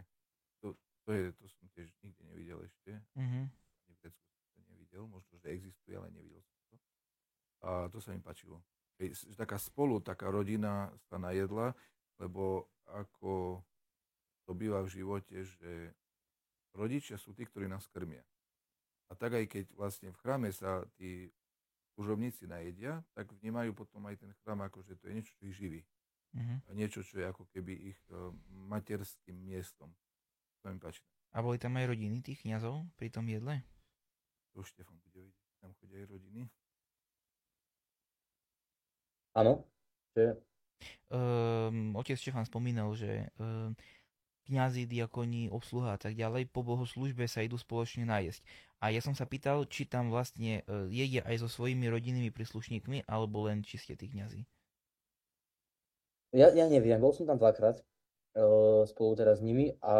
To, 0.60 0.76
to, 1.06 1.10
je, 1.14 1.32
to 1.32 1.44
som 1.48 1.66
tiež 1.72 1.88
nikde 2.04 2.22
nevidel 2.28 2.60
ešte. 2.66 3.00
Mhm. 3.16 3.48
Ani 3.48 3.92
v 3.96 3.98
Grécku 4.02 4.26
som 4.28 4.46
to 4.52 4.60
nevidel. 4.68 5.02
Možno, 5.08 5.32
že 5.40 5.48
existuje, 5.48 5.94
ale 5.96 6.12
nevidel 6.12 6.42
som 6.42 6.58
to. 6.68 6.76
A 7.64 7.68
to 7.88 8.02
sa 8.02 8.12
mi 8.12 8.20
páčilo. 8.20 8.60
Keď 9.00 9.38
taká 9.40 9.56
spolu, 9.56 10.04
taká 10.04 10.28
rodina 10.28 10.92
sa 11.08 11.16
najedla, 11.16 11.72
lebo 12.20 12.68
ako 12.84 13.64
to 14.44 14.52
býva 14.52 14.84
v 14.84 14.92
živote, 14.92 15.46
že 15.46 15.96
rodičia 16.76 17.16
sú 17.16 17.32
tí, 17.32 17.48
ktorí 17.48 17.70
nás 17.70 17.88
krmia. 17.88 18.20
A 19.10 19.18
tak 19.18 19.34
aj 19.34 19.46
keď 19.50 19.66
vlastne 19.74 20.14
v 20.14 20.20
chráme 20.22 20.48
sa 20.54 20.86
tí 20.94 21.34
služobníci 21.98 22.46
najedia, 22.46 23.02
tak 23.12 23.34
vnímajú 23.42 23.74
potom 23.74 24.06
aj 24.06 24.22
ten 24.22 24.30
chrám 24.40 24.62
ako, 24.62 24.86
že 24.86 24.94
to 24.96 25.10
je 25.10 25.14
niečo, 25.18 25.32
čo 25.36 25.42
ich 25.50 25.56
živí. 25.58 25.80
Mhm. 26.32 26.54
A 26.64 26.70
niečo, 26.78 27.02
čo 27.02 27.18
je 27.18 27.26
ako 27.26 27.44
keby 27.50 27.74
ich 27.90 28.00
eh, 28.08 28.16
materským 28.70 29.34
miestom. 29.34 29.90
To 30.62 30.70
mi 30.70 30.78
páči. 30.78 31.02
A 31.34 31.42
boli 31.42 31.58
tam 31.58 31.78
aj 31.78 31.90
rodiny 31.90 32.22
tých 32.22 32.42
kňazov 32.42 32.86
pri 32.98 33.10
tom 33.10 33.26
jedle? 33.26 33.62
To 34.54 34.62
už 34.62 34.74
Štefan 34.74 34.98
bude 34.98 35.26
vidieť. 35.26 35.46
Tam 35.62 35.70
chodia 35.78 36.02
aj 36.02 36.06
rodiny. 36.10 36.42
Áno, 39.38 39.62
Um, 41.10 41.94
otec 41.94 42.18
Štefan 42.18 42.46
spomínal, 42.48 42.90
že 42.98 43.30
um, 43.38 43.76
kňazi, 44.50 44.90
diakoni, 44.90 45.52
obsluha 45.52 45.94
a 45.94 46.00
tak 46.00 46.18
ďalej 46.18 46.50
po 46.50 46.66
bohoslužbe 46.66 47.30
sa 47.30 47.46
idú 47.46 47.54
spoločne 47.54 48.08
najesť. 48.08 48.42
A 48.80 48.88
ja 48.90 49.04
som 49.04 49.12
sa 49.12 49.28
pýtal, 49.28 49.68
či 49.68 49.84
tam 49.84 50.08
vlastne 50.08 50.64
uh, 50.64 50.88
jedia 50.88 51.20
aj 51.28 51.44
so 51.44 51.48
svojimi 51.52 51.86
rodinnými 51.92 52.32
príslušníkmi, 52.32 53.04
alebo 53.04 53.44
len 53.46 53.60
či 53.60 53.76
ste 53.76 53.94
tí 53.94 54.08
kňazi. 54.08 54.42
ja, 56.32 56.48
ja 56.50 56.66
neviem, 56.66 56.96
bol 56.96 57.12
som 57.12 57.28
tam 57.28 57.36
dvakrát 57.36 57.80
uh, 58.40 58.82
spolu 58.88 59.14
teraz 59.20 59.38
s 59.40 59.46
nimi, 59.46 59.76
a, 59.84 59.94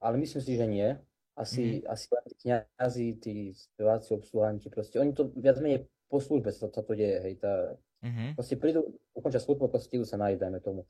ale 0.00 0.14
myslím 0.20 0.42
si, 0.42 0.52
že 0.54 0.66
nie. 0.68 0.88
Asi, 1.36 1.84
asi 1.84 2.08
len 2.12 2.24
tí 2.28 2.34
kňazi, 2.48 3.06
tí 3.20 3.34
speváci, 3.52 4.16
obsluhanti, 4.16 4.72
proste 4.72 4.96
oni 4.96 5.12
to 5.12 5.28
viac 5.36 5.60
menej 5.60 5.84
po 6.08 6.16
službe 6.16 6.48
sa, 6.48 6.72
sa 6.72 6.80
to 6.80 6.92
deje, 6.96 7.20
hej, 7.20 7.34
tá, 7.36 7.76
Mhm. 8.06 8.36
Proste 8.36 8.54
prídu, 8.54 8.86
ukončia 9.16 9.40
službu, 9.42 9.72
proste 9.72 9.96
idú 9.96 10.06
sa 10.06 10.20
nájsť, 10.20 10.38
dajme 10.38 10.60
tomu. 10.60 10.86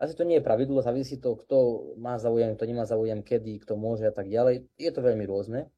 Asi 0.00 0.16
to 0.16 0.24
nie 0.24 0.40
je 0.40 0.44
pravidlo, 0.44 0.80
závisí 0.80 1.20
to, 1.20 1.36
kto 1.36 1.56
má 2.00 2.16
záujem, 2.16 2.56
kto 2.56 2.64
nemá 2.64 2.88
záujem, 2.88 3.20
kedy, 3.20 3.60
kto 3.64 3.76
môže 3.76 4.08
a 4.08 4.14
tak 4.14 4.32
ďalej. 4.32 4.64
Je 4.80 4.90
to 4.92 5.04
veľmi 5.04 5.28
rôzne. 5.28 5.68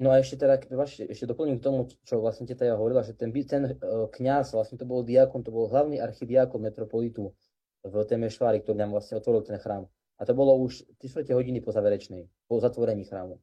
No 0.00 0.08
a 0.08 0.16
ešte 0.16 0.40
teda, 0.40 0.56
vaš- 0.72 1.04
ešte 1.04 1.28
doplním 1.28 1.60
k 1.60 1.66
tomu, 1.68 1.84
čo 2.08 2.24
vlastne 2.24 2.48
teta 2.48 2.64
ja 2.64 2.72
hovorila, 2.72 3.04
že 3.04 3.12
ten, 3.12 3.28
ten 3.44 3.76
uh, 3.76 4.08
kňaz, 4.08 4.56
vlastne 4.56 4.80
to 4.80 4.88
bol 4.88 5.04
diakon, 5.04 5.44
to 5.44 5.52
bol 5.52 5.68
hlavný 5.68 6.00
archidiakon 6.00 6.64
metropolitu 6.64 7.36
v 7.84 7.94
Temešvári, 8.08 8.64
ktorý 8.64 8.80
nám 8.80 8.96
vlastne 8.96 9.20
otvoril 9.20 9.44
ten 9.44 9.60
chrám. 9.60 9.84
A 10.20 10.24
to 10.24 10.32
bolo 10.32 10.56
už 10.56 10.84
3 11.00 11.32
hodiny 11.32 11.60
po 11.60 11.72
záverečnej, 11.72 12.28
po 12.48 12.60
zatvorení 12.60 13.08
chrámu. 13.08 13.40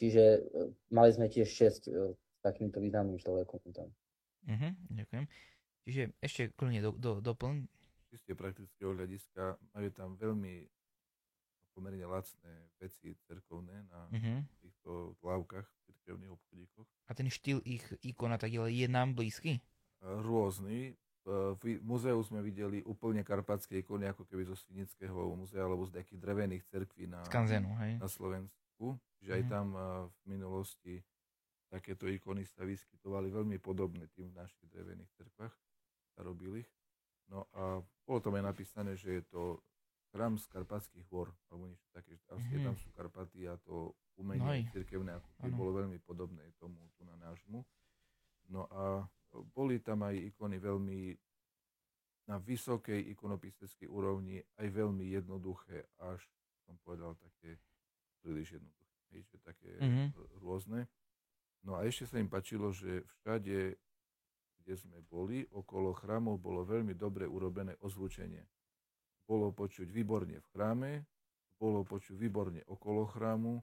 Čiže 0.00 0.24
e, 0.24 0.40
mali 0.88 1.12
sme 1.12 1.28
tiež 1.28 1.48
6 1.48 1.68
e, 1.68 2.16
s 2.16 2.38
takýmto 2.40 2.80
významným 2.80 3.20
človekom 3.20 3.60
tam. 3.76 3.92
Uh-huh, 4.48 4.72
ďakujem. 4.88 5.24
Čiže 5.84 6.02
ešte 6.24 6.42
kľudne 6.56 6.80
do, 6.80 6.90
do, 6.96 7.20
doplň. 7.20 7.68
Čisté 8.08 8.32
praktického 8.32 8.96
hľadiska 8.96 9.60
majú 9.76 9.88
tam 9.92 10.16
veľmi 10.16 10.64
pomerne 11.72 12.04
lacné 12.04 12.70
veci 12.76 13.16
cerkovné 13.24 13.88
na 13.88 14.00
uh-huh. 14.12 14.38
týchto 14.60 15.16
lávkach, 15.24 15.66
cirkevných 15.88 16.32
obchodíkoch. 16.32 16.86
A 17.08 17.12
ten 17.16 17.28
štýl 17.32 17.64
ich 17.64 17.84
ikona 18.04 18.36
tak 18.36 18.52
je 18.52 18.86
nám 18.88 19.16
blízky? 19.16 19.58
Rôzny. 20.02 20.96
V 21.62 21.78
muzeu 21.86 22.18
sme 22.26 22.42
videli 22.42 22.82
úplne 22.82 23.22
karpatské 23.22 23.86
ikony, 23.86 24.10
ako 24.10 24.26
keby 24.26 24.42
zo 24.42 24.58
Svinického 24.58 25.38
muzea, 25.38 25.62
alebo 25.62 25.86
z 25.86 25.94
nejakých 26.02 26.18
drevených 26.18 26.62
cerkví 26.66 27.06
na, 27.06 27.22
Skanzenu, 27.22 27.70
hej. 27.78 28.02
na 28.02 28.10
Slovensku. 28.10 28.98
Čiže 29.22 29.30
uh-huh. 29.30 29.38
aj 29.38 29.44
mhm. 29.46 29.50
tam 29.50 29.66
v 30.10 30.22
minulosti 30.26 30.94
takéto 31.72 32.04
ikony 32.04 32.44
sa 32.44 32.68
vyskytovali 32.68 33.32
veľmi 33.32 33.56
podobné 33.56 34.04
tým 34.12 34.28
v 34.28 34.44
našich 34.44 34.68
drevených 34.68 35.08
cerkvách 35.16 35.54
starobylých. 36.12 36.68
No 37.32 37.48
a 37.56 37.80
bolo 38.04 38.18
tam 38.20 38.36
aj 38.36 38.44
napísané, 38.44 38.92
že 38.92 39.22
je 39.22 39.24
to 39.32 39.64
chrám 40.12 40.36
z 40.36 40.44
Karpatských 40.52 41.08
hôr, 41.08 41.32
alebo 41.48 41.72
niečo 41.72 41.88
také, 41.88 42.12
že 42.20 42.28
mm-hmm. 42.28 42.64
tam 42.68 42.76
sú 42.76 42.88
Karpaty 42.92 43.48
a 43.48 43.56
to 43.64 43.96
umenie 44.20 44.68
no 44.68 44.72
cirkevné 44.76 45.16
ako 45.16 45.48
bolo 45.56 45.72
veľmi 45.80 45.96
podobné 46.04 46.52
tomu 46.60 46.76
tu 47.00 47.08
na 47.08 47.16
nášmu. 47.16 47.64
No 48.52 48.68
a 48.68 49.08
boli 49.56 49.80
tam 49.80 50.04
aj 50.04 50.12
ikony 50.20 50.60
veľmi 50.60 51.16
na 52.28 52.36
vysokej 52.36 53.08
ikonopisteckej 53.16 53.88
úrovni, 53.88 54.44
aj 54.60 54.68
veľmi 54.68 55.08
jednoduché, 55.08 55.88
až 55.98 56.20
som 56.68 56.76
povedal 56.84 57.16
také 57.18 57.56
príliš 58.20 58.60
jednoduché, 58.60 58.94
hej, 59.16 59.20
že 59.32 59.36
také 59.40 59.72
mm-hmm. 59.80 60.06
rôzne. 60.44 60.86
No 61.64 61.80
a 61.80 61.88
ešte 61.88 62.04
sa 62.06 62.20
im 62.20 62.28
páčilo, 62.28 62.70
že 62.70 63.02
všade, 63.18 63.74
kde 64.62 64.74
sme 64.76 65.00
boli, 65.08 65.48
okolo 65.50 65.96
chrámov 65.96 66.38
bolo 66.38 66.62
veľmi 66.62 66.94
dobre 66.94 67.24
urobené 67.24 67.74
ozvučenie 67.80 68.44
bolo 69.26 69.54
počuť 69.54 69.88
výborne 69.88 70.38
v 70.38 70.48
chráme, 70.52 70.90
bolo 71.56 71.86
počuť 71.86 72.18
výborne 72.18 72.60
okolo 72.66 73.06
chrámu, 73.06 73.62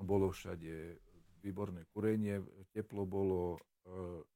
bolo 0.00 0.32
všade 0.32 1.00
výborné 1.40 1.88
kurenie, 1.92 2.40
teplo 2.72 3.08
bolo, 3.08 3.56
e, 3.56 3.58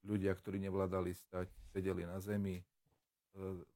ľudia, 0.08 0.32
ktorí 0.32 0.56
nevládali 0.60 1.12
stať, 1.12 1.52
sedeli 1.72 2.08
na 2.08 2.16
zemi, 2.20 2.60
e, 2.60 2.64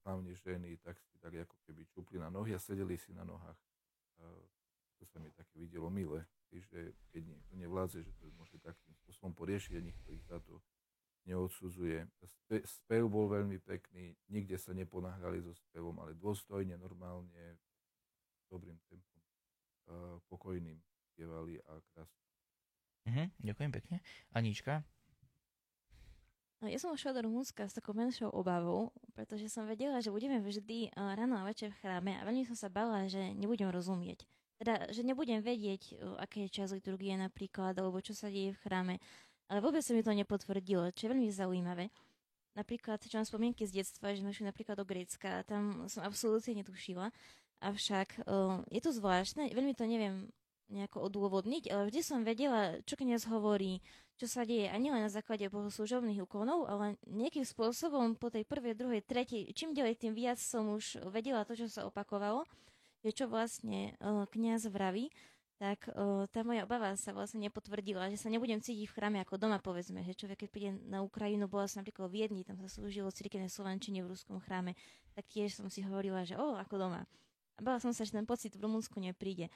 hlavne 0.04 0.32
ženy, 0.32 0.80
tak 0.80 0.96
si 0.96 1.16
tak 1.20 1.36
ako 1.36 1.56
keby 1.68 1.84
čupli 1.92 2.16
na 2.16 2.32
nohy 2.32 2.56
a 2.56 2.60
sedeli 2.60 2.96
si 2.96 3.12
na 3.12 3.24
nohách. 3.24 3.56
E, 3.56 4.26
to 4.96 5.04
sa 5.04 5.20
mi 5.20 5.28
také 5.32 5.60
videlo 5.60 5.92
milé, 5.92 6.24
že 6.48 6.96
keď 7.12 7.22
niekto 7.36 7.52
nevládze, 7.54 8.00
že 8.00 8.12
to 8.16 8.32
môže 8.34 8.56
takým 8.64 8.92
spôsobom 9.04 9.36
poriešiť 9.36 9.72
a 9.76 9.84
nikto 9.84 10.08
ich 10.16 10.24
za 10.24 10.40
to 10.40 10.58
neodsudzuje. 11.28 12.08
Spe, 12.48 12.64
spev 12.64 13.12
bol 13.12 13.28
veľmi 13.28 13.60
pekný, 13.60 14.16
nikde 14.32 14.56
sa 14.56 14.72
neponáhľali 14.72 15.44
so 15.44 15.52
spevom, 15.52 16.00
ale 16.00 16.16
dôstojne, 16.16 16.80
normálne, 16.80 17.60
dobrým 18.48 18.80
tempom, 18.88 19.20
uh, 19.20 20.16
pokojným 20.32 20.80
spievali 21.12 21.60
a 21.68 21.76
krásne. 21.92 22.24
Uh-huh, 23.04 23.28
ďakujem 23.44 23.68
pekne. 23.68 23.96
Anička? 24.32 24.80
No, 26.64 26.72
ja 26.72 26.80
som 26.80 26.96
šla 26.96 27.20
do 27.20 27.28
Rumúnska 27.28 27.68
s 27.68 27.76
takou 27.76 27.92
menšou 27.92 28.32
obavou, 28.32 28.96
pretože 29.12 29.52
som 29.52 29.68
vedela, 29.68 30.00
že 30.00 30.08
budeme 30.08 30.40
vždy 30.40 30.96
ráno 30.96 31.36
a 31.36 31.44
večer 31.44 31.68
v 31.68 31.84
chráme 31.84 32.16
a 32.16 32.24
veľmi 32.24 32.48
som 32.48 32.56
sa 32.56 32.72
bala, 32.72 33.12
že 33.12 33.36
nebudem 33.36 33.68
rozumieť. 33.68 34.24
Teda, 34.56 34.88
že 34.88 35.04
nebudem 35.04 35.44
vedieť, 35.44 36.00
aké 36.16 36.48
je 36.48 36.64
čas 36.64 36.72
liturgie 36.72 37.12
napríklad, 37.12 37.76
alebo 37.76 38.00
čo 38.00 38.16
sa 38.16 38.32
deje 38.32 38.56
v 38.56 38.62
chráme. 38.64 38.94
Ale 39.52 39.60
vôbec 39.60 39.84
sa 39.84 39.92
mi 39.92 40.00
to 40.00 40.16
nepotvrdilo, 40.16 40.96
čo 40.96 41.06
je 41.06 41.12
veľmi 41.12 41.28
zaujímavé. 41.28 41.92
Napríklad, 42.58 42.98
čo 43.06 43.22
mám 43.22 43.28
spomienky 43.28 43.62
z 43.70 43.78
detstva, 43.78 44.10
že 44.10 44.26
sme 44.26 44.34
šli 44.34 44.50
napríklad 44.50 44.74
do 44.74 44.82
Grécka, 44.82 45.46
tam 45.46 45.86
som 45.86 46.02
absolútne 46.02 46.58
netušila. 46.58 47.14
Avšak 47.62 48.26
uh, 48.26 48.66
je 48.66 48.82
to 48.82 48.90
zvláštne, 48.90 49.54
veľmi 49.54 49.78
to 49.78 49.86
neviem 49.86 50.26
nejako 50.66 51.06
odôvodniť, 51.06 51.70
ale 51.70 51.86
vždy 51.86 52.00
som 52.02 52.26
vedela, 52.26 52.82
čo 52.82 52.98
kniaz 52.98 53.30
hovorí, 53.30 53.78
čo 54.18 54.26
sa 54.26 54.42
deje, 54.42 54.66
a 54.66 54.74
nielen 54.74 55.06
na 55.06 55.08
základe 55.08 55.46
bohoslúžobných 55.46 56.26
úkonov, 56.26 56.66
ale 56.66 56.98
nejakým 57.06 57.46
spôsobom 57.46 58.18
po 58.18 58.28
tej 58.28 58.42
prvej, 58.42 58.74
druhej, 58.74 59.06
tretej, 59.06 59.54
čím 59.54 59.72
ďalej, 59.72 59.94
tým 59.94 60.12
viac 60.18 60.42
som 60.42 60.66
už 60.74 60.98
vedela 61.14 61.46
to, 61.46 61.54
čo 61.54 61.70
sa 61.70 61.86
opakovalo, 61.86 62.42
že 63.06 63.14
čo 63.14 63.30
vlastne 63.30 63.94
uh, 64.02 64.26
kniaz 64.34 64.66
vraví 64.66 65.14
tak 65.58 65.90
uh, 65.90 66.30
tá 66.30 66.46
moja 66.46 66.62
obava 66.62 66.94
sa 66.94 67.10
vlastne 67.10 67.42
nepotvrdila, 67.50 68.14
že 68.14 68.18
sa 68.22 68.30
nebudem 68.30 68.62
cítiť 68.62 68.86
v 68.86 68.94
chráme 68.94 69.18
ako 69.26 69.42
doma, 69.42 69.58
povedzme, 69.58 70.06
že 70.06 70.14
človek, 70.14 70.46
keď 70.46 70.48
príde 70.54 70.70
na 70.86 71.02
Ukrajinu, 71.02 71.50
bola 71.50 71.66
som 71.66 71.82
napríklad 71.82 72.06
v 72.06 72.22
Viedni, 72.22 72.46
tam 72.46 72.62
sa 72.62 72.70
slúžilo 72.70 73.10
cirkevné 73.10 73.50
slovančine 73.50 74.06
v 74.06 74.14
ruskom 74.14 74.38
chráme, 74.38 74.78
tak 75.18 75.26
tiež 75.26 75.58
som 75.58 75.66
si 75.66 75.82
hovorila, 75.82 76.22
že 76.22 76.38
o, 76.38 76.54
ako 76.54 76.78
doma. 76.78 77.02
A 77.58 77.60
bala 77.66 77.82
som 77.82 77.90
sa, 77.90 78.06
že 78.06 78.14
ten 78.14 78.22
pocit 78.22 78.54
v 78.54 78.70
Rumunsku 78.70 79.02
nepríde. 79.02 79.50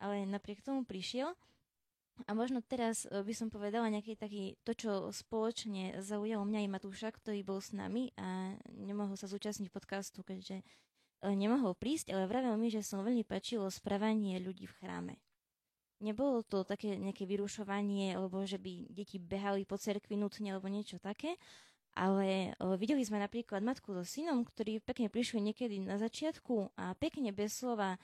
Ale 0.00 0.24
napriek 0.24 0.64
tomu 0.64 0.88
prišiel. 0.88 1.36
A 2.24 2.32
možno 2.32 2.64
teraz 2.64 3.04
uh, 3.12 3.20
by 3.20 3.36
som 3.36 3.52
povedala 3.52 3.92
nejaký 3.92 4.16
taký, 4.16 4.56
to, 4.64 4.72
čo 4.72 5.12
spoločne 5.12 6.00
zaujalo 6.00 6.48
mňa 6.48 6.64
i 6.64 6.68
Matúša, 6.72 7.12
ktorý 7.12 7.44
bol 7.44 7.60
s 7.60 7.76
nami 7.76 8.08
a 8.16 8.56
nemohol 8.72 9.20
sa 9.20 9.28
zúčastniť 9.28 9.68
podcastu, 9.68 10.24
keďže 10.24 10.64
uh, 10.64 11.32
nemohol 11.36 11.76
prísť, 11.76 12.16
ale 12.16 12.24
vravel 12.24 12.56
mi, 12.56 12.72
že 12.72 12.80
som 12.80 13.04
veľmi 13.04 13.24
páčilo 13.28 13.68
správanie 13.68 14.40
ľudí 14.40 14.64
v 14.64 14.76
chráme 14.80 15.14
Nebolo 16.02 16.42
to 16.42 16.66
také 16.66 16.98
nejaké 16.98 17.22
vyrušovanie, 17.24 18.18
alebo 18.18 18.42
že 18.42 18.58
by 18.58 18.90
deti 18.90 19.22
behali 19.22 19.62
po 19.62 19.78
cerkvi 19.78 20.18
nutne, 20.18 20.50
alebo 20.50 20.66
niečo 20.66 20.98
také. 20.98 21.38
Ale 21.94 22.56
videli 22.80 23.04
sme 23.04 23.20
napríklad 23.22 23.62
matku 23.62 23.94
so 23.94 24.02
synom, 24.02 24.42
ktorí 24.42 24.82
pekne 24.82 25.12
prišli 25.12 25.38
niekedy 25.44 25.78
na 25.78 26.00
začiatku 26.00 26.74
a 26.74 26.96
pekne 26.98 27.30
bez 27.30 27.54
slova 27.54 28.00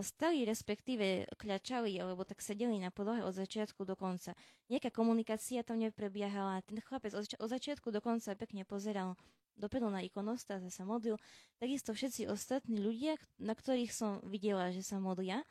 stali, 0.00 0.48
respektíve 0.48 1.28
kľačali, 1.36 1.92
alebo 2.00 2.24
tak 2.24 2.40
sedeli 2.40 2.80
na 2.80 2.88
podlohe 2.88 3.20
od 3.20 3.36
začiatku 3.36 3.84
do 3.84 3.92
konca. 3.92 4.32
Nejaká 4.72 4.88
komunikácia 4.88 5.60
tam 5.60 5.84
neprebiehala, 5.84 6.64
ten 6.64 6.80
chlapec 6.80 7.12
od, 7.12 7.28
začiatku 7.28 7.92
do 7.92 8.00
konca 8.00 8.32
pekne 8.32 8.64
pozeral 8.64 9.20
dopredu 9.52 9.92
na 9.92 10.00
ikonostáz 10.00 10.64
a 10.64 10.72
sa 10.72 10.88
modlil. 10.88 11.20
Takisto 11.60 11.92
všetci 11.92 12.24
ostatní 12.32 12.80
ľudia, 12.80 13.20
na 13.36 13.52
ktorých 13.52 13.92
som 13.92 14.24
videla, 14.24 14.72
že 14.72 14.80
sa 14.80 14.96
modlia, 14.96 15.44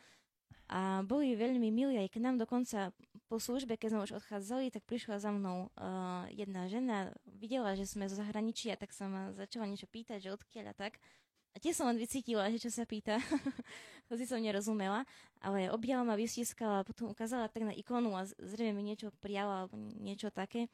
a 0.72 1.04
boli 1.04 1.36
veľmi 1.36 1.68
milí 1.68 1.99
aj 1.99 2.16
k 2.16 2.24
nám, 2.24 2.39
dokonca 2.39 2.95
po 3.28 3.39
službe, 3.39 3.76
keď 3.76 3.88
sme 3.91 4.06
už 4.08 4.16
odchádzali, 4.24 4.72
tak 4.72 4.88
prišla 4.88 5.20
za 5.20 5.32
mnou 5.32 5.68
uh, 5.68 6.28
jedna 6.32 6.72
žena, 6.72 7.12
videla, 7.28 7.76
že 7.76 7.84
sme 7.88 8.08
zo 8.08 8.16
zahraničia, 8.16 8.80
tak 8.80 8.95
sa 8.95 9.12
ma 9.12 9.36
začala 9.36 9.68
niečo 9.68 9.88
pýtať, 9.91 10.24
že 10.24 10.36
odkiaľ 10.36 10.72
a 10.72 10.76
tak. 10.76 10.99
A 11.52 11.60
tie 11.60 11.76
som 11.76 11.88
len 11.91 11.99
vycítila, 11.99 12.47
že 12.47 12.64
čo 12.64 12.72
sa 12.72 12.88
pýta. 12.88 13.20
Hoci 14.12 14.24
som 14.24 14.39
nerozumela, 14.39 15.04
ale 15.43 15.68
objala 15.68 16.08
ma, 16.08 16.16
vystiskala, 16.16 16.88
potom 16.88 17.12
ukázala 17.12 17.52
tak 17.52 17.68
na 17.68 17.76
ikonu 17.76 18.16
a 18.16 18.24
zrejme 18.28 18.80
mi 18.80 18.88
niečo 18.88 19.12
prijala 19.20 19.68
alebo 19.68 19.76
niečo 19.99 20.32
také. 20.32 20.72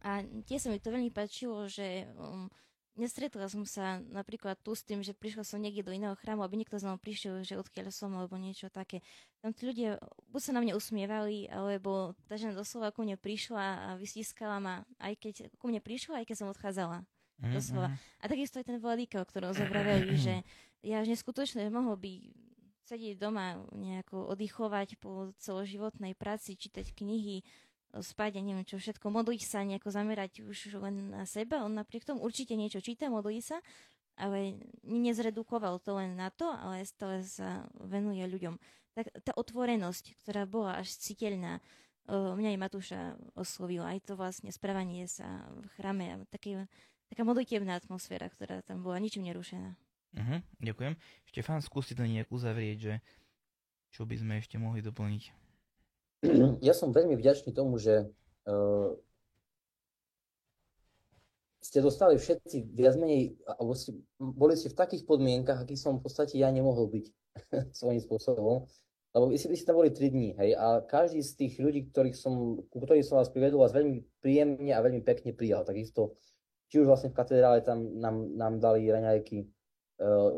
A 0.00 0.24
tie 0.48 0.56
sa 0.56 0.72
mi 0.72 0.80
to 0.80 0.88
veľmi 0.88 1.12
páčilo, 1.12 1.68
že 1.68 2.08
um, 2.16 2.48
Nestretla 2.98 3.46
som 3.46 3.62
sa 3.62 4.02
napríklad 4.10 4.58
tu 4.60 4.74
s 4.74 4.82
tým, 4.82 5.00
že 5.00 5.14
prišla 5.14 5.46
som 5.46 5.62
niekde 5.62 5.86
do 5.86 5.94
iného 5.94 6.18
chrámu, 6.18 6.42
aby 6.42 6.58
niekto 6.58 6.74
za 6.74 6.90
mnou 6.90 6.98
prišiel, 6.98 7.46
že 7.46 7.54
odkiaľ 7.54 7.94
som 7.94 8.10
alebo 8.18 8.34
niečo 8.34 8.66
také. 8.66 9.00
Tam 9.38 9.54
tí 9.54 9.70
ľudia 9.70 10.02
buď 10.34 10.40
sa 10.42 10.52
na 10.52 10.60
mňa 10.60 10.74
usmievali, 10.74 11.46
alebo 11.46 12.18
tá 12.26 12.34
žena 12.34 12.58
doslova 12.58 12.90
ku 12.90 13.06
mne 13.06 13.14
prišla 13.14 13.64
a 13.64 13.88
vystiskala 13.94 14.58
ma, 14.58 14.74
aj 14.98 15.14
keď 15.22 15.34
ku 15.56 15.70
mne 15.70 15.78
prišla, 15.78 16.22
aj 16.22 16.26
keď 16.26 16.36
som 16.36 16.50
odchádzala. 16.50 17.06
Mm-hmm. 17.40 17.54
Doslova. 17.56 17.88
A 18.20 18.24
takisto 18.28 18.60
aj 18.60 18.66
ten 18.68 18.76
vladíka, 18.82 19.22
o 19.22 19.28
ktorom 19.28 19.54
zobraveli, 19.54 20.12
že 20.26 20.42
ja 20.84 21.00
neskutočne 21.06 21.70
mohol 21.70 21.94
by 21.96 22.12
sedieť 22.90 23.22
doma, 23.22 23.62
nejako 23.70 24.34
oddychovať 24.34 24.98
po 24.98 25.30
celoživotnej 25.38 26.18
práci, 26.18 26.58
čítať 26.58 26.90
knihy, 26.90 27.46
spať 27.98 28.38
a 28.38 28.44
neviem 28.46 28.62
čo 28.62 28.78
všetko, 28.78 29.10
modliť 29.10 29.42
sa, 29.42 29.66
nejako 29.66 29.90
zamerať 29.90 30.46
už 30.46 30.78
len 30.78 31.10
na 31.10 31.26
seba. 31.26 31.66
On 31.66 31.74
napriek 31.74 32.06
tomu 32.06 32.22
určite 32.22 32.54
niečo 32.54 32.78
číta, 32.78 33.10
modlí 33.10 33.42
sa, 33.42 33.58
ale 34.14 34.62
nezredukoval 34.86 35.82
to 35.82 35.98
len 35.98 36.14
na 36.14 36.30
to, 36.30 36.46
ale 36.46 36.86
stále 36.86 37.26
sa 37.26 37.66
venuje 37.82 38.22
ľuďom. 38.22 38.54
Tak 38.94 39.10
tá 39.26 39.32
otvorenosť, 39.34 40.14
ktorá 40.22 40.46
bola 40.46 40.78
až 40.78 40.94
citeľná, 40.98 41.58
mňa 42.10 42.54
aj 42.54 42.58
Matúša 42.58 43.00
oslovila, 43.38 43.94
aj 43.94 44.02
to 44.02 44.18
vlastne 44.18 44.50
správanie 44.50 45.06
sa 45.06 45.46
v 45.54 45.66
chrame, 45.78 46.26
taký, 46.34 46.58
taká 47.06 47.22
modlitebná 47.22 47.78
atmosféra, 47.78 48.26
ktorá 48.26 48.66
tam 48.66 48.82
bola 48.82 48.98
ničím 48.98 49.30
nerušená. 49.30 49.78
Uh-huh, 50.10 50.42
ďakujem. 50.58 50.98
Štefán, 51.30 51.62
skúste 51.62 51.94
to 51.94 52.02
nejak 52.02 52.26
uzavrieť, 52.34 52.78
že 52.82 52.94
čo 53.94 54.02
by 54.06 54.18
sme 54.18 54.42
ešte 54.42 54.58
mohli 54.58 54.82
doplniť. 54.82 55.49
ja 56.66 56.74
som 56.76 56.92
veľmi 56.92 57.16
vďačný 57.16 57.56
tomu, 57.56 57.80
že 57.80 58.08
uh, 58.48 58.92
ste 61.60 61.84
dostali 61.84 62.16
všetci 62.18 62.72
viac 62.72 62.96
menej, 62.96 63.36
alebo 63.46 63.76
ste, 63.76 63.94
boli 64.18 64.56
ste 64.56 64.72
v 64.72 64.80
takých 64.80 65.04
podmienkach, 65.06 65.62
akých 65.62 65.80
som 65.80 66.00
v 66.00 66.04
podstate 66.08 66.40
ja 66.40 66.48
nemohol 66.50 66.88
byť 66.88 67.06
svojím 67.78 68.00
spôsobom. 68.02 68.66
Lebo 69.10 69.26
vy, 69.26 69.42
vy 69.42 69.56
ste 69.58 69.66
tam 69.66 69.82
boli 69.82 69.90
3 69.90 70.06
dní, 70.06 70.28
hej, 70.38 70.54
a 70.54 70.86
každý 70.86 71.18
z 71.26 71.34
tých 71.34 71.58
ľudí, 71.58 71.90
ktorých 71.90 72.14
som, 72.14 72.62
ku 72.70 72.78
ktorých 72.78 73.02
som 73.02 73.18
vás 73.18 73.26
privedol, 73.26 73.66
vás 73.66 73.74
veľmi 73.74 74.22
príjemne 74.22 74.70
a 74.70 74.78
veľmi 74.78 75.02
pekne 75.02 75.34
prijal. 75.34 75.66
Takisto, 75.66 76.14
či 76.70 76.78
už 76.78 76.86
vlastne 76.86 77.10
v 77.10 77.18
katedrále 77.18 77.58
tam 77.66 77.98
nám, 77.98 78.38
nám 78.38 78.62
dali 78.62 78.86
raňajky, 78.86 79.50
uh, 79.98 80.30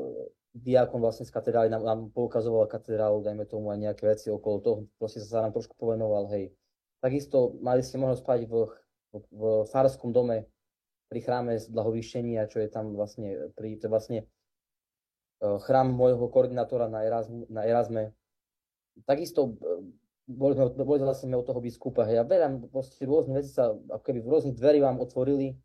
diakon 0.53 1.01
vlastne 1.01 1.25
z 1.25 1.33
katedrály 1.33 1.73
nám, 1.73 1.83
nám 1.85 2.01
poukazoval 2.13 2.69
katedrálu, 2.69 3.25
dajme 3.25 3.49
tomu 3.49 3.73
aj 3.73 3.79
nejaké 3.81 4.05
veci 4.05 4.29
okolo 4.29 4.57
toho, 4.61 4.79
proste 5.01 5.25
sa 5.25 5.49
nám 5.49 5.57
trošku 5.57 5.73
povenoval, 5.81 6.29
hej. 6.29 6.53
Takisto 7.01 7.57
mali 7.65 7.81
ste 7.81 7.99
možnosť 7.99 8.23
spať 8.23 8.41
v, 8.47 8.55
v, 9.33 9.43
farskom 9.67 10.13
dome, 10.13 10.47
pri 11.09 11.21
chráme 11.21 11.57
z 11.61 11.69
Blahovýšenia, 11.69 12.49
čo 12.49 12.61
je 12.61 12.69
tam 12.73 12.97
vlastne, 12.97 13.53
pri, 13.53 13.77
to 13.77 13.89
je 13.89 13.93
vlastne 13.93 14.19
e, 14.25 14.27
chrám 15.61 15.93
môjho 15.93 16.25
koordinátora 16.33 16.89
na, 16.89 17.05
Erasmu, 17.05 17.53
na 17.53 17.69
Erasme. 17.69 18.17
Takisto 19.05 19.53
e, 19.61 19.93
boli 20.25 20.57
sme, 20.57 20.73
boli 20.73 21.05
vlastne 21.05 21.37
od 21.37 21.45
toho 21.45 21.61
biskupa, 21.61 22.09
hej, 22.09 22.21
a 22.21 22.25
veľa 22.25 22.69
proste 22.73 23.05
rôzne 23.05 23.37
veci 23.37 23.53
sa, 23.53 23.73
ako 23.73 24.05
keby 24.05 24.25
v 24.25 24.31
rôznych 24.33 24.57
dverí 24.57 24.81
vám 24.81 25.01
otvorili, 25.05 25.53
e, 25.53 25.57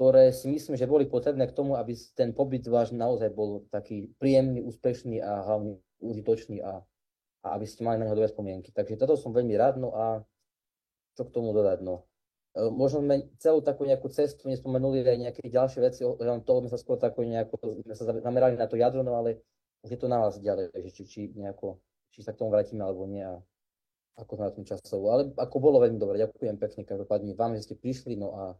ktoré 0.00 0.32
si 0.32 0.48
myslím, 0.48 0.80
že 0.80 0.88
boli 0.88 1.04
potrebné 1.04 1.44
k 1.44 1.52
tomu, 1.52 1.76
aby 1.76 1.92
ten 2.16 2.32
pobyt 2.32 2.64
váš 2.64 2.96
naozaj 2.96 3.36
bol 3.36 3.68
taký 3.68 4.08
príjemný, 4.16 4.64
úspešný 4.64 5.20
a 5.20 5.44
hlavne 5.44 5.76
užitočný 6.00 6.64
a, 6.64 6.80
a 7.44 7.46
aby 7.60 7.68
ste 7.68 7.84
mali 7.84 8.00
na 8.00 8.08
neho 8.08 8.16
dobré 8.16 8.32
spomienky. 8.32 8.72
Takže 8.72 8.96
toto 8.96 9.20
som 9.20 9.36
veľmi 9.36 9.52
rád, 9.60 9.76
no 9.76 9.92
a 9.92 10.24
čo 11.20 11.28
k 11.28 11.34
tomu 11.36 11.52
dodať, 11.52 11.84
no. 11.84 12.08
E, 12.56 12.64
možno 12.72 13.04
sme 13.04 13.28
celú 13.36 13.60
takú 13.60 13.84
nejakú 13.84 14.08
cestu 14.08 14.48
nespomenuli 14.48 15.04
aj 15.04 15.20
nejaké 15.20 15.44
ďalšie 15.52 15.84
veci, 15.84 16.00
len 16.08 16.40
toho 16.48 16.64
sme 16.64 16.72
sa 16.72 16.80
skôr 16.80 16.96
takú 16.96 17.20
nejako, 17.20 17.84
sme 17.84 17.92
sa 17.92 18.08
zamerali 18.08 18.56
na 18.56 18.64
to 18.64 18.80
jadro, 18.80 19.04
no 19.04 19.20
ale 19.20 19.44
je 19.84 20.00
to 20.00 20.08
na 20.08 20.16
vás 20.16 20.40
ďalej, 20.40 20.72
že 20.80 20.96
či, 20.96 21.02
či, 21.04 21.20
nejako, 21.36 21.76
či 22.16 22.24
sa 22.24 22.32
k 22.32 22.40
tomu 22.40 22.48
vrátime 22.48 22.80
alebo 22.80 23.04
nie 23.04 23.20
a 23.20 23.36
ako 24.16 24.32
na 24.40 24.48
tom 24.48 24.64
časovo. 24.64 25.12
Ale 25.12 25.36
ako 25.36 25.60
bolo 25.60 25.76
veľmi 25.84 26.00
dobre, 26.00 26.24
ďakujem 26.24 26.56
pekne 26.56 26.88
každopádne 26.88 27.36
vám, 27.36 27.52
že 27.60 27.68
ste 27.68 27.76
prišli, 27.76 28.16
no 28.16 28.32
a, 28.32 28.56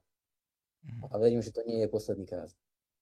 a 1.11 1.15
verím, 1.21 1.45
že 1.45 1.53
to 1.53 1.61
nie 1.69 1.85
je 1.85 1.89
posledný 1.89 2.25
krát. 2.25 2.51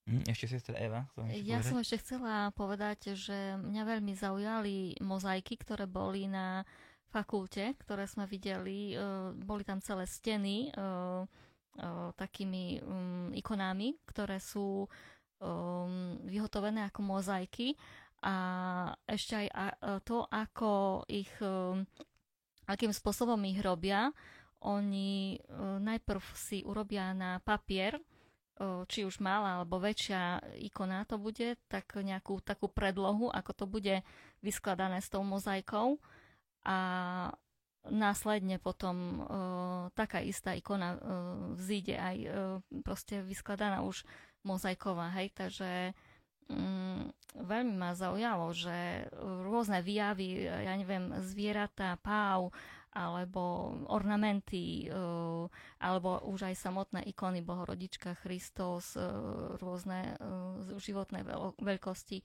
Mhm, 0.08 0.24
ešte 0.32 0.56
sestra 0.56 0.76
Eva? 0.80 1.04
Ja 1.36 1.60
povedať? 1.60 1.68
som 1.68 1.76
ešte 1.84 2.00
chcela 2.00 2.48
povedať, 2.56 3.12
že 3.12 3.60
mňa 3.60 3.82
veľmi 3.84 4.12
zaujali 4.16 4.96
mozaiky, 5.04 5.60
ktoré 5.60 5.84
boli 5.84 6.24
na 6.24 6.64
fakulte, 7.08 7.76
ktoré 7.84 8.04
sme 8.04 8.24
videli, 8.28 8.92
e, 8.92 8.96
boli 9.36 9.64
tam 9.64 9.80
celé 9.80 10.04
steny 10.04 10.68
e, 10.68 10.70
e, 10.72 10.80
takými 12.16 12.80
mm, 12.80 13.28
ikonami, 13.40 13.96
ktoré 14.08 14.40
sú 14.40 14.88
vyhotovené 16.26 16.90
ako 16.90 16.98
mozaiky 16.98 17.78
a 18.26 18.34
ešte 19.06 19.46
aj 19.46 20.02
to, 20.02 20.26
ako 20.26 21.06
ich, 21.06 21.30
akým 22.66 22.90
spôsobom 22.90 23.38
ich 23.46 23.62
robia. 23.62 24.10
Oni 24.66 25.38
najprv 25.78 26.22
si 26.34 26.66
urobia 26.66 27.14
na 27.14 27.38
papier, 27.38 28.02
či 28.90 29.06
už 29.06 29.22
malá 29.22 29.62
alebo 29.62 29.78
väčšia 29.78 30.42
ikona 30.66 31.06
to 31.06 31.14
bude, 31.14 31.54
tak 31.70 31.94
nejakú 31.94 32.42
takú 32.42 32.66
predlohu, 32.66 33.30
ako 33.30 33.52
to 33.54 33.64
bude 33.70 34.02
vyskladané 34.42 34.98
s 34.98 35.06
tou 35.06 35.22
mozaikou. 35.22 36.02
A 36.66 36.78
následne 37.86 38.59
potom 38.59 39.22
uh, 39.22 39.94
taká 39.94 40.20
istá 40.20 40.52
ikona 40.52 40.98
vzíde 41.54 41.96
aj 41.96 42.16
uh, 42.26 42.32
proste 42.82 43.22
vyskladaná 43.22 43.80
už 43.86 44.02
mozaiková, 44.42 45.14
hej, 45.16 45.32
takže 45.32 45.94
um, 46.50 47.09
veľmi 47.38 47.74
ma 47.78 47.94
zaujalo, 47.94 48.52
že 48.52 49.09
rôzne 49.46 49.80
výjavy, 49.80 50.46
ja 50.46 50.74
neviem, 50.76 51.14
zvieratá, 51.24 51.96
páv, 52.02 52.50
alebo 52.99 53.70
ornamenty, 53.86 54.90
uh, 54.90 55.46
alebo 55.78 56.18
už 56.26 56.51
aj 56.51 56.59
samotné 56.59 57.07
ikony 57.07 57.46
Bohorodička, 57.46 58.18
Kristus, 58.18 58.99
uh, 58.99 59.55
rôzne 59.62 60.18
uh, 60.18 60.74
životné 60.82 61.22
veľkosti. 61.62 62.18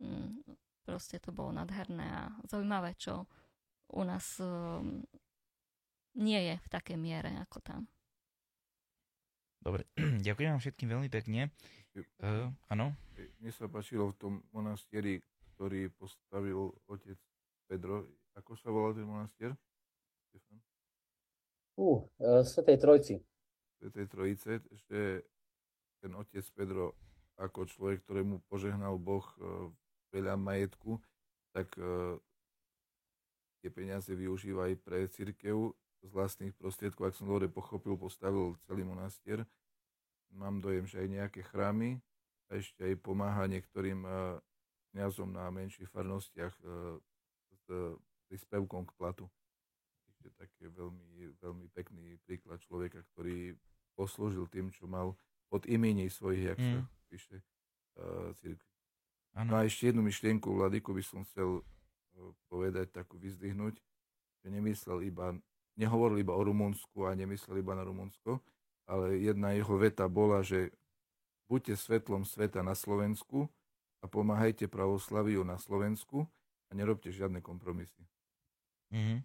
Um, 0.00 0.40
proste 0.88 1.20
to 1.20 1.28
bolo 1.28 1.52
nadherné 1.52 2.08
a 2.08 2.22
zaujímavé, 2.48 2.96
čo 2.96 3.28
u 3.92 4.02
nás 4.04 4.36
nie 6.14 6.40
je 6.40 6.54
v 6.60 6.68
takej 6.68 6.96
miere 7.00 7.32
ako 7.40 7.58
tam. 7.60 7.82
Dobre, 9.64 9.88
ďakujem 10.28 10.52
vám 10.52 10.60
všetkým 10.60 10.88
veľmi 10.92 11.08
pekne. 11.08 11.48
Uh, 12.20 12.52
áno? 12.68 12.92
Mne 13.40 13.52
sa 13.54 13.64
páčilo 13.64 14.12
v 14.12 14.18
tom 14.20 14.32
monastieri, 14.52 15.24
ktorý 15.56 15.88
postavil 15.96 16.74
otec 16.84 17.16
Pedro. 17.64 18.04
Ako 18.36 18.58
sa 18.60 18.68
volá 18.68 18.92
ten 18.92 19.08
monastier? 19.08 19.56
Uh, 21.74 22.06
uh, 22.22 22.46
Svetej 22.46 22.78
Trojci. 22.78 23.16
Svetej 23.82 24.06
Trojice, 24.06 24.62
že 24.86 25.26
ten 25.98 26.14
otec 26.14 26.46
Pedro 26.54 26.94
ako 27.34 27.66
človek, 27.66 28.06
ktorému 28.06 28.46
požehnal 28.46 28.94
Boh 28.94 29.26
uh, 29.42 29.66
veľa 30.14 30.38
majetku, 30.38 31.02
tak 31.50 31.74
uh, 31.82 32.14
tie 33.58 33.74
peniaze 33.74 34.14
využíva 34.14 34.70
aj 34.70 34.74
pre 34.86 35.10
církev 35.10 35.74
z 36.04 36.10
vlastných 36.14 36.54
prostriedkov, 36.54 37.10
ak 37.10 37.18
som 37.18 37.26
dobre 37.26 37.50
pochopil, 37.50 37.98
postavil 37.98 38.54
celý 38.68 38.86
monastier. 38.86 39.42
Mám 40.30 40.62
dojem, 40.62 40.86
že 40.86 41.02
aj 41.02 41.08
nejaké 41.10 41.40
chrámy 41.42 41.98
a 42.52 42.60
ešte 42.60 42.84
aj 42.84 43.00
pomáha 43.00 43.48
niektorým 43.48 44.04
kniazom 44.92 45.32
na 45.32 45.48
menších 45.48 45.88
farnostiach 45.88 46.52
s 47.56 47.64
príspevkom 48.28 48.84
k 48.84 48.92
platu. 49.00 49.24
Je 50.24 50.32
taký 50.40 50.72
veľmi, 50.72 51.36
veľmi 51.36 51.66
pekný 51.76 52.16
príklad 52.24 52.56
človeka, 52.64 53.04
ktorý 53.12 53.52
poslúžil 53.92 54.48
tým, 54.48 54.72
čo 54.72 54.88
mal 54.88 55.12
od 55.52 55.62
imení 55.68 56.08
svojich, 56.08 56.56
jak 56.56 56.58
mm. 56.58 56.64
sa 56.64 56.78
píše, 57.12 57.36
uh, 58.00 58.32
církvi. 58.40 58.72
No 59.34 59.58
a 59.58 59.66
ešte 59.66 59.90
jednu 59.90 60.06
myšlienku, 60.06 60.46
Vladyku, 60.46 60.94
by 60.94 61.02
som 61.02 61.26
chcel 61.26 61.66
povedať, 62.46 62.94
takú 62.94 63.18
vyzdvihnúť, 63.18 63.74
že 64.42 64.46
nemyslel 64.46 65.02
iba, 65.02 65.34
nehovoril 65.74 66.22
iba 66.22 66.30
o 66.38 66.42
Rumunsku 66.46 67.02
a 67.02 67.18
nemyslel 67.18 67.58
iba 67.58 67.74
na 67.74 67.82
Rumunsko, 67.82 68.38
ale 68.86 69.18
jedna 69.18 69.50
jeho 69.56 69.74
veta 69.74 70.06
bola, 70.06 70.44
že 70.46 70.70
buďte 71.50 71.74
svetlom 71.74 72.22
sveta 72.22 72.62
na 72.62 72.78
Slovensku 72.78 73.50
a 73.98 74.06
pomáhajte 74.06 74.70
pravoslaviu 74.70 75.42
na 75.42 75.58
Slovensku 75.58 76.30
a 76.68 76.70
nerobte 76.76 77.10
žiadne 77.10 77.42
kompromisy. 77.42 78.06
Mm-hmm. 78.94 79.18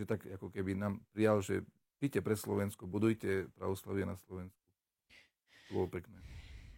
Že 0.00 0.08
tak 0.08 0.24
ako 0.24 0.48
keby 0.48 0.80
nám 0.80 1.04
prijal, 1.12 1.44
že 1.44 1.60
píte 2.00 2.24
pre 2.24 2.32
Slovensko, 2.32 2.88
budujte 2.88 3.52
pravoslavie 3.52 4.08
na 4.08 4.16
Slovensku. 4.24 4.64
To 5.68 5.70
bolo 5.76 5.92
pekné. 5.92 6.16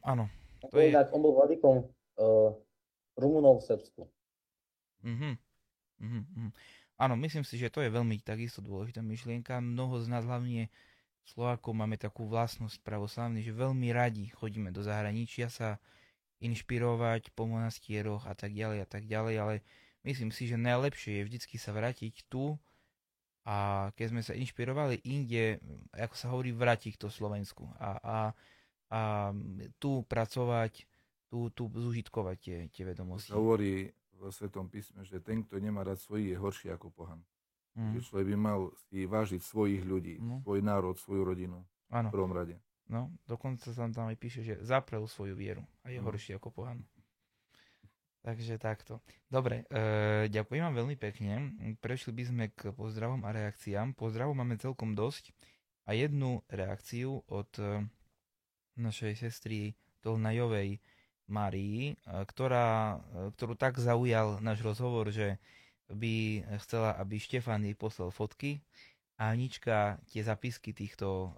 Áno. 0.03 0.27
To 0.67 0.75
je... 0.83 0.91
on 0.91 1.23
bol 1.23 1.39
vladikom 1.39 1.87
uh, 2.19 2.51
Rumunov 3.15 3.63
v 3.63 3.67
Srbsku. 3.71 4.03
Mm-hmm. 5.07 5.35
Mm-hmm. 6.03 6.49
Áno, 6.99 7.15
myslím 7.19 7.47
si, 7.47 7.59
že 7.59 7.71
to 7.71 7.79
je 7.83 7.95
veľmi 7.95 8.19
takisto 8.23 8.59
dôležitá 8.59 9.03
myšlienka. 9.07 9.63
Mnoho 9.63 10.03
z 10.03 10.11
nás, 10.11 10.27
hlavne 10.27 10.67
Slovákov, 11.23 11.79
máme 11.79 11.95
takú 11.95 12.27
vlastnosť 12.27 12.83
pravoslavný, 12.83 13.47
že 13.47 13.55
veľmi 13.55 13.95
radi 13.95 14.35
chodíme 14.35 14.75
do 14.75 14.83
zahraničia 14.83 15.47
sa 15.47 15.79
inšpirovať 16.43 17.31
po 17.39 17.47
monastieroch 17.47 18.27
a 18.27 18.35
tak 18.35 18.51
ďalej 18.51 18.83
a 18.83 18.89
tak 18.91 19.07
ďalej, 19.07 19.35
ale 19.39 19.55
myslím 20.03 20.35
si, 20.35 20.51
že 20.51 20.59
najlepšie 20.59 21.23
je 21.23 21.27
vždycky 21.31 21.55
sa 21.55 21.71
vrátiť 21.71 22.27
tu 22.27 22.59
a 23.43 23.91
keď 23.99 24.07
sme 24.15 24.23
sa 24.23 24.39
inšpirovali 24.39 25.03
inde, 25.03 25.59
ako 25.91 26.15
sa 26.15 26.27
hovorí, 26.31 26.55
vrátiť 26.55 26.95
to 26.95 27.11
Slovensku 27.11 27.67
a, 27.75 27.91
a, 27.99 28.19
a 28.93 29.01
tu 29.83 30.07
pracovať, 30.07 30.87
tu, 31.27 31.51
tu 31.51 31.67
zužitkovať 31.67 32.37
tie, 32.39 32.59
tie 32.71 32.85
vedomosti. 32.87 33.35
Hovorí 33.35 33.91
v 34.15 34.23
Svetom 34.31 34.71
písme, 34.71 35.03
že 35.03 35.19
ten, 35.19 35.43
kto 35.43 35.59
nemá 35.59 35.83
rád 35.83 35.99
svojich, 35.99 36.35
je 36.35 36.37
horší 36.39 36.69
ako 36.71 36.95
pohan. 36.95 37.19
Mm. 37.75 37.99
Že 37.99 38.01
človek 38.07 38.27
by 38.31 38.37
mal 38.37 38.61
si 38.87 39.09
vážiť 39.09 39.41
svojich 39.43 39.83
ľudí, 39.83 40.21
mm. 40.21 40.47
svoj 40.47 40.61
národ, 40.63 40.95
svoju 40.95 41.25
rodinu 41.27 41.65
ano. 41.91 42.09
v 42.09 42.15
prvom 42.15 42.31
rade. 42.31 42.61
No, 42.93 43.09
dokonca 43.25 43.73
sa 43.73 43.89
tam 43.89 44.13
aj 44.13 44.19
píše, 44.21 44.45
že 44.45 44.61
zaprel 44.61 45.09
svoju 45.09 45.33
vieru 45.33 45.65
a 45.83 45.89
je 45.89 45.99
no. 45.99 46.07
horší 46.07 46.37
ako 46.37 46.53
pohan. 46.53 46.85
Takže 48.23 48.55
takto. 48.63 49.03
Dobre, 49.27 49.67
e, 49.67 50.31
ďakujem 50.31 50.63
vám 50.63 50.79
veľmi 50.79 50.95
pekne. 50.95 51.59
Prešli 51.83 52.15
by 52.15 52.23
sme 52.23 52.45
k 52.55 52.71
pozdravom 52.71 53.27
a 53.27 53.35
reakciám. 53.35 53.99
Pozdravov 53.99 54.39
máme 54.39 54.55
celkom 54.63 54.95
dosť 54.95 55.35
a 55.87 55.99
jednu 55.99 56.47
reakciu 56.47 57.27
od 57.27 57.51
e, 57.59 57.83
našej 58.79 59.19
sestry 59.19 59.75
Dolnajovej, 60.07 60.79
Marii, 61.27 61.91
e, 61.91 61.95
ktorá, 62.07 63.03
e, 63.11 63.35
ktorú 63.35 63.59
tak 63.59 63.83
zaujal 63.83 64.39
náš 64.39 64.63
rozhovor, 64.63 65.11
že 65.11 65.43
by 65.91 66.47
chcela, 66.63 66.95
aby 67.03 67.19
Štefan 67.19 67.67
jej 67.67 67.75
poslal 67.75 68.15
fotky 68.15 68.63
a 69.19 69.35
Anička 69.35 69.99
tie 70.09 70.25
zapisky 70.25 70.73
týchto 70.73 71.05
uh, 71.05 71.31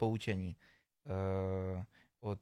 poučení 0.00 0.56
uh, 1.04 1.76
od 2.24 2.40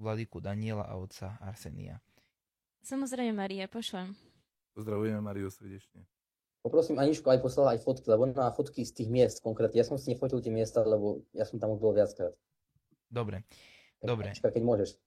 vladyku 0.00 0.40
Daniela 0.40 0.88
a 0.88 0.96
otca 0.96 1.36
Arsenia. 1.44 2.00
Samozrejme, 2.84 3.32
Maria, 3.32 3.64
pošlem. 3.64 4.12
Pozdravujeme 4.76 5.16
Mariu 5.24 5.48
srdečne. 5.48 6.04
Poprosím 6.60 7.00
Aničku 7.00 7.32
aj 7.32 7.40
poslala 7.40 7.72
aj 7.72 7.80
fotky, 7.80 8.04
lebo 8.12 8.28
ona 8.28 8.48
má 8.48 8.52
fotky 8.52 8.84
z 8.84 8.92
tých 8.92 9.08
miest 9.08 9.40
konkrétne. 9.40 9.80
Ja 9.80 9.88
som 9.88 9.96
si 9.96 10.12
nefotil 10.12 10.44
tie 10.44 10.52
miesta, 10.52 10.84
lebo 10.84 11.24
ja 11.32 11.48
som 11.48 11.56
tam 11.56 11.72
už 11.72 11.80
bol 11.80 11.96
viackrát. 11.96 12.36
Dobre, 13.08 13.48
Tak, 14.04 14.08
Dobre. 14.08 14.28
Anička, 14.32 14.52
keď 14.52 14.62
môžeš. 14.64 15.00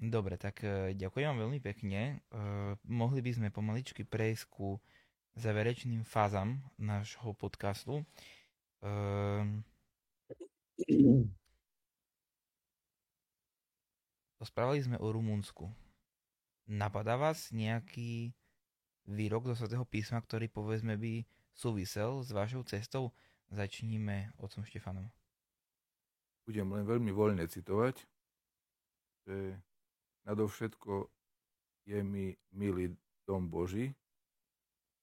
dobre, 0.00 0.40
tak 0.40 0.64
uh, 0.64 0.96
ďakujem 0.96 1.28
vám 1.28 1.40
veľmi 1.44 1.60
pekne. 1.60 2.24
Uh, 2.32 2.80
mohli 2.88 3.20
by 3.20 3.32
sme 3.36 3.52
pomaličky 3.52 4.08
prejsť 4.08 4.48
ku 4.48 4.80
záverečným 5.36 6.08
fázam 6.08 6.64
nášho 6.80 7.36
podcastu. 7.36 8.08
Uh, 8.80 9.44
Rozprávali 14.40 14.80
sme 14.80 14.96
o 14.96 15.12
Rumunsku. 15.12 15.89
Napadá 16.70 17.18
vás 17.18 17.50
nejaký 17.50 18.30
výrok 19.10 19.50
zo 19.50 19.58
svätého 19.58 19.82
písma, 19.82 20.22
ktorý 20.22 20.46
povedzme 20.46 20.94
by 20.94 21.26
súvisel 21.50 22.22
s 22.22 22.30
vašou 22.30 22.62
cestou? 22.62 23.10
Začníme 23.50 24.30
otcom 24.38 24.62
Štefanom. 24.62 25.10
Budem 26.46 26.70
len 26.70 26.86
veľmi 26.86 27.10
voľne 27.10 27.42
citovať, 27.50 28.06
že 29.26 29.58
nadovšetko 30.30 31.10
je 31.90 32.06
mi 32.06 32.38
milý 32.54 32.94
dom 33.26 33.50
Boží 33.50 33.90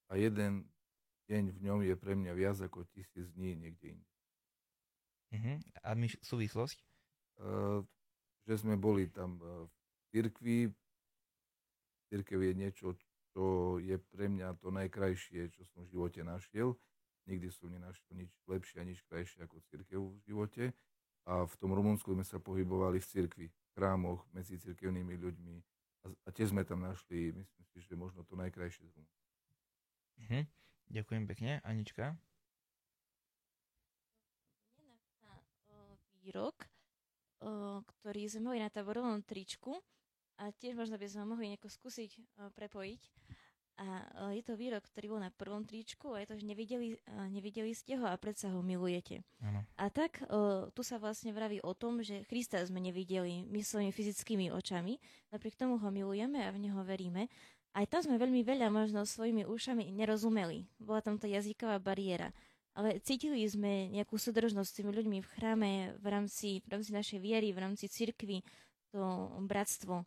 a 0.07 0.15
jeden 0.15 0.71
deň 1.27 1.51
v 1.51 1.59
ňom 1.67 1.79
je 1.83 1.95
pre 1.99 2.15
mňa 2.15 2.31
viac 2.31 2.57
ako 2.63 2.87
tisíc 2.95 3.27
dní 3.35 3.59
niekde 3.59 3.99
inde. 3.99 4.11
Uh-huh. 5.35 5.59
A 5.83 5.91
my 5.99 6.07
súvislosť? 6.23 6.79
Eh, 7.43 7.79
že 8.47 8.55
sme 8.55 8.79
boli 8.79 9.11
tam 9.11 9.35
eh, 9.43 9.67
v 9.67 10.03
cirkvi. 10.15 10.57
Cirkev 12.07 12.39
je 12.39 12.53
niečo, 12.55 12.95
čo 13.35 13.77
je 13.83 13.99
pre 13.99 14.31
mňa 14.31 14.57
to 14.63 14.71
najkrajšie, 14.71 15.51
čo 15.51 15.61
som 15.69 15.83
v 15.83 15.91
živote 15.91 16.23
našiel. 16.23 16.79
Nikdy 17.27 17.47
som 17.51 17.67
nenašiel 17.67 18.15
nič 18.15 18.31
lepšie 18.47 18.79
a 18.79 18.87
nič 18.87 19.03
krajšie 19.03 19.43
ako 19.43 19.59
cirkev 19.67 19.99
v 19.99 20.19
živote. 20.23 20.63
A 21.27 21.43
v 21.43 21.53
tom 21.59 21.75
Rumunsku 21.75 22.15
sme 22.15 22.23
sa 22.23 22.39
pohybovali 22.39 23.03
v 23.03 23.07
cirkvi, 23.07 23.47
v 23.51 23.69
chrámoch, 23.75 24.23
medzi 24.31 24.55
cirkevnými 24.55 25.19
ľuďmi. 25.19 25.55
A, 26.07 26.15
a 26.23 26.29
tiež 26.31 26.55
sme 26.55 26.63
tam 26.63 26.87
našli, 26.87 27.35
myslím 27.35 27.65
si, 27.67 27.83
že 27.83 27.99
možno 27.99 28.23
to 28.23 28.39
najkrajšie 28.39 28.87
z 28.87 28.95
Rumunska. 28.95 29.27
Uh-huh. 30.23 30.43
Ďakujem 30.87 31.23
pekne. 31.27 31.51
Anička? 31.67 32.15
Výrok, 36.23 36.67
ktorý 37.99 38.21
sme 38.27 38.51
mali 38.51 38.59
na 38.63 38.71
taborovom 38.71 39.19
tričku 39.23 39.79
a 40.37 40.53
tiež 40.53 40.77
možno 40.77 41.01
by 41.01 41.07
sme 41.09 41.25
mohli 41.25 41.53
nejako 41.53 41.69
skúsiť 41.69 42.11
o, 42.17 42.21
prepojiť. 42.53 43.01
A 43.77 43.85
o, 44.25 44.33
je 44.33 44.41
to 44.41 44.57
výrok, 44.57 44.85
ktorý 44.89 45.13
bol 45.13 45.21
na 45.21 45.29
prvom 45.29 45.61
tričku 45.61 46.13
a 46.13 46.21
je 46.21 46.33
to, 46.33 46.35
že 46.41 46.49
nevideli, 46.49 46.97
o, 46.97 47.29
nevideli 47.29 47.73
ste 47.77 47.97
ho 47.97 48.09
a 48.09 48.17
predsa 48.17 48.49
ho 48.49 48.61
milujete. 48.65 49.21
Áno. 49.45 49.61
A 49.77 49.93
tak 49.93 50.25
tu 50.73 50.81
sa 50.81 50.97
vlastne 50.97 51.29
vraví 51.29 51.61
o 51.61 51.73
tom, 51.77 52.01
že 52.01 52.25
Krista 52.25 52.57
sme 52.65 52.81
nevideli 52.81 53.45
my 53.45 53.61
svojimi 53.61 53.93
fyzickými 53.93 54.49
očami, 54.49 54.97
napriek 55.29 55.57
tomu 55.57 55.77
ho 55.77 55.89
milujeme 55.93 56.41
a 56.41 56.49
v 56.49 56.61
neho 56.65 56.81
veríme. 56.81 57.29
Aj 57.77 57.85
tam 57.85 58.01
sme 58.01 58.17
veľmi 58.17 58.41
veľa 58.41 58.73
možno 58.73 59.05
svojimi 59.05 59.45
ušami 59.45 59.93
nerozumeli. 59.93 60.65
Bola 60.81 61.05
tam 61.05 61.21
tá 61.21 61.29
jazyková 61.29 61.77
bariéra. 61.77 62.33
Ale 62.73 62.97
cítili 63.01 63.41
sme 63.45 63.89
nejakú 63.93 64.17
súdržnosť 64.17 64.69
s 64.69 64.77
tými 64.81 64.89
ľuďmi 64.93 65.17
v 65.21 65.31
chráme, 65.33 65.71
v 65.97 66.05
rámci, 66.09 66.61
v 66.65 66.77
rámci 66.77 66.93
našej 66.93 67.19
viery, 67.21 67.53
v 67.53 67.61
rámci 67.61 67.85
cirkvy, 67.89 68.41
to 68.89 69.01
bratstvo. 69.45 70.05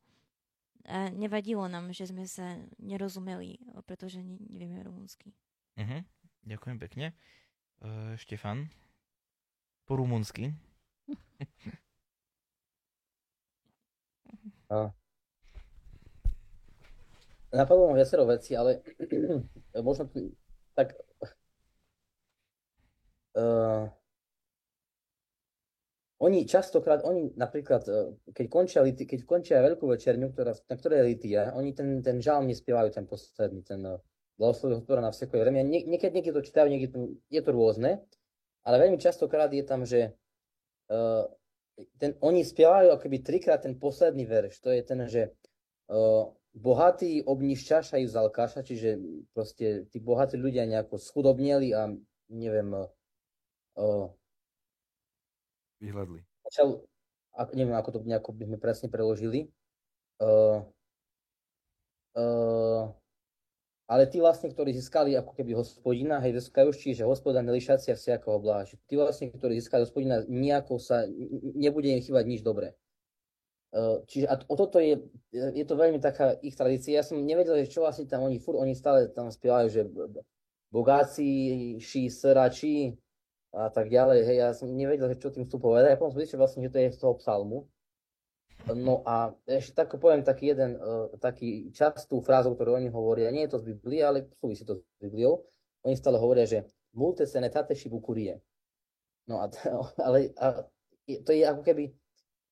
A 0.90 1.06
nevadilo 1.14 1.70
nám, 1.70 1.94
že 1.94 2.10
sme 2.10 2.26
sa 2.26 2.58
nerozumeli, 2.82 3.62
pretože 3.86 4.18
ne, 4.18 4.42
nevieme 4.50 4.82
rumúnsky. 4.82 5.30
Uh-huh. 5.78 6.02
Ďakujem 6.42 6.76
pekne. 6.82 7.06
Uh, 7.78 8.18
Štefan? 8.18 8.66
Po 9.86 9.94
rumunsky? 9.94 10.50
A... 14.70 14.90
Napadlo 17.50 17.90
ma 17.90 17.98
viacero 17.98 18.26
veci, 18.26 18.54
ale 18.54 18.82
možno 19.86 20.06
tak 20.74 20.94
uh, 23.34 23.90
oni 26.20 26.44
častokrát, 26.44 27.00
oni 27.00 27.32
napríklad, 27.32 27.82
eh, 27.88 28.12
keď 28.36 28.46
končia, 28.52 28.80
keď 28.84 29.20
končia 29.24 29.64
veľkú 29.64 29.88
večerňu, 29.88 30.36
ktorá, 30.36 30.52
na 30.52 30.76
ktorej 30.76 31.00
litia, 31.08 31.56
oni 31.56 31.72
ten, 31.72 32.04
ten 32.04 32.20
žalm 32.20 32.44
nespievajú, 32.44 32.92
ten 32.92 33.08
posledný, 33.08 33.64
ten 33.64 33.80
uh, 33.80 33.96
Blahosloví 34.36 34.76
hospodára 34.76 35.08
na 35.08 35.12
vsekoje 35.16 35.40
vremia. 35.40 35.64
Nie, 35.64 35.80
niekedy, 35.88 36.20
niekedy 36.20 36.36
to 36.36 36.44
čítajú, 36.44 36.68
niekedy 36.68 36.92
to, 36.92 37.00
je 37.32 37.40
to 37.40 37.50
rôzne, 37.56 38.04
ale 38.68 38.76
veľmi 38.76 39.00
častokrát 39.00 39.48
je 39.48 39.64
tam, 39.64 39.88
že 39.88 40.12
uh, 40.92 41.24
ten, 41.96 42.12
oni 42.20 42.44
spievajú 42.44 42.92
akoby 42.92 43.24
trikrát 43.24 43.64
ten 43.64 43.80
posledný 43.80 44.28
verš. 44.28 44.60
To 44.60 44.76
je 44.76 44.82
ten, 44.84 45.00
že 45.08 45.32
uh, 45.88 46.28
bohatí 46.52 47.24
obnišťašajú 47.24 48.04
z 48.04 48.16
alkáša, 48.20 48.60
čiže 48.60 49.00
proste 49.32 49.88
tí 49.88 50.04
bohatí 50.04 50.36
ľudia 50.36 50.68
nejako 50.68 51.00
schudobneli 51.00 51.72
a 51.72 51.88
neviem, 52.28 52.76
uh, 52.76 54.12
Vyhľadli. 55.80 56.20
začal, 56.44 56.84
ak, 57.32 57.56
neviem, 57.56 57.72
ako 57.72 57.90
to 57.96 57.98
nejako 58.04 58.36
by 58.36 58.44
sme 58.44 58.58
presne 58.60 58.88
preložili, 58.92 59.48
uh, 60.20 60.60
uh, 62.20 62.84
ale 63.90 64.06
tí 64.06 64.22
vlastne, 64.22 64.52
ktorí 64.52 64.70
získali 64.76 65.16
ako 65.18 65.34
keby 65.34 65.56
hospodina, 65.56 66.22
hej, 66.22 66.36
vyskajúšči, 66.36 67.02
že 67.02 67.08
hospoda 67.08 67.42
nelišacia 67.42 67.98
vsiakoho 67.98 68.38
blaha. 68.38 68.62
Že 68.68 68.76
tí 68.86 68.94
vlastne, 68.94 69.34
ktorí 69.34 69.58
získali 69.58 69.82
hospodina, 69.82 70.22
nejako 70.30 70.78
sa, 70.78 71.08
nebude 71.58 71.90
im 71.90 71.98
chýbať 71.98 72.24
nič 72.28 72.46
dobré. 72.46 72.78
Uh, 73.74 74.02
čiže 74.06 74.30
a 74.30 74.38
o 74.46 74.54
toto 74.54 74.82
je, 74.82 74.98
je 75.34 75.64
to 75.66 75.74
veľmi 75.74 75.98
taká 75.98 76.38
ich 76.42 76.54
tradícia. 76.54 76.98
Ja 76.98 77.06
som 77.06 77.22
nevedel, 77.22 77.66
že 77.66 77.72
čo 77.72 77.86
vlastne 77.86 78.06
tam 78.06 78.26
oni, 78.26 78.38
furt 78.38 78.58
oni 78.58 78.74
stále 78.74 79.10
tam 79.10 79.30
spievajú, 79.30 79.66
že 79.70 79.82
bogáci, 80.70 81.78
ší, 81.82 82.10
srači 82.10 82.94
a 83.50 83.68
tak 83.70 83.90
ďalej. 83.90 84.18
Hej, 84.26 84.36
ja 84.38 84.48
som 84.54 84.70
nevedel, 84.70 85.10
čo 85.18 85.34
tým 85.34 85.46
chcú 85.46 85.58
povedať. 85.58 85.94
Ja 85.94 85.98
potom 85.98 86.14
som 86.14 86.22
zistil 86.22 86.38
vlastne, 86.38 86.62
že 86.62 86.70
to 86.70 86.78
je 86.78 86.94
z 86.94 87.00
toho 87.02 87.14
psalmu. 87.18 87.66
No 88.68 89.00
a 89.08 89.32
ešte 89.48 89.72
tak 89.72 89.96
poviem 89.96 90.20
taký 90.20 90.52
jeden, 90.52 90.76
uh, 90.76 91.08
taký 91.16 91.72
častú 91.72 92.20
frázu, 92.20 92.52
ktorú 92.52 92.76
oni 92.76 92.92
hovoria, 92.92 93.32
nie 93.32 93.48
je 93.48 93.56
to 93.56 93.62
z 93.64 93.72
Biblie, 93.72 94.04
ale 94.04 94.28
súvisí 94.36 94.68
to 94.68 94.76
s 94.76 94.82
Bibliou. 95.00 95.48
Oni 95.80 95.96
stále 95.96 96.20
hovoria, 96.20 96.44
že 96.44 96.68
multe 96.92 97.24
se 97.24 97.40
netate 97.40 97.72
shibukurie. 97.72 98.36
No 99.26 99.40
a, 99.40 99.48
ale 100.06 100.36
a, 100.36 100.68
je- 101.08 101.24
to 101.24 101.32
je 101.32 101.42
ako 101.48 101.62
keby, 101.64 101.88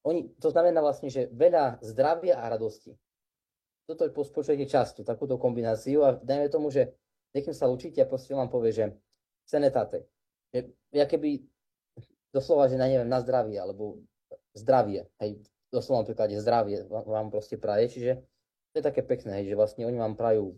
oni, 0.08 0.32
to 0.40 0.48
znamená 0.48 0.80
vlastne, 0.80 1.12
že 1.12 1.28
veľa 1.28 1.84
zdravia 1.84 2.40
a 2.40 2.48
radosti. 2.48 2.96
Toto 3.84 4.08
počujete 4.12 4.68
často, 4.68 5.04
takúto 5.04 5.36
kombináciu 5.36 6.04
a 6.04 6.16
dajme 6.16 6.48
tomu, 6.48 6.68
že 6.72 6.92
niekým 7.32 7.56
sa 7.56 7.68
učíte 7.68 8.00
a 8.04 8.08
proste 8.08 8.36
vám 8.36 8.48
povie, 8.48 8.72
že 8.72 8.84
senetate. 9.44 10.08
Že, 10.54 10.72
ja 10.96 11.04
keby 11.04 11.44
doslova, 12.32 12.68
že 12.68 12.80
na, 12.80 12.88
neviem, 12.88 13.08
na 13.08 13.20
zdravie, 13.20 13.56
alebo 13.60 14.00
zdravie, 14.56 15.08
hej, 15.20 15.40
doslova 15.68 16.04
príklade 16.08 16.40
zdravie 16.40 16.84
vám, 16.88 17.28
proste 17.28 17.60
praje, 17.60 17.92
čiže 17.92 18.12
to 18.72 18.80
je 18.80 18.84
také 18.84 19.04
pekné, 19.04 19.40
hej, 19.42 19.52
že 19.52 19.58
vlastne 19.58 19.84
oni 19.84 19.98
vám 20.00 20.16
prajú, 20.16 20.56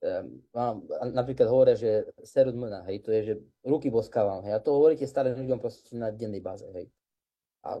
um, 0.00 0.26
vám, 0.52 0.84
napríklad 1.12 1.48
hovoria, 1.48 1.76
že 1.76 2.08
serud 2.24 2.56
mna, 2.56 2.88
hej, 2.88 3.04
to 3.04 3.12
je, 3.12 3.20
že 3.24 3.34
ruky 3.64 3.92
boskávam, 3.92 4.44
hej, 4.44 4.56
a 4.56 4.60
to 4.64 4.72
hovoríte 4.72 5.04
starým 5.04 5.36
ľuďom 5.36 5.60
proste 5.60 5.92
na 5.96 6.08
dennej 6.12 6.40
báze, 6.40 6.64
hej. 6.72 6.88
A 7.62 7.78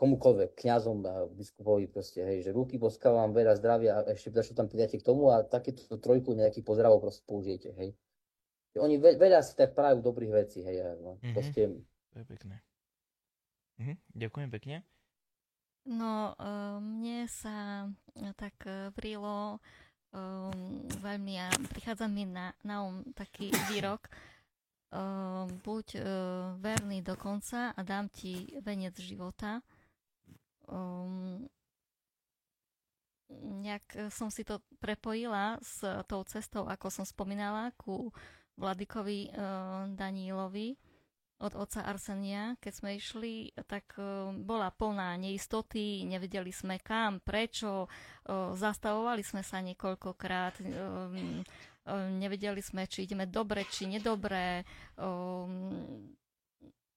komukoľvek, 0.00 0.56
kňazom 0.56 1.04
biskupovi 1.36 1.92
proste, 1.92 2.24
hej, 2.24 2.48
že 2.48 2.56
ruky 2.56 2.80
boskávam, 2.80 3.36
veľa 3.36 3.52
zdravia 3.60 4.00
a 4.00 4.16
ešte 4.16 4.32
čo 4.32 4.56
tam 4.56 4.64
pridáte 4.64 4.96
k 4.96 5.04
tomu 5.04 5.28
a 5.28 5.44
takéto 5.44 6.00
trojku 6.00 6.32
nejakých 6.32 6.64
pozdravov 6.64 7.04
proste 7.04 7.26
použijete, 7.28 7.74
hej. 7.76 7.92
Oni 8.78 9.02
ve, 9.02 9.18
veľa 9.18 9.42
si 9.42 9.58
tak 9.58 9.74
prajú 9.74 9.98
dobrých 9.98 10.30
vecí, 10.30 10.62
hej, 10.62 10.94
no, 11.02 11.18
Mhm. 11.18 11.34
proste, 11.34 11.62
To 12.10 12.18
je 12.18 12.26
pekné. 12.26 12.56
Uh-huh. 13.78 13.96
Ďakujem 14.14 14.50
pekne. 14.50 14.76
No, 15.88 16.36
eh, 16.36 16.76
mne 16.78 17.24
sa 17.26 17.88
eh, 18.14 18.34
tak 18.36 18.54
eh, 18.68 18.92
vrilo 18.92 19.58
um, 20.12 20.84
veľmi 21.00 21.34
a 21.40 21.48
prichádza 21.72 22.04
mi 22.06 22.28
na, 22.28 22.52
na 22.60 22.84
um 22.84 23.00
taký 23.16 23.48
výrok 23.72 24.10
um, 24.92 25.48
buď 25.64 25.86
uh, 25.96 26.02
verný 26.58 27.00
do 27.00 27.14
konca 27.16 27.72
a 27.72 27.80
dám 27.80 28.10
ti 28.12 28.52
venec 28.60 28.98
života. 29.00 29.62
Um, 30.68 31.48
nejak 33.62 34.10
som 34.10 34.28
si 34.28 34.42
to 34.42 34.58
prepojila 34.82 35.56
s 35.62 35.80
tou 36.10 36.26
cestou, 36.26 36.66
ako 36.66 36.90
som 36.90 37.06
spomínala, 37.06 37.70
ku 37.78 38.10
Vladikovi 38.60 39.32
Danílovi 39.96 40.76
od 41.40 41.56
oca 41.56 41.80
Arsenia, 41.88 42.52
keď 42.60 42.72
sme 42.76 43.00
išli, 43.00 43.48
tak 43.64 43.96
bola 44.44 44.68
plná 44.68 45.16
neistoty, 45.16 46.04
nevedeli 46.04 46.52
sme 46.52 46.76
kam, 46.76 47.16
prečo, 47.24 47.88
zastavovali 48.52 49.24
sme 49.24 49.40
sa 49.40 49.64
niekoľkokrát, 49.64 50.60
nevedeli 52.12 52.60
sme, 52.60 52.84
či 52.84 53.08
ideme 53.08 53.24
dobre, 53.24 53.64
či 53.72 53.88
nedobre, 53.88 54.68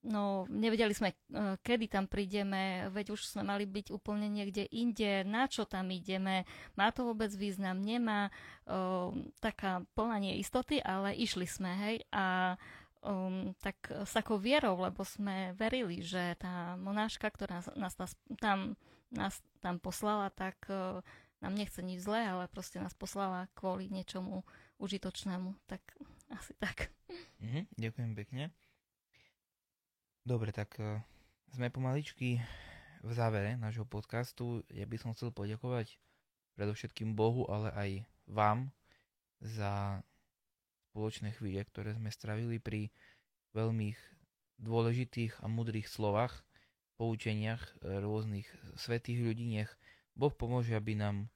No, 0.04 0.44
nevedeli 0.52 0.92
sme, 0.92 1.16
e, 1.16 1.56
kedy 1.64 1.88
tam 1.88 2.04
prídeme, 2.04 2.92
veď 2.92 3.16
už 3.16 3.24
sme 3.24 3.40
mali 3.40 3.64
byť 3.64 3.88
úplne 3.88 4.28
niekde 4.28 4.68
inde, 4.68 5.24
na 5.24 5.48
čo 5.48 5.64
tam 5.64 5.88
ideme, 5.88 6.44
má 6.76 6.92
to 6.92 7.08
vôbec 7.08 7.32
význam, 7.32 7.80
nemá, 7.80 8.28
o, 8.68 9.16
taká 9.40 9.80
plná 9.96 10.20
neistoty, 10.20 10.76
ale 10.84 11.16
išli 11.16 11.48
sme, 11.48 11.72
hej, 11.88 11.96
a 12.12 12.56
um, 13.00 13.56
tak 13.64 13.80
s 13.88 14.12
takou 14.12 14.36
vierou, 14.36 14.76
lebo 14.76 15.08
sme 15.08 15.56
verili, 15.56 16.04
že 16.04 16.36
tá 16.36 16.76
monáška, 16.76 17.32
ktorá 17.32 17.64
nás, 17.76 17.96
nás 17.96 18.12
tam, 18.36 18.76
nás 19.08 19.40
tam 19.64 19.80
poslala, 19.80 20.28
tak 20.28 20.56
uh, 20.68 21.00
nám 21.44 21.56
nechce 21.56 21.80
nič 21.84 22.04
zlé, 22.04 22.28
ale 22.28 22.48
proste 22.48 22.80
nás 22.80 22.96
poslala 22.96 23.48
kvôli 23.52 23.92
niečomu 23.92 24.44
užitočnému, 24.80 25.56
tak 25.68 25.80
asi 26.32 26.56
tak. 26.56 26.88
Mhm, 27.40 27.68
ďakujem 27.76 28.12
pekne. 28.16 28.42
Dobre, 30.24 30.56
tak 30.56 30.80
uh, 30.80 31.04
sme 31.52 31.68
pomaličky 31.68 32.40
v 33.04 33.10
závere 33.12 33.60
nášho 33.60 33.84
podcastu. 33.84 34.64
Ja 34.72 34.88
by 34.88 34.96
som 34.96 35.12
chcel 35.12 35.36
poďakovať 35.36 36.00
predovšetkým 36.56 37.12
Bohu, 37.12 37.44
ale 37.44 37.68
aj 37.76 37.90
vám 38.24 38.72
za 39.44 40.00
spoločné 40.88 41.36
chvíle, 41.36 41.60
ktoré 41.68 41.92
sme 41.92 42.08
stravili 42.08 42.56
pri 42.56 42.88
veľmi 43.52 43.92
dôležitých 44.64 45.44
a 45.44 45.46
mudrých 45.52 45.92
slovách, 45.92 46.40
poučeniach 46.96 47.60
e, 47.60 48.00
rôznych 48.00 48.48
svetých 48.80 49.20
ľudí. 49.20 49.44
Nech 49.60 49.76
Boh 50.16 50.32
pomôže, 50.32 50.72
aby 50.72 50.96
nám 50.96 51.28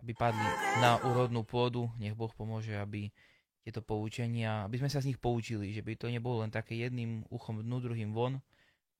aby 0.00 0.16
padli 0.16 0.48
na 0.80 0.96
úrodnú 1.04 1.44
pôdu. 1.44 1.92
Nech 2.00 2.16
Boh 2.16 2.32
pomôže, 2.32 2.72
aby 2.72 3.12
tieto 3.60 3.84
poučenia, 3.84 4.64
aby 4.64 4.80
sme 4.80 4.88
sa 4.88 5.04
z 5.04 5.12
nich 5.12 5.20
poučili, 5.20 5.72
že 5.76 5.84
by 5.84 5.92
to 5.96 6.08
nebolo 6.08 6.40
len 6.40 6.52
také 6.52 6.80
jedným 6.80 7.28
uchom 7.28 7.60
dnu, 7.60 7.76
druhým 7.80 8.10
von, 8.16 8.40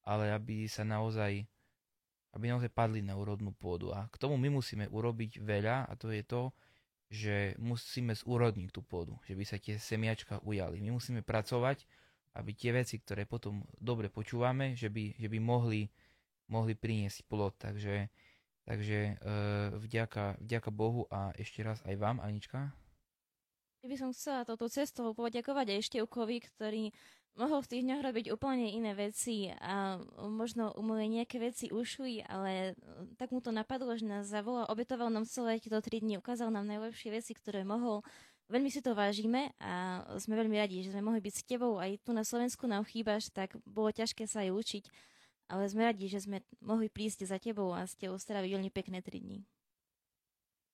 ale 0.05 0.33
aby 0.33 0.69
sa 0.69 0.85
naozaj, 0.85 1.45
aby 2.37 2.45
naozaj 2.49 2.69
padli 2.69 3.01
na 3.01 3.17
úrodnú 3.17 3.57
pôdu. 3.57 3.93
A 3.93 4.09
k 4.13 4.21
tomu 4.21 4.37
my 4.37 4.53
musíme 4.53 4.85
urobiť 4.89 5.41
veľa 5.41 5.89
a 5.89 5.93
to 5.97 6.13
je 6.13 6.23
to, 6.25 6.53
že 7.11 7.59
musíme 7.59 8.15
zúrodniť 8.15 8.71
tú 8.71 8.87
pôdu, 8.87 9.19
že 9.27 9.35
by 9.35 9.45
sa 9.49 9.59
tie 9.59 9.81
semiačka 9.81 10.39
ujali. 10.47 10.79
My 10.79 10.95
musíme 10.95 11.27
pracovať, 11.27 11.83
aby 12.39 12.55
tie 12.55 12.71
veci, 12.71 13.03
ktoré 13.03 13.27
potom 13.27 13.67
dobre 13.83 14.07
počúvame, 14.07 14.79
že 14.79 14.87
by, 14.87 15.19
že 15.19 15.27
by 15.27 15.39
mohli, 15.43 15.91
mohli 16.47 16.79
priniesť 16.79 17.27
plod. 17.27 17.59
Takže, 17.59 18.07
takže 18.63 18.99
e, 19.19 19.35
vďaka, 19.75 20.39
vďaka 20.39 20.71
Bohu 20.71 21.11
a 21.11 21.35
ešte 21.35 21.67
raz 21.67 21.83
aj 21.83 21.99
vám, 21.99 22.23
Anička. 22.23 22.71
By 23.81 23.97
som 23.97 24.13
chcela 24.13 24.45
touto 24.45 24.69
cestou 24.69 25.17
poďakovať 25.17 25.67
aj 25.73 25.87
Števkovi, 25.89 26.37
ktorý 26.45 26.93
mohol 27.41 27.65
v 27.65 27.71
tých 27.73 27.83
dňoch 27.89 28.03
robiť 28.05 28.27
úplne 28.29 28.69
iné 28.69 28.93
veci 28.93 29.49
a 29.49 29.97
možno 30.21 30.77
mu 30.77 30.93
nejaké 30.99 31.41
veci 31.41 31.73
ušli, 31.73 32.21
ale 32.29 32.77
tak 33.17 33.33
mu 33.33 33.41
to 33.41 33.49
napadlo, 33.49 33.97
že 33.97 34.05
nás 34.05 34.29
zavolal, 34.29 34.69
obetoval 34.69 35.09
nám 35.09 35.25
celé 35.25 35.57
tieto 35.57 35.81
tri 35.81 36.05
dni, 36.05 36.21
ukázal 36.21 36.53
nám 36.53 36.69
najlepšie 36.69 37.09
veci, 37.09 37.33
ktoré 37.33 37.65
mohol. 37.65 38.05
Veľmi 38.51 38.69
si 38.69 38.83
to 38.83 38.93
vážime 38.93 39.55
a 39.63 40.05
sme 40.19 40.35
veľmi 40.35 40.59
radi, 40.59 40.83
že 40.85 40.91
sme 40.93 41.07
mohli 41.07 41.23
byť 41.23 41.35
s 41.39 41.47
tebou. 41.47 41.79
Aj 41.79 41.89
tu 42.03 42.11
na 42.11 42.27
Slovensku 42.27 42.67
nám 42.67 42.83
chýbaš, 42.85 43.31
tak 43.31 43.55
bolo 43.63 43.95
ťažké 43.95 44.27
sa 44.27 44.43
aj 44.43 44.51
učiť. 44.51 44.85
Ale 45.51 45.71
sme 45.71 45.87
radi, 45.87 46.11
že 46.11 46.27
sme 46.27 46.43
mohli 46.59 46.91
prísť 46.91 47.31
za 47.31 47.39
tebou 47.39 47.71
a 47.71 47.87
s 47.87 47.95
tebou 47.95 48.19
straviť 48.19 48.51
veľmi 48.59 48.71
pekné 48.75 49.01
tri 49.07 49.23
dni. 49.23 49.39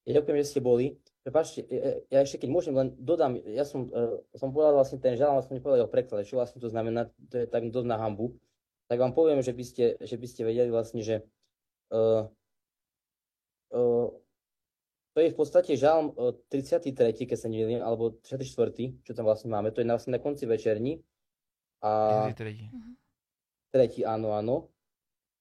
Ďakujem, 0.07 0.39
že 0.39 0.51
ste 0.55 0.61
boli. 0.63 0.95
Prepačte, 1.27 1.67
ja 2.07 2.23
ešte 2.23 2.47
keď 2.47 2.51
môžem, 2.55 2.71
len 2.71 2.95
dodám, 3.03 3.35
ja 3.35 3.67
som, 3.67 3.91
uh, 3.91 4.23
som 4.39 4.55
povedal 4.55 4.79
vlastne 4.79 5.03
ten 5.03 5.19
žalm, 5.19 5.43
som 5.43 5.59
nepovedal 5.59 5.91
o 5.91 5.91
preklade, 5.91 6.23
čo 6.23 6.39
vlastne 6.39 6.63
to 6.63 6.71
znamená, 6.71 7.11
to 7.27 7.43
je 7.43 7.47
tak 7.51 7.67
dosť 7.67 7.89
na 7.91 7.99
hambu. 7.99 8.39
Tak 8.87 9.03
vám 9.03 9.11
poviem, 9.11 9.43
že 9.43 9.51
by 9.51 9.65
ste, 9.67 9.85
že 9.99 10.15
by 10.15 10.27
ste 10.31 10.47
vedeli 10.47 10.71
vlastne, 10.71 11.03
že 11.03 11.27
uh, 11.91 12.31
uh, 13.75 14.09
to 15.11 15.19
je 15.19 15.35
v 15.35 15.37
podstate 15.37 15.75
žalm 15.75 16.15
uh, 16.15 16.31
33, 16.55 16.95
keď 17.27 17.35
sa 17.35 17.51
nevedím, 17.51 17.83
alebo 17.83 18.15
34, 18.23 18.47
čo 19.03 19.11
tam 19.11 19.27
vlastne 19.27 19.51
máme, 19.51 19.75
to 19.75 19.83
je 19.83 19.91
vlastne 19.91 20.15
na 20.15 20.23
konci 20.23 20.47
večerní. 20.47 21.03
A... 21.83 22.31
Tretí. 22.39 22.71
Tretí, 23.75 24.01
áno, 24.07 24.39
áno. 24.39 24.71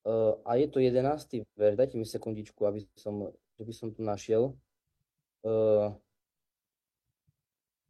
Uh, 0.01 0.41
a 0.49 0.57
je 0.57 0.66
to 0.66 0.82
11. 0.82 1.45
verš, 1.53 1.78
dajte 1.78 2.01
mi 2.01 2.09
sekundičku, 2.09 2.66
aby 2.66 2.82
som 2.97 3.30
že 3.55 3.63
by 3.63 3.73
som 3.73 3.87
tu 3.91 4.03
našiel. 4.03 4.55
Uh, 5.45 5.95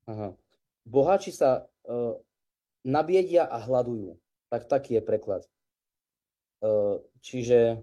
aha. 0.05 0.38
Boháči 0.86 1.34
sa 1.34 1.66
uh, 1.89 2.13
nabiedia 2.86 3.49
a 3.49 3.57
hľadujú. 3.57 4.13
Tak 4.53 4.70
taký 4.70 4.99
je 4.99 5.01
preklad. 5.01 5.41
Uh, 6.61 7.01
čiže 7.26 7.82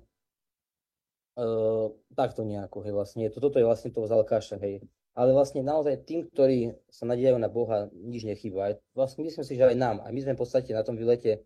uh, 1.36 1.86
takto 2.14 2.46
nejako, 2.46 2.86
hej, 2.86 2.94
vlastne. 2.94 3.26
Toto 3.32 3.58
je 3.58 3.66
vlastne 3.66 3.90
to 3.90 4.06
vzal 4.06 4.22
kaša, 4.22 4.62
hej. 4.62 4.80
Ale 5.12 5.36
vlastne 5.36 5.60
naozaj 5.60 6.08
tým, 6.08 6.24
ktorí 6.32 6.72
sa 6.88 7.04
nadiejajú 7.04 7.36
na 7.36 7.52
Boha, 7.52 7.92
nič 7.92 8.24
nechýba. 8.24 8.80
Vlastne 8.96 9.28
myslím 9.28 9.44
si, 9.44 9.60
že 9.60 9.68
aj 9.68 9.76
nám. 9.76 9.96
A 10.00 10.08
my 10.08 10.20
sme 10.24 10.32
v 10.32 10.40
podstate 10.40 10.72
na 10.72 10.80
tom 10.80 10.96
výlete 10.96 11.44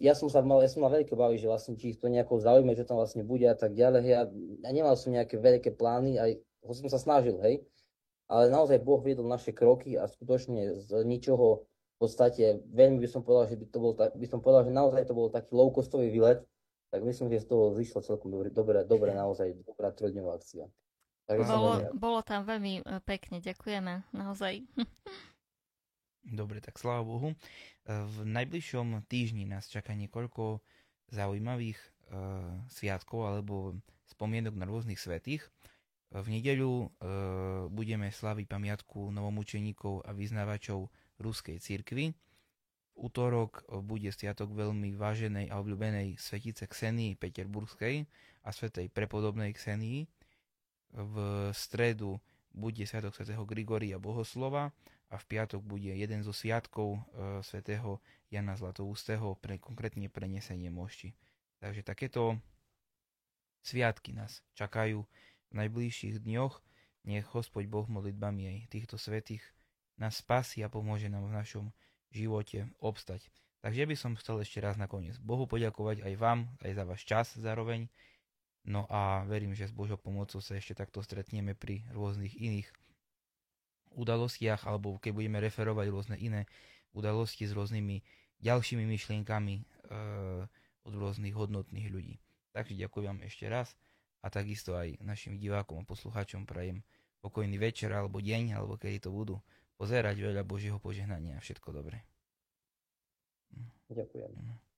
ja 0.00 0.16
som 0.16 0.32
sa 0.32 0.40
mal, 0.40 0.64
ja 0.64 0.72
som 0.72 0.80
mal 0.80 0.88
veľké 0.88 1.12
obavy, 1.12 1.36
že 1.36 1.44
vlastne 1.44 1.76
či 1.76 1.92
ich 1.92 2.00
to 2.00 2.08
nejako 2.08 2.40
zaujíma, 2.40 2.72
čo 2.72 2.88
tam 2.88 2.96
vlastne 2.96 3.20
bude 3.20 3.44
a 3.44 3.52
tak 3.52 3.76
ďalej. 3.76 4.02
Ja, 4.08 4.24
ja 4.64 4.70
nemal 4.72 4.96
som 4.96 5.12
nejaké 5.12 5.36
veľké 5.36 5.76
plány, 5.76 6.16
aj 6.16 6.40
ho 6.64 6.72
som 6.72 6.88
sa 6.88 6.96
snažil, 6.96 7.36
hej. 7.44 7.60
Ale 8.30 8.48
naozaj 8.48 8.80
Boh 8.80 9.02
viedol 9.04 9.28
naše 9.28 9.52
kroky 9.52 10.00
a 10.00 10.08
skutočne 10.08 10.80
z 10.80 11.04
ničoho 11.04 11.66
v 11.66 11.96
podstate 12.00 12.64
veľmi 12.72 12.96
by 13.04 13.08
som 13.10 13.20
povedal, 13.20 13.52
že 13.52 13.60
by 13.60 13.66
to 13.68 13.78
bol 13.82 13.92
tak, 13.92 14.16
by 14.16 14.26
som 14.30 14.40
povedal, 14.40 14.64
že 14.64 14.72
naozaj 14.72 15.02
to 15.04 15.12
bol 15.12 15.28
taký 15.28 15.52
low-costový 15.52 16.08
výlet, 16.08 16.40
tak 16.88 17.04
myslím, 17.04 17.28
že 17.28 17.44
z 17.44 17.52
toho 17.52 17.76
vyšlo 17.76 18.00
celkom 18.00 18.32
dobre, 18.32 18.48
dobre, 18.48 18.80
dobre 18.88 19.12
naozaj 19.12 19.60
dobrá 19.68 19.92
trojdňová 19.92 20.40
akcia. 20.40 20.64
bolo, 21.28 21.92
bolo 21.92 22.20
tam 22.24 22.48
veľmi 22.48 22.80
e, 22.80 22.82
pekne, 23.04 23.44
ďakujeme, 23.44 24.08
naozaj. 24.16 24.64
Dobre, 26.20 26.60
tak 26.60 26.76
sláva 26.76 27.00
Bohu. 27.00 27.32
V 27.90 28.22
najbližšom 28.22 29.02
týždni 29.10 29.50
nás 29.50 29.66
čaká 29.66 29.98
niekoľko 29.98 30.62
zaujímavých 31.10 31.74
uh, 31.74 32.54
sviatkov 32.70 33.26
alebo 33.26 33.74
spomienok 34.06 34.54
na 34.54 34.62
rôznych 34.70 35.00
svetých. 35.00 35.42
V 36.14 36.26
nedeľu 36.30 36.86
uh, 36.86 36.88
budeme 37.66 38.14
slaviť 38.14 38.46
pamiatku 38.46 39.10
novomučeníkov 39.10 40.06
a 40.06 40.14
vyznávačov 40.14 40.86
Ruskej 41.18 41.58
cirkvi. 41.58 42.14
V 42.14 42.94
útorok 42.94 43.66
bude 43.82 44.14
sviatok 44.14 44.54
veľmi 44.54 44.94
váženej 44.94 45.50
a 45.50 45.58
obľúbenej 45.58 46.14
svetice 46.14 46.70
Ksenii 46.70 47.18
Peterburskej 47.18 48.06
a 48.46 48.48
svetej 48.54 48.86
prepodobnej 48.94 49.50
Ksenii. 49.50 50.06
V 50.94 51.14
stredu 51.50 52.22
bude 52.54 52.86
sviatok 52.86 53.18
svätého 53.18 53.42
Grigoria 53.42 53.98
Bohoslova 53.98 54.70
a 55.10 55.18
v 55.18 55.24
piatok 55.26 55.60
bude 55.66 55.90
jeden 55.90 56.22
zo 56.22 56.30
sviatkov 56.30 56.94
e, 56.94 57.00
svätého 57.42 57.98
Jana 58.30 58.54
Zlatoústeho, 58.54 59.34
pre, 59.42 59.58
konkrétne 59.58 60.06
prenesenie 60.06 60.70
mošti. 60.70 61.18
Takže 61.58 61.82
takéto 61.82 62.38
sviatky 63.66 64.14
nás 64.14 64.40
čakajú 64.54 65.02
v 65.50 65.52
najbližších 65.52 66.22
dňoch. 66.22 66.62
Nech 67.10 67.26
Hospod 67.34 67.66
Boh 67.66 67.90
modlitbami 67.90 68.46
aj 68.46 68.58
týchto 68.70 68.96
svetých 69.00 69.42
nás 69.98 70.22
spasí 70.22 70.62
a 70.62 70.70
pomôže 70.70 71.10
nám 71.10 71.26
v 71.26 71.36
našom 71.36 71.66
živote 72.14 72.70
obstať. 72.78 73.26
Takže 73.60 73.84
by 73.84 73.96
som 73.98 74.16
chcel 74.16 74.40
ešte 74.40 74.62
raz 74.62 74.80
nakoniec 74.80 75.20
Bohu 75.20 75.44
poďakovať 75.44 76.06
aj 76.06 76.14
vám, 76.16 76.48
aj 76.64 76.72
za 76.72 76.84
váš 76.88 77.02
čas 77.04 77.26
zároveň. 77.36 77.92
No 78.64 78.88
a 78.88 79.24
verím, 79.28 79.52
že 79.52 79.68
s 79.68 79.74
Božou 79.74 80.00
pomocou 80.00 80.40
sa 80.40 80.56
ešte 80.56 80.76
takto 80.76 81.04
stretneme 81.04 81.52
pri 81.56 81.84
rôznych 81.92 82.36
iných 82.36 82.68
udalostiach, 83.94 84.66
alebo 84.66 84.98
keď 85.02 85.12
budeme 85.14 85.38
referovať 85.42 85.86
rôzne 85.90 86.16
iné 86.18 86.46
udalosti 86.94 87.46
s 87.46 87.54
rôznymi 87.54 88.02
ďalšími 88.40 88.84
myšlienkami 88.86 89.54
e, 89.60 89.62
od 90.86 90.92
rôznych 90.94 91.34
hodnotných 91.34 91.88
ľudí. 91.92 92.16
Takže 92.50 92.74
ďakujem 92.74 93.06
vám 93.06 93.20
ešte 93.26 93.46
raz 93.46 93.74
a 94.20 94.28
takisto 94.28 94.74
aj 94.74 94.98
našim 95.04 95.38
divákom 95.38 95.82
a 95.82 95.88
poslucháčom 95.88 96.44
prajem 96.48 96.82
pokojný 97.20 97.60
večer 97.60 97.92
alebo 97.92 98.18
deň, 98.18 98.56
alebo 98.56 98.80
kedy 98.80 99.06
to 99.06 99.10
budú 99.12 99.36
pozerať 99.76 100.16
veľa 100.18 100.42
Božieho 100.44 100.80
požehnania 100.80 101.38
a 101.38 101.44
všetko 101.44 101.72
dobré. 101.72 102.02
Ďakujem. 103.90 104.69